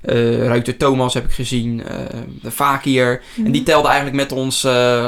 eh 0.01 0.45
Ruiter 0.47 0.77
Thomas 0.77 1.13
heb 1.13 1.25
ik 1.25 1.31
gezien. 1.31 1.83
de 2.41 2.51
Fakir. 2.51 3.21
En 3.45 3.51
die 3.51 3.63
telde 3.63 3.87
eigenlijk 3.87 4.17
met 4.17 4.31
ons 4.31 4.65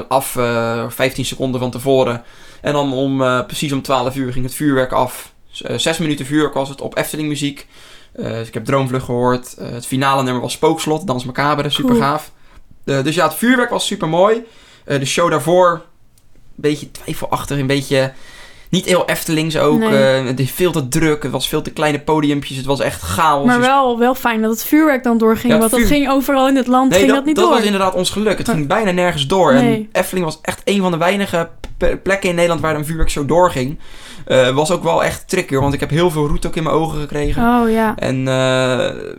af 0.07 0.35
eh 0.35 0.85
15 0.89 1.25
seconden 1.25 1.59
van 1.59 1.71
tevoren. 1.71 2.23
En 2.61 2.73
dan 2.73 2.93
om, 2.93 3.17
precies 3.47 3.71
om 3.71 3.81
12 3.81 4.15
uur 4.15 4.31
ging 4.33 4.45
het 4.45 4.53
vuurwerk 4.55 4.91
af. 4.91 5.33
Zes 5.75 5.97
minuten 5.97 6.25
vuurwerk 6.25 6.53
was 6.53 6.69
het 6.69 6.81
op 6.81 6.97
Efteling 6.97 7.27
muziek. 7.27 7.67
Eh, 8.17 8.29
dus 8.31 8.47
ik 8.47 8.53
heb 8.53 8.65
Droomvlucht 8.65 9.05
gehoord. 9.05 9.53
Eh, 9.57 9.69
het 9.71 9.85
finale 9.85 10.23
nummer 10.23 10.41
was 10.41 10.51
Spookslot, 10.53 11.07
Dans 11.07 11.25
Macabre, 11.25 11.69
super 11.69 11.91
Cool. 11.91 12.01
gaaf. 12.03 12.31
Eh, 12.85 13.03
dus 13.03 13.15
ja, 13.15 13.23
het 13.23 13.33
vuurwerk 13.35 13.69
was 13.69 13.85
super 13.85 14.09
mooi. 14.09 14.43
de 14.85 15.05
show 15.05 15.29
daarvoor, 15.31 15.71
een 15.73 15.81
beetje 16.55 16.91
twijfelachtig, 16.91 17.57
een 17.57 17.67
beetje 17.67 18.13
niet 18.69 18.85
heel 18.85 19.05
Eftelings 19.05 19.57
ook. 19.57 19.79
Nee. 19.79 19.91
Het 20.25 20.39
is 20.39 20.51
veel 20.51 20.71
te 20.71 20.87
druk, 20.87 21.23
het 21.23 21.31
was 21.31 21.47
veel 21.47 21.61
te 21.61 21.71
kleine 21.71 21.99
podiumpjes, 21.99 22.57
het 22.57 22.65
was 22.65 22.79
echt 22.79 23.01
chaos. 23.01 23.45
Maar 23.45 23.57
Dus- 23.57 23.65
wel, 23.67 23.99
wel 23.99 24.15
fijn 24.15 24.41
dat 24.41 24.51
het 24.51 24.63
vuurwerk 24.63 25.03
dan 25.03 25.17
doorging. 25.17 25.53
Ja, 25.53 25.59
want 25.59 25.71
dat 25.71 25.81
ging 25.81 26.09
overal 26.09 26.47
in 26.47 26.55
het 26.55 26.67
land 26.67 26.95
ging 26.95 27.11
dat, 27.11 27.25
niet 27.25 27.35
door. 27.35 27.49
was 27.49 27.61
inderdaad 27.63 27.93
ons 27.93 28.09
geluk. 28.09 28.37
Het 28.37 28.49
ging 28.49 28.67
bijna 28.67 28.91
nergens 28.91 29.27
door. 29.27 29.53
Nee. 29.53 29.89
En 29.91 30.01
Efteling 30.01 30.25
was 30.25 30.39
echt 30.41 30.61
een 30.63 30.81
van 30.81 30.91
de 30.91 30.97
weinige 30.97 31.49
plekken 31.77 32.29
in 32.29 32.35
Nederland 32.35 32.61
waar 32.61 32.75
een 32.75 32.85
vuurwerkshow 32.85 33.27
doorging. 33.27 33.79
Eh 34.25 34.49
was 34.55 34.71
ook 34.71 34.83
wel 34.83 35.03
echt 35.03 35.29
tricky, 35.29 35.55
want 35.55 35.73
ik 35.73 35.79
heb 35.79 35.89
heel 35.89 36.11
veel 36.11 36.27
roet 36.27 36.45
ook 36.45 36.55
in 36.55 36.63
mijn 36.63 36.75
ogen 36.75 36.99
gekregen. 36.99 37.43
Oh 37.61 37.69
ja. 37.69 37.95
En 37.95 38.15
eh, 38.19 38.25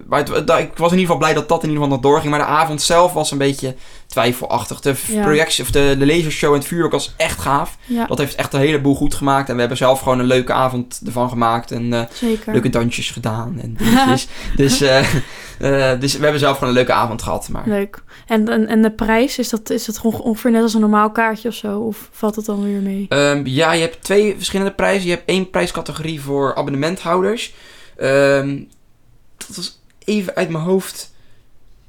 maar 0.06 0.18
het- 0.18 0.28
ik 0.50 0.70
was 0.76 0.92
in 0.92 0.98
ieder 0.98 0.98
geval 0.98 1.16
blij 1.16 1.34
dat 1.34 1.48
dat 1.48 1.62
in 1.62 1.68
ieder 1.68 1.82
geval 1.82 1.96
nog 1.98 2.04
doorging. 2.10 2.30
Maar 2.30 2.40
de 2.40 2.46
avond 2.46 2.82
zelf 2.82 3.12
was 3.12 3.30
een 3.30 3.38
beetje 3.38 3.74
twijfelachtig. 4.06 4.80
De 4.80 4.94
Ja. 5.06 5.22
projectie, 5.22 5.64
of 5.64 5.70
de, 5.70 5.96
de 5.98 6.06
lasershow 6.06 6.52
en 6.52 6.58
het 6.58 6.68
vuurwerk 6.68 6.92
was 6.92 7.14
echt 7.16 7.40
gaaf. 7.40 7.76
Ja, 7.84 8.06
Dat 8.06 8.18
heeft 8.18 8.34
echt 8.34 8.52
een 8.52 8.60
heleboel 8.60 8.94
goed 8.94 9.14
gemaakt. 9.14 9.48
En 9.48 9.54
we 9.54 9.60
hebben 9.60 9.78
zelf 9.78 10.00
gewoon 10.00 10.18
een 10.18 10.24
leuke 10.26 10.52
avond 10.52 11.00
ervan 11.06 11.28
gemaakt. 11.28 11.70
En 11.70 11.92
eh, 11.92 12.02
leuke 12.46 12.68
dansjes 12.70 13.10
gedaan 13.10 13.58
en 13.62 13.76
dus, 14.56 14.78
dus 16.00 16.16
we 16.16 16.22
hebben 16.22 16.38
zelf 16.40 16.54
gewoon 16.54 16.68
een 16.68 16.78
leuke 16.78 16.92
avond 16.92 17.22
gehad. 17.22 17.48
Maar 17.48 17.62
Leuk. 17.66 18.02
En, 18.28 18.48
en, 18.48 18.66
en 18.66 18.82
de 18.82 18.90
prijs, 18.90 19.38
is 19.38 19.48
dat, 19.48 19.70
is 19.70 19.84
dat 19.84 20.00
ongeveer 20.00 20.50
net 20.50 20.62
als 20.62 20.74
een 20.74 20.80
normaal 20.80 21.10
kaartje 21.10 21.48
of 21.48 21.54
zo? 21.54 21.80
Of 21.80 22.08
valt 22.12 22.36
het 22.36 22.44
dan 22.44 22.62
weer 22.62 22.80
mee? 22.80 23.06
Ehm, 23.08 23.46
ja, 23.46 23.72
je 23.72 23.80
hebt 23.80 24.02
twee 24.02 24.36
verschillende 24.36 24.72
prijzen. 24.72 25.08
Je 25.08 25.14
hebt 25.14 25.28
één 25.28 25.50
prijscategorie 25.50 26.20
voor 26.20 26.54
abonnementhouders. 26.54 27.54
Ehm, 27.96 28.62
dat 29.36 29.56
was 29.56 29.80
even 30.04 30.34
uit 30.34 30.48
mijn 30.48 30.64
hoofd 30.64 31.14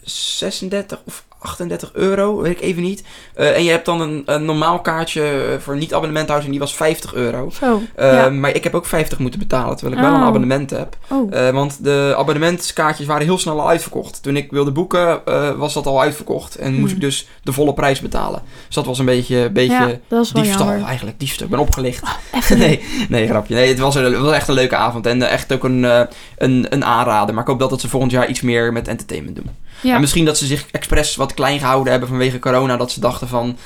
36 0.03 1.01
of 1.05 1.25
38 1.41 1.89
euro, 1.93 2.41
weet 2.41 2.51
ik 2.51 2.61
even 2.61 2.81
niet. 2.81 3.03
Eh, 3.33 3.55
en 3.55 3.63
je 3.63 3.69
hebt 3.69 3.85
dan 3.85 4.01
een, 4.01 4.23
een 4.25 4.45
normaal 4.45 4.79
kaartje 4.81 5.21
eh, 5.21 5.59
voor 5.59 5.77
niet-abonnementhouders 5.77 6.45
en 6.45 6.51
die 6.51 6.59
was 6.59 6.75
50 6.75 7.13
euro. 7.13 7.49
Zo. 7.49 7.81
Ja. 7.97 8.29
Maar 8.29 8.55
ik 8.55 8.63
heb 8.63 8.73
ook 8.75 8.85
50 8.85 9.19
moeten 9.19 9.39
betalen, 9.39 9.75
terwijl 9.75 9.97
ik 9.97 10.03
wel 10.03 10.13
Oh. 10.13 10.19
een 10.19 10.27
abonnement 10.27 10.69
heb. 10.69 10.97
Oh. 11.09 11.33
Eh, 11.35 11.53
want 11.53 11.83
de 11.83 12.13
abonnementskaartjes 12.17 13.07
waren 13.07 13.25
heel 13.25 13.37
snel 13.37 13.61
al 13.61 13.69
uitverkocht. 13.69 14.23
Toen 14.23 14.35
ik 14.35 14.51
wilde 14.51 14.71
boeken, 14.71 15.25
eh, 15.25 15.51
was 15.51 15.73
dat 15.73 15.85
al 15.85 16.01
uitverkocht. 16.01 16.55
En 16.55 16.71
moest 16.73 16.85
Hmm. 16.85 16.95
ik 16.95 17.01
dus 17.01 17.27
de 17.43 17.51
volle 17.51 17.73
prijs 17.73 17.99
betalen. 17.99 18.41
Dus 18.65 18.75
dat 18.75 18.85
was 18.85 18.99
een 18.99 19.05
beetje, 19.05 19.49
beetje 19.49 19.99
ja, 20.09 20.17
diefstal 20.33 20.43
jammer. 20.45 20.83
eigenlijk. 20.83 21.19
Diefstal, 21.19 21.45
ik 21.45 21.51
ben 21.51 21.59
opgelicht. 21.61 22.03
Even 22.33 22.57
nee, 22.67 22.83
nee, 23.09 23.27
grapje. 23.27 23.55
Nee, 23.55 23.67
het 23.69 23.79
was, 23.79 23.95
een, 23.95 24.03
het 24.03 24.17
was 24.17 24.33
echt 24.33 24.47
een 24.47 24.53
leuke 24.53 24.75
avond. 24.75 25.05
En 25.05 25.21
eh, 25.21 25.31
echt 25.31 25.53
ook 25.53 25.63
een, 25.63 25.85
eh, 25.85 26.01
een, 26.37 26.65
een 26.69 26.85
aanrader. 26.85 27.33
Maar 27.33 27.43
ik 27.43 27.49
hoop 27.49 27.59
dat, 27.59 27.69
dat 27.69 27.81
ze 27.81 27.89
volgend 27.89 28.11
jaar 28.11 28.27
iets 28.29 28.41
meer 28.41 28.73
met 28.73 28.87
entertainment 28.87 29.35
doen. 29.35 29.49
Ja. 29.81 29.93
En 29.95 30.01
misschien 30.01 30.25
dat 30.25 30.37
ze 30.37 30.45
zich 30.45 30.65
expres 30.71 31.15
wat 31.15 31.33
klein 31.33 31.59
gehouden 31.59 31.91
hebben 31.91 32.09
vanwege 32.09 32.39
corona. 32.39 32.77
Dat 32.77 32.91
ze 32.91 32.99
dachten 32.99 33.27
van... 33.27 33.57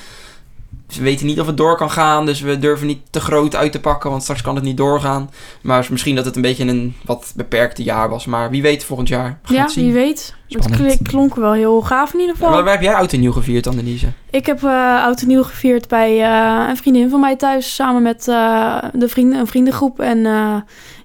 Ze 0.87 1.01
weten 1.01 1.25
niet 1.25 1.39
of 1.39 1.47
het 1.47 1.57
door 1.57 1.77
kan 1.77 1.91
gaan, 1.91 2.25
dus 2.25 2.41
we 2.41 2.59
durven 2.59 2.87
niet 2.87 2.99
te 3.09 3.19
groot 3.19 3.55
uit 3.55 3.71
te 3.71 3.79
pakken, 3.79 4.09
want 4.09 4.21
straks 4.21 4.41
kan 4.41 4.55
het 4.55 4.63
niet 4.63 4.77
doorgaan. 4.77 5.29
Maar 5.61 5.87
misschien 5.89 6.15
dat 6.15 6.25
het 6.25 6.35
een 6.35 6.41
beetje 6.41 6.65
een 6.67 6.95
wat 7.05 7.33
beperkte 7.35 7.83
jaar 7.83 8.09
was. 8.09 8.25
Maar 8.25 8.49
wie 8.49 8.61
weet 8.61 8.83
volgend 8.83 9.07
jaar. 9.07 9.39
We 9.45 9.53
Ja, 9.53 9.61
het 9.61 9.71
zien. 9.71 9.83
wie 9.83 9.93
weet. 9.93 10.35
Het 10.49 10.63
Spannend. 10.63 10.97
kl- 10.97 11.03
klonk 11.09 11.35
wel 11.35 11.51
heel 11.53 11.81
gaaf 11.81 12.13
in 12.13 12.19
ieder 12.19 12.35
geval. 12.35 12.51
maar 12.51 12.63
waar 12.63 12.73
heb 12.73 12.81
jij 12.81 12.93
oud 12.95 13.13
en 13.13 13.19
nieuw 13.19 13.31
gevierd 13.31 13.63
dan, 13.63 13.75
Denise? 13.75 14.07
Ik 14.29 14.45
heb 14.45 14.63
eh 14.63 15.03
oud 15.03 15.21
en 15.21 15.27
nieuw 15.27 15.43
gevierd 15.43 15.87
bij 15.87 16.21
eh, 16.23 16.69
een 16.69 16.77
vriendin 16.77 17.09
van 17.09 17.19
mij 17.19 17.35
thuis. 17.35 17.75
Samen 17.75 18.01
met 18.01 18.27
eh, 18.27 18.77
de 18.93 19.07
vrienden, 19.07 19.39
een 19.39 19.47
vriendengroep. 19.47 19.99
En 19.99 20.25
eh, 20.25 20.55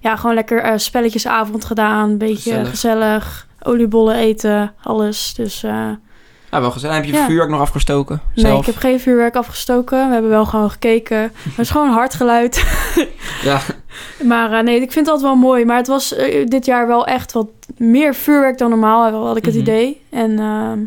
ja, 0.01 0.15
gewoon 0.15 0.35
lekker 0.35 0.61
eh, 0.61 0.77
spelletjesavond 0.77 1.65
gedaan. 1.65 2.09
Een 2.09 2.17
beetje 2.17 2.49
Gezellig. 2.51 2.69
gezellig. 2.69 3.47
Oliebollen 3.63 4.15
eten, 4.15 4.73
alles. 4.83 5.33
Dus 5.33 5.61
Nou, 6.51 6.63
wel 6.63 6.71
gezellig. 6.71 6.95
Heb 6.95 7.05
je 7.05 7.11
Ja. 7.11 7.25
vuurwerk 7.25 7.49
nog 7.49 7.59
afgestoken? 7.59 8.21
nee, 8.35 8.45
zelf? 8.45 8.59
ik 8.59 8.65
heb 8.65 8.75
geen 8.75 8.99
vuurwerk 8.99 9.35
afgestoken. 9.35 10.07
We 10.07 10.13
hebben 10.13 10.31
wel 10.31 10.45
gewoon 10.45 10.71
gekeken. 10.71 11.17
Maar 11.33 11.43
het 11.43 11.59
is 11.59 11.69
gewoon 11.69 11.89
hard 11.89 12.13
geluid. 12.13 12.63
Ja, 13.43 13.61
Maar 14.23 14.51
eh, 14.51 14.63
nee, 14.63 14.75
ik 14.81 14.91
vind 14.91 15.05
het 15.05 15.15
altijd 15.15 15.31
wel 15.33 15.35
mooi. 15.41 15.65
Maar 15.65 15.77
het 15.77 15.87
was 15.87 16.13
eh, 16.15 16.45
dit 16.47 16.65
jaar 16.65 16.87
wel 16.87 17.05
echt 17.07 17.31
wat 17.31 17.47
meer 17.77 18.15
vuurwerk 18.15 18.57
dan 18.57 18.69
normaal, 18.69 19.11
had 19.25 19.37
ik 19.37 19.45
het 19.45 19.53
Mhm. 19.53 19.63
idee. 19.63 20.01
En 20.09 20.39
ehm, 20.39 20.77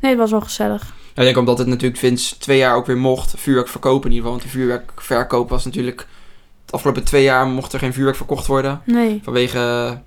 nee, 0.00 0.10
het 0.10 0.16
was 0.18 0.30
wel 0.30 0.40
gezellig. 0.40 0.82
Ja, 0.84 0.92
ik 1.14 1.24
denk 1.24 1.36
omdat 1.36 1.58
het 1.58 1.66
natuurlijk 1.66 1.98
sinds 2.00 2.30
twee 2.32 2.58
jaar 2.58 2.74
ook 2.76 2.86
weer 2.86 2.96
mocht 2.98 3.34
vuurwerk 3.36 3.68
verkopen 3.68 4.10
in 4.10 4.16
ieder 4.16 4.30
geval. 4.30 4.30
Want 4.38 4.42
de 4.42 4.58
vuurwerkverkoop 4.58 5.48
was 5.48 5.64
natuurlijk... 5.64 6.06
De 6.68 6.74
afgelopen 6.74 7.04
twee 7.04 7.22
jaar 7.22 7.46
mocht 7.46 7.72
er 7.72 7.78
geen 7.78 7.92
vuurwerk 7.92 8.16
verkocht 8.16 8.46
worden. 8.46 8.80
Nee, 8.84 9.20
Vanwege 9.24 9.58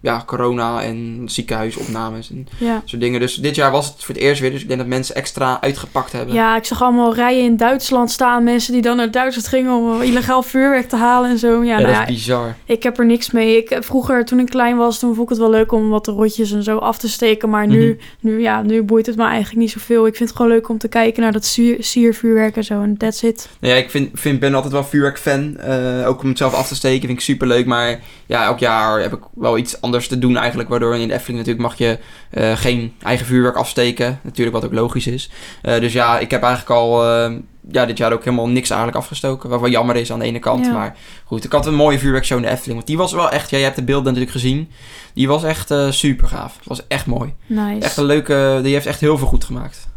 ja, 0.02 0.24
corona 0.26 0.82
en 0.82 1.22
ziekenhuisopnames 1.26 2.30
en 2.32 2.48
ja. 2.58 2.82
soort 2.86 3.02
dingen. 3.02 3.20
Dus 3.20 3.36
dit 3.36 3.56
jaar 3.56 3.72
was 3.72 3.88
het 3.88 4.04
voor 4.04 4.16
het 4.16 4.24
eerst 4.24 4.42
weer. 4.42 4.52
Dus 4.52 4.62
ik 4.62 4.68
denk 4.68 4.80
dat 4.80 4.90
mensen 4.90 5.16
extra 5.16 5.58
uitgepakt 5.62 6.12
hebben. 6.12 6.36
Ja, 6.36 6.56
ik 6.58 6.66
zag 6.66 6.82
allemaal 6.82 7.14
rijen 7.14 7.44
in 7.44 7.58
Duitsland 7.58 8.12
staan. 8.12 8.44
Mensen 8.44 8.74
die 8.74 8.82
dan 8.82 8.98
naar 8.98 9.12
Duitsland 9.12 9.48
gingen 9.48 9.74
om 9.74 10.02
illegaal 10.02 10.44
vuurwerk 10.44 10.90
te 10.90 10.96
halen 10.96 11.30
en 11.30 11.38
zo. 11.38 11.64
Ja, 11.64 11.80
Ja, 11.80 11.86
nou 11.86 11.94
dat 12.00 12.10
is 12.10 12.16
bizar. 12.16 12.56
ik 12.66 12.84
heb 12.84 13.00
er 13.00 13.06
niks 13.06 13.32
mee. 13.32 13.58
Ik, 13.58 13.78
vroeger, 13.80 14.26
toen 14.26 14.40
ik 14.40 14.46
klein 14.46 14.78
was, 14.78 15.00
toen 15.00 15.10
vond 15.16 15.24
ik 15.24 15.30
het 15.30 15.38
wel 15.38 15.50
leuk 15.50 15.72
om 15.72 15.90
wat 15.90 16.08
rotjes 16.08 16.52
en 16.52 16.64
zo 16.64 16.78
af 16.78 16.98
te 16.98 17.10
steken. 17.10 17.50
Maar 17.50 17.68
nu, 17.68 17.86
Mhm. 17.88 17.98
nu, 18.34 18.42
ja, 18.42 18.62
nu 18.62 18.84
boeit 18.84 19.06
het 19.06 19.16
me 19.16 19.24
eigenlijk 19.24 19.60
niet 19.60 19.72
zoveel. 19.72 20.08
Ik 20.08 20.16
vind 20.16 20.30
het 20.30 20.38
gewoon 20.38 20.52
leuk 20.52 20.70
om 20.70 20.78
te 20.78 20.88
kijken 20.88 21.22
naar 21.22 21.32
dat 21.32 21.46
sier- 21.46 21.84
siervuurwerk 21.84 22.56
en 22.56 22.64
zo. 22.64 22.82
En 22.82 22.98
that's 22.98 23.22
it. 23.24 23.50
Nou 23.60 23.74
ja, 23.74 23.80
ik 23.80 23.90
vind, 23.90 24.10
vind, 24.14 24.40
ben 24.40 24.54
altijd 24.56 24.74
wel 24.74 24.84
vuurwerkfan. 24.84 25.58
Eh 25.58 26.08
ook 26.08 26.22
om 26.22 26.30
het 26.30 26.38
zelf 26.38 26.51
af 26.54 26.68
te 26.68 26.76
steken 26.76 27.08
vind 27.08 27.20
ik 27.20 27.24
super 27.24 27.48
leuk. 27.48 27.66
Maar 27.66 28.00
ja, 28.26 28.46
elk 28.46 28.60
jaar 28.60 29.02
heb 29.02 29.14
ik 29.14 29.24
wel 29.34 29.58
iets 29.58 29.82
anders 29.82 30.08
te 30.08 30.20
doen 30.20 30.38
eigenlijk. 30.38 30.70
Waardoor 30.70 30.96
in 30.96 31.08
de 31.08 31.14
Efteling 31.14 31.38
natuurlijk 31.38 31.68
mag 31.68 31.78
je 31.78 32.00
eh, 32.30 32.58
geen 32.58 32.94
eigen 33.02 33.26
vuurwerk 33.26 33.56
afsteken. 33.56 34.20
Natuurlijk 34.24 34.56
wat 34.56 34.66
ook 34.66 34.74
logisch 34.74 35.08
is. 35.08 35.30
Eh, 35.62 35.80
dus 35.80 35.94
ja, 35.94 36.20
ik 36.20 36.32
heb 36.32 36.44
eigenlijk 36.44 36.80
al 36.80 37.04
eh, 37.04 37.32
ja, 37.70 37.86
dit 37.86 37.98
jaar 37.98 38.14
ook 38.14 38.24
helemaal 38.24 38.48
niks 38.48 38.70
eigenlijk 38.70 39.00
afgestoken. 39.00 39.50
Wat 39.50 39.60
wel 39.60 39.70
jammer 39.70 39.96
is 39.96 40.12
aan 40.12 40.20
de 40.20 40.26
ene 40.26 40.40
kant. 40.40 40.66
Ja. 40.66 40.72
Maar 40.72 40.96
goed, 41.26 41.44
ik 41.44 41.52
had 41.52 41.66
een 41.66 41.76
mooie 41.76 42.00
vuurwerkshow 42.00 42.38
in 42.38 42.44
de 42.44 42.50
Efteling. 42.50 42.76
Want 42.76 42.88
die 42.88 42.98
was 42.98 43.12
wel 43.12 43.30
echt, 43.30 43.50
ja, 43.50 43.58
je 43.58 43.64
hebt 43.64 43.76
de 43.76 43.84
beelden 43.84 44.06
natuurlijk 44.06 44.32
gezien. 44.32 44.70
Die 45.14 45.28
was 45.28 45.44
echt 45.44 45.72
eh, 45.72 45.92
super 45.92 46.28
gaaf. 46.28 46.56
Het 46.58 46.68
was 46.68 46.88
echt 46.88 47.06
mooi. 47.06 47.34
Nice. 47.46 47.86
Echt 47.86 47.98
een 47.98 48.06
leuke, 48.06 48.60
die 48.64 48.74
heeft 48.74 48.86
echt 48.86 49.00
heel 49.00 49.18
veel 49.18 49.28
goed 49.28 49.44
gemaakt. 49.44 49.90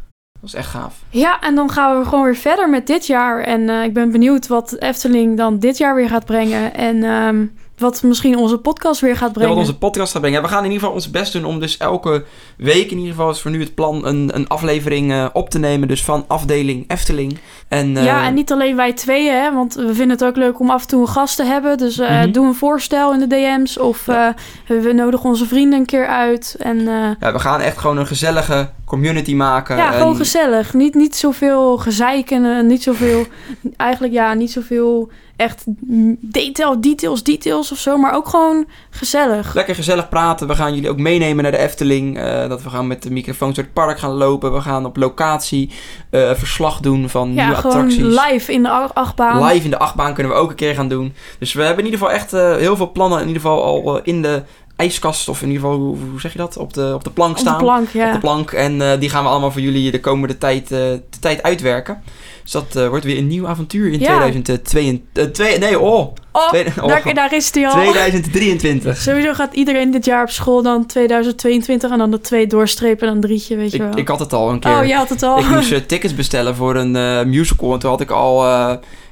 Dat 0.45 0.53
was 0.53 0.61
echt 0.63 0.71
gaaf. 0.71 0.95
Ja, 1.11 1.41
en 1.41 1.55
dan 1.55 1.71
gaan 1.71 1.99
we 1.99 2.05
gewoon 2.05 2.25
weer 2.25 2.37
verder 2.37 2.71
met 2.71 2.87
dit 2.87 3.07
jaar. 3.07 3.41
En 3.43 3.69
eh, 3.69 3.83
ik 3.85 3.93
ben 3.95 4.11
benieuwd 4.13 4.47
wat 4.47 4.77
Efteling 4.79 5.37
dan 5.37 5.59
dit 5.59 5.79
jaar 5.79 5.95
weer 5.95 6.09
gaat 6.09 6.25
brengen. 6.25 6.75
En 6.75 7.03
ehm, 7.05 7.47
wat 7.79 8.03
misschien 8.03 8.37
onze 8.37 8.59
podcast 8.59 9.01
weer 9.01 9.17
gaat 9.17 9.27
Ja, 9.29 9.33
brengen. 9.33 9.51
wat 9.51 9.59
onze 9.59 9.79
podcast 9.79 10.13
gaat 10.13 10.21
brengen. 10.21 10.41
Ja, 10.41 10.45
we 10.47 10.53
gaan 10.53 10.65
in 10.65 10.71
ieder 10.71 10.81
geval 10.81 10.95
ons 10.95 11.11
best 11.11 11.33
doen 11.33 11.45
om 11.45 11.61
dus 11.61 11.77
elke 11.77 12.25
week 12.57 12.91
in 12.91 12.97
ieder 12.99 13.11
geval 13.15 13.31
is 13.31 13.41
voor 13.41 13.51
nu 13.51 13.61
het 13.61 13.75
plan 13.75 14.07
een, 14.07 14.31
een 14.35 14.49
aflevering 14.49 15.13
eh, 15.13 15.27
op 15.33 15.51
te 15.51 15.59
nemen. 15.59 15.89
Dus 15.89 16.05
van 16.05 16.25
afdeling 16.29 16.85
Efteling. 16.91 17.39
En, 17.69 17.97
eh, 17.97 18.05
Ja, 18.05 18.25
en 18.27 18.35
niet 18.35 18.53
alleen 18.53 18.77
wij 18.77 18.93
tweeën, 18.93 19.35
hè, 19.35 19.53
want 19.53 19.75
we 19.75 19.95
vinden 19.95 20.11
het 20.17 20.25
ook 20.25 20.37
leuk 20.37 20.61
om 20.61 20.71
af 20.71 20.83
en 20.83 20.89
toe 20.89 21.01
een 21.01 21.09
gast 21.09 21.37
te 21.37 21.45
hebben. 21.45 21.79
Dus 21.79 21.99
eh, 21.99 22.09
Mhm. 22.21 22.33
doe 22.33 22.47
een 22.47 22.55
voorstel 22.55 23.13
in 23.13 23.19
de 23.19 23.27
DM's 23.27 23.79
of 23.79 24.09
eh, 24.09 24.29
we 24.67 24.93
nodigen 24.93 25.29
onze 25.29 25.47
vrienden 25.47 25.79
een 25.79 25.87
keer 25.87 26.07
uit. 26.07 26.57
En 26.59 26.79
eh, 26.79 27.11
ja, 27.21 27.33
we 27.33 27.39
gaan 27.39 27.61
echt 27.61 27.79
gewoon 27.79 27.97
een 27.99 28.07
gezellige 28.07 28.71
community 28.95 29.35
maken. 29.35 29.77
ja, 29.77 29.93
en, 29.93 29.99
gewoon 29.99 30.17
gezellig. 30.17 30.75
Niet, 30.75 30.95
niet 30.95 31.17
zoveel 31.17 31.79
gezeik 31.79 32.31
en 32.31 32.45
eh, 32.45 32.63
niet 32.63 32.83
zoveel, 32.83 33.27
eigenlijk 33.77 34.13
ja, 34.13 34.35
niet 34.35 34.53
zoveel 34.53 35.11
echt 35.37 35.65
detail, 36.21 36.81
details, 36.81 37.23
details 37.23 37.73
of 37.73 37.79
zo, 37.79 37.97
maar 37.97 38.15
ook 38.15 38.29
gewoon 38.29 38.67
gezellig. 38.91 39.55
Lekker 39.55 39.75
gezellig 39.75 40.09
praten. 40.09 40.47
We 40.47 40.55
gaan 40.55 40.75
jullie 40.75 40.91
ook 40.91 40.99
meenemen 40.99 41.43
naar 41.43 41.53
de 41.53 41.59
Efteling. 41.59 42.19
eh, 42.19 42.49
dat 42.49 42.63
we 42.63 42.71
gaan 42.71 42.87
met 42.87 43.03
de 43.03 43.11
microfoons 43.11 43.55
door 43.55 43.65
het 43.65 43.73
park 43.73 43.99
gaan 43.99 44.13
lopen. 44.13 44.53
We 44.53 44.61
gaan 44.61 44.87
op 44.87 44.97
locatie 44.97 45.71
eh, 46.11 46.31
verslag 46.35 46.81
doen 46.81 47.09
van 47.09 47.35
Ja, 47.35 47.45
nieuwe 47.45 47.61
gewoon 47.61 47.77
attracties. 47.77 48.21
live 48.31 48.53
in 48.53 48.63
de 48.63 48.71
achtbaan. 48.71 49.45
Live 49.45 49.65
in 49.65 49.71
de 49.71 49.79
achtbaan 49.79 50.15
kunnen 50.15 50.33
we 50.33 50.39
ook 50.39 50.51
een 50.51 50.57
keer 50.57 50.75
gaan 50.75 50.89
doen. 50.89 51.15
Dus 51.39 51.53
we 51.53 51.63
hebben 51.63 51.85
in 51.85 51.91
ieder 51.91 52.01
geval 52.01 52.15
echt 52.15 52.31
heel 52.61 52.77
veel 52.77 52.93
plannen. 52.93 53.21
In 53.21 53.27
ieder 53.27 53.43
geval 53.43 53.63
al 53.63 54.03
in 54.03 54.23
de 54.23 54.43
ijskast. 54.77 55.29
Of 55.29 55.43
in 55.43 55.49
ieder 55.49 55.63
geval, 55.63 55.79
hoe, 55.79 55.97
hoe 56.11 56.21
zeg 56.21 56.33
je 56.33 56.39
dat? 56.39 56.57
Op 56.57 56.73
de, 56.75 56.93
op 56.95 57.05
de 57.05 57.11
plank 57.11 57.31
Op 57.31 57.37
de 57.37 57.43
staan. 57.43 57.59
plank, 57.59 57.87
Op 57.87 57.93
ja. 57.93 58.13
de 58.13 58.19
plank. 58.19 58.51
En 58.53 58.93
eh, 58.93 59.01
die 59.01 59.11
gaan 59.11 59.23
we 59.23 59.29
allemaal 59.29 59.51
voor 59.51 59.61
jullie 59.61 59.91
de 59.91 60.01
komende 60.01 60.39
tijd, 60.39 60.63
eh, 60.63 60.79
de 60.79 61.03
tijd 61.21 61.43
uitwerken. 61.43 62.03
Dus 62.43 62.53
dat 62.53 62.77
eh, 62.77 62.89
wordt 62.89 63.05
weer 63.05 63.19
een 63.19 63.27
nieuw 63.27 63.47
avontuur 63.49 63.87
in 63.93 64.01
Ja. 64.01 64.17
2022. 64.19 65.25
eh, 65.25 65.31
twee- 65.31 65.59
nee, 65.59 65.79
oh. 65.81 65.99
Oh, 66.33 66.53
oh, 66.83 66.87
daar, 66.87 67.15
daar 67.15 67.35
is 67.35 67.51
die 67.53 67.67
al. 67.69 67.73
2023. 67.73 68.97
Sowieso 68.97 69.33
gaat 69.35 69.55
iedereen 69.55 69.91
dit 69.91 70.05
jaar 70.05 70.23
op 70.23 70.31
school 70.31 70.63
dan 70.63 70.87
2022 70.87 71.91
en 71.91 71.99
dan 71.99 72.11
de 72.11 72.21
twee 72.21 72.47
doorstrepen 72.47 73.01
en 73.01 73.07
dan 73.07 73.15
een 73.17 73.21
drietje, 73.21 73.57
weet 73.57 73.73
je 73.73 73.79
wel. 73.79 73.91
Ik, 73.91 73.97
ik 73.97 74.09
had 74.09 74.19
het 74.19 74.33
al 74.33 74.51
een 74.51 74.59
keer. 74.59 74.79
oh, 74.79 74.85
je 74.87 74.95
had 74.95 75.09
het 75.09 75.23
al. 75.23 75.39
Ik 75.39 75.49
moest 75.49 75.89
tickets 75.89 76.15
bestellen 76.15 76.55
voor 76.55 76.77
een 76.77 77.29
musical. 77.31 77.73
En 77.73 77.79
toen 77.79 77.91
had 77.91 78.01
ik 78.01 78.11
al 78.11 78.45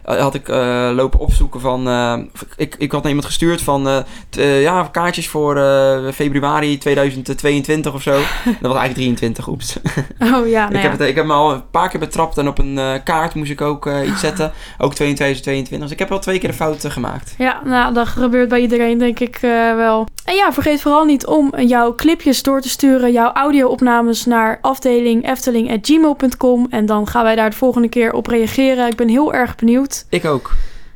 had 0.04 0.34
ik, 0.34 0.48
eh, 0.48 0.90
lopen 0.94 1.18
opzoeken 1.18 1.60
van... 1.60 1.88
eh, 1.88 2.18
ik, 2.56 2.74
ik 2.78 2.90
had 2.92 3.00
naar 3.00 3.08
iemand 3.10 3.26
gestuurd 3.28 3.62
van... 3.62 3.88
eh, 3.88 3.96
t- 4.28 4.36
eh, 4.38 4.62
ja, 4.62 4.88
kaartjes 4.92 5.28
voor 5.28 5.56
eh, 5.56 5.98
februari 6.14 6.78
2022 6.78 7.94
of 7.94 8.02
zo. 8.02 8.10
Dat 8.60 8.70
was 8.72 8.76
eigenlijk 8.78 8.94
23, 8.94 9.48
oeps. 9.48 9.76
Oh 10.20 10.48
ja, 10.48 10.62
nou 10.62 10.74
ik, 10.74 10.82
ja. 10.82 10.88
heb 10.88 10.98
het, 10.98 11.08
ik 11.08 11.14
heb 11.14 11.24
me 11.26 11.32
al 11.32 11.52
een 11.52 11.70
paar 11.70 11.88
keer 11.88 12.00
betrapt 12.00 12.38
en 12.38 12.48
op 12.48 12.58
een 12.58 12.78
eh, 12.78 12.92
kaart 13.04 13.34
moest 13.34 13.50
ik 13.50 13.60
ook 13.60 13.86
eh, 13.86 14.08
iets 14.08 14.20
zetten. 14.20 14.52
Ook 14.78 14.94
2022. 14.94 15.78
Dus 15.80 15.90
ik 15.90 15.98
heb 15.98 16.08
wel 16.08 16.18
twee 16.18 16.38
keer 16.38 16.48
de 16.50 16.54
fout 16.56 16.84
eh, 16.84 16.90
gemaakt. 16.90 17.34
Ja, 17.38 17.60
nou, 17.64 17.94
dat 17.94 18.06
gebeurt 18.08 18.48
bij 18.48 18.60
iedereen, 18.60 18.98
denk 18.98 19.20
ik 19.20 19.38
eh, 19.40 19.74
wel. 19.74 20.06
En 20.24 20.34
ja, 20.34 20.52
vergeet 20.52 20.80
vooral 20.80 21.04
niet 21.04 21.26
om 21.26 21.52
jouw 21.60 21.94
clipjes 21.94 22.42
door 22.42 22.60
te 22.60 22.68
sturen, 22.68 23.12
jouw 23.12 23.32
audio-opnames 23.32 24.24
naar 24.26 24.58
afdeling 24.60 25.28
efteling.gmail.com. 25.28 26.66
En 26.70 26.86
dan 26.86 27.06
gaan 27.06 27.24
wij 27.24 27.34
daar 27.34 27.50
de 27.50 27.56
volgende 27.56 27.88
keer 27.88 28.12
op 28.12 28.26
reageren. 28.26 28.86
Ik 28.86 28.96
ben 28.96 29.08
heel 29.08 29.32
erg 29.34 29.54
benieuwd. 29.56 29.91
Ik 30.08 30.24
ook. 30.24 30.54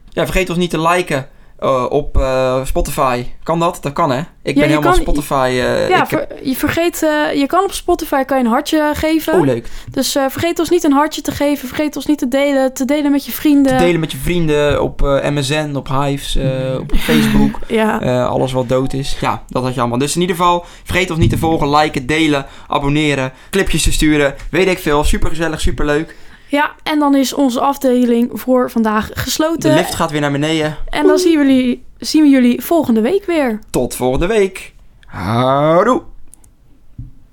Ja, 0.09 0.25
vergeet 0.25 0.49
ons 0.49 0.59
niet 0.59 0.71
te 0.71 0.81
liken 0.89 1.29
eh, 1.59 1.87
op 1.89 2.17
eh, 2.19 2.65
Spotify. 2.65 3.25
Kan 3.43 3.59
dat? 3.59 3.79
Dat 3.81 3.93
kan 3.93 4.11
hè? 4.11 4.19
Ik 4.19 4.55
Ja, 4.55 4.61
ben 4.61 4.63
helemaal 4.69 4.93
kan- 4.93 5.01
Spotify... 5.01 5.49
eh, 5.53 5.89
ja, 5.89 6.03
ik 6.05 6.11
heb- 6.11 6.27
ver- 6.29 6.47
je 6.49 6.55
vergeet, 6.57 6.99
je 7.35 7.45
kan 7.47 7.65
op 7.65 7.73
Spotify 7.73 8.25
kan 8.25 8.39
je 8.39 8.45
een 8.45 8.51
hartje 8.51 8.91
geven. 8.95 9.33
Oh, 9.35 9.45
leuk. 9.45 9.69
Dus 9.91 10.13
vergeet 10.13 10.59
ons 10.59 10.71
niet 10.71 10.85
een 10.85 10.93
hartje 10.93 11.21
te 11.21 11.31
geven. 11.31 11.69
Vergeet 11.69 11.97
ons 11.97 12.07
niet 12.07 12.19
te 12.19 12.29
delen. 12.29 12.73
Te 12.75 12.85
delen 12.85 13.11
met 13.11 13.25
je 13.27 13.33
vrienden. 13.33 13.77
Te 13.79 13.85
delen 13.85 14.01
met 14.01 14.13
je 14.13 14.19
vrienden 14.19 14.83
op 14.83 15.01
MSN, 15.31 15.73
op 15.77 15.89
Hives, 15.89 16.37
eh, 16.37 16.79
op 16.81 16.93
Facebook. 16.97 17.59
Ja. 17.69 18.25
alles 18.25 18.53
wat 18.53 18.69
dood 18.69 18.93
is. 18.93 19.17
Ja, 19.21 19.43
dat 19.49 19.63
had 19.63 19.75
je 19.75 19.81
allemaal. 19.81 19.99
Dus 19.99 20.15
in 20.15 20.21
ieder 20.21 20.37
geval, 20.37 20.65
vergeet 20.85 21.11
ons 21.11 21.19
niet 21.19 21.31
te 21.31 21.39
volgen, 21.39 21.71
liken, 21.77 22.07
delen, 22.07 22.47
abonneren, 22.69 23.33
clipjes 23.51 23.83
te 23.83 23.93
sturen. 23.93 24.35
Weet 24.51 24.69
ik 24.69 24.79
veel. 24.79 25.05
Super 25.05 25.29
gezellig, 25.29 25.61
super 25.61 25.85
leuk. 25.87 26.17
Ja, 26.49 26.75
en 26.83 26.99
dan 26.99 27.15
is 27.15 27.33
onze 27.33 27.61
afdeling 27.61 28.31
voor 28.33 28.71
vandaag 28.71 29.09
De 29.09 29.19
gesloten. 29.19 29.75
lift 29.75 29.95
gaat 29.95 30.11
weer 30.11 30.21
naar 30.21 30.33
beneden. 30.33 30.77
En 30.89 31.07
dan 31.07 31.19
zien 31.19 31.39
we, 31.39 31.45
jullie, 31.47 31.85
zien 31.99 32.23
we 32.23 32.29
jullie 32.29 32.63
volgende 32.63 33.01
week 33.01 33.25
weer. 33.25 33.59
Tot 33.71 33.95
volgende 33.95 34.27
week. 34.27 34.75
Houdoe. 35.07 36.03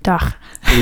Dag. 0.00 0.36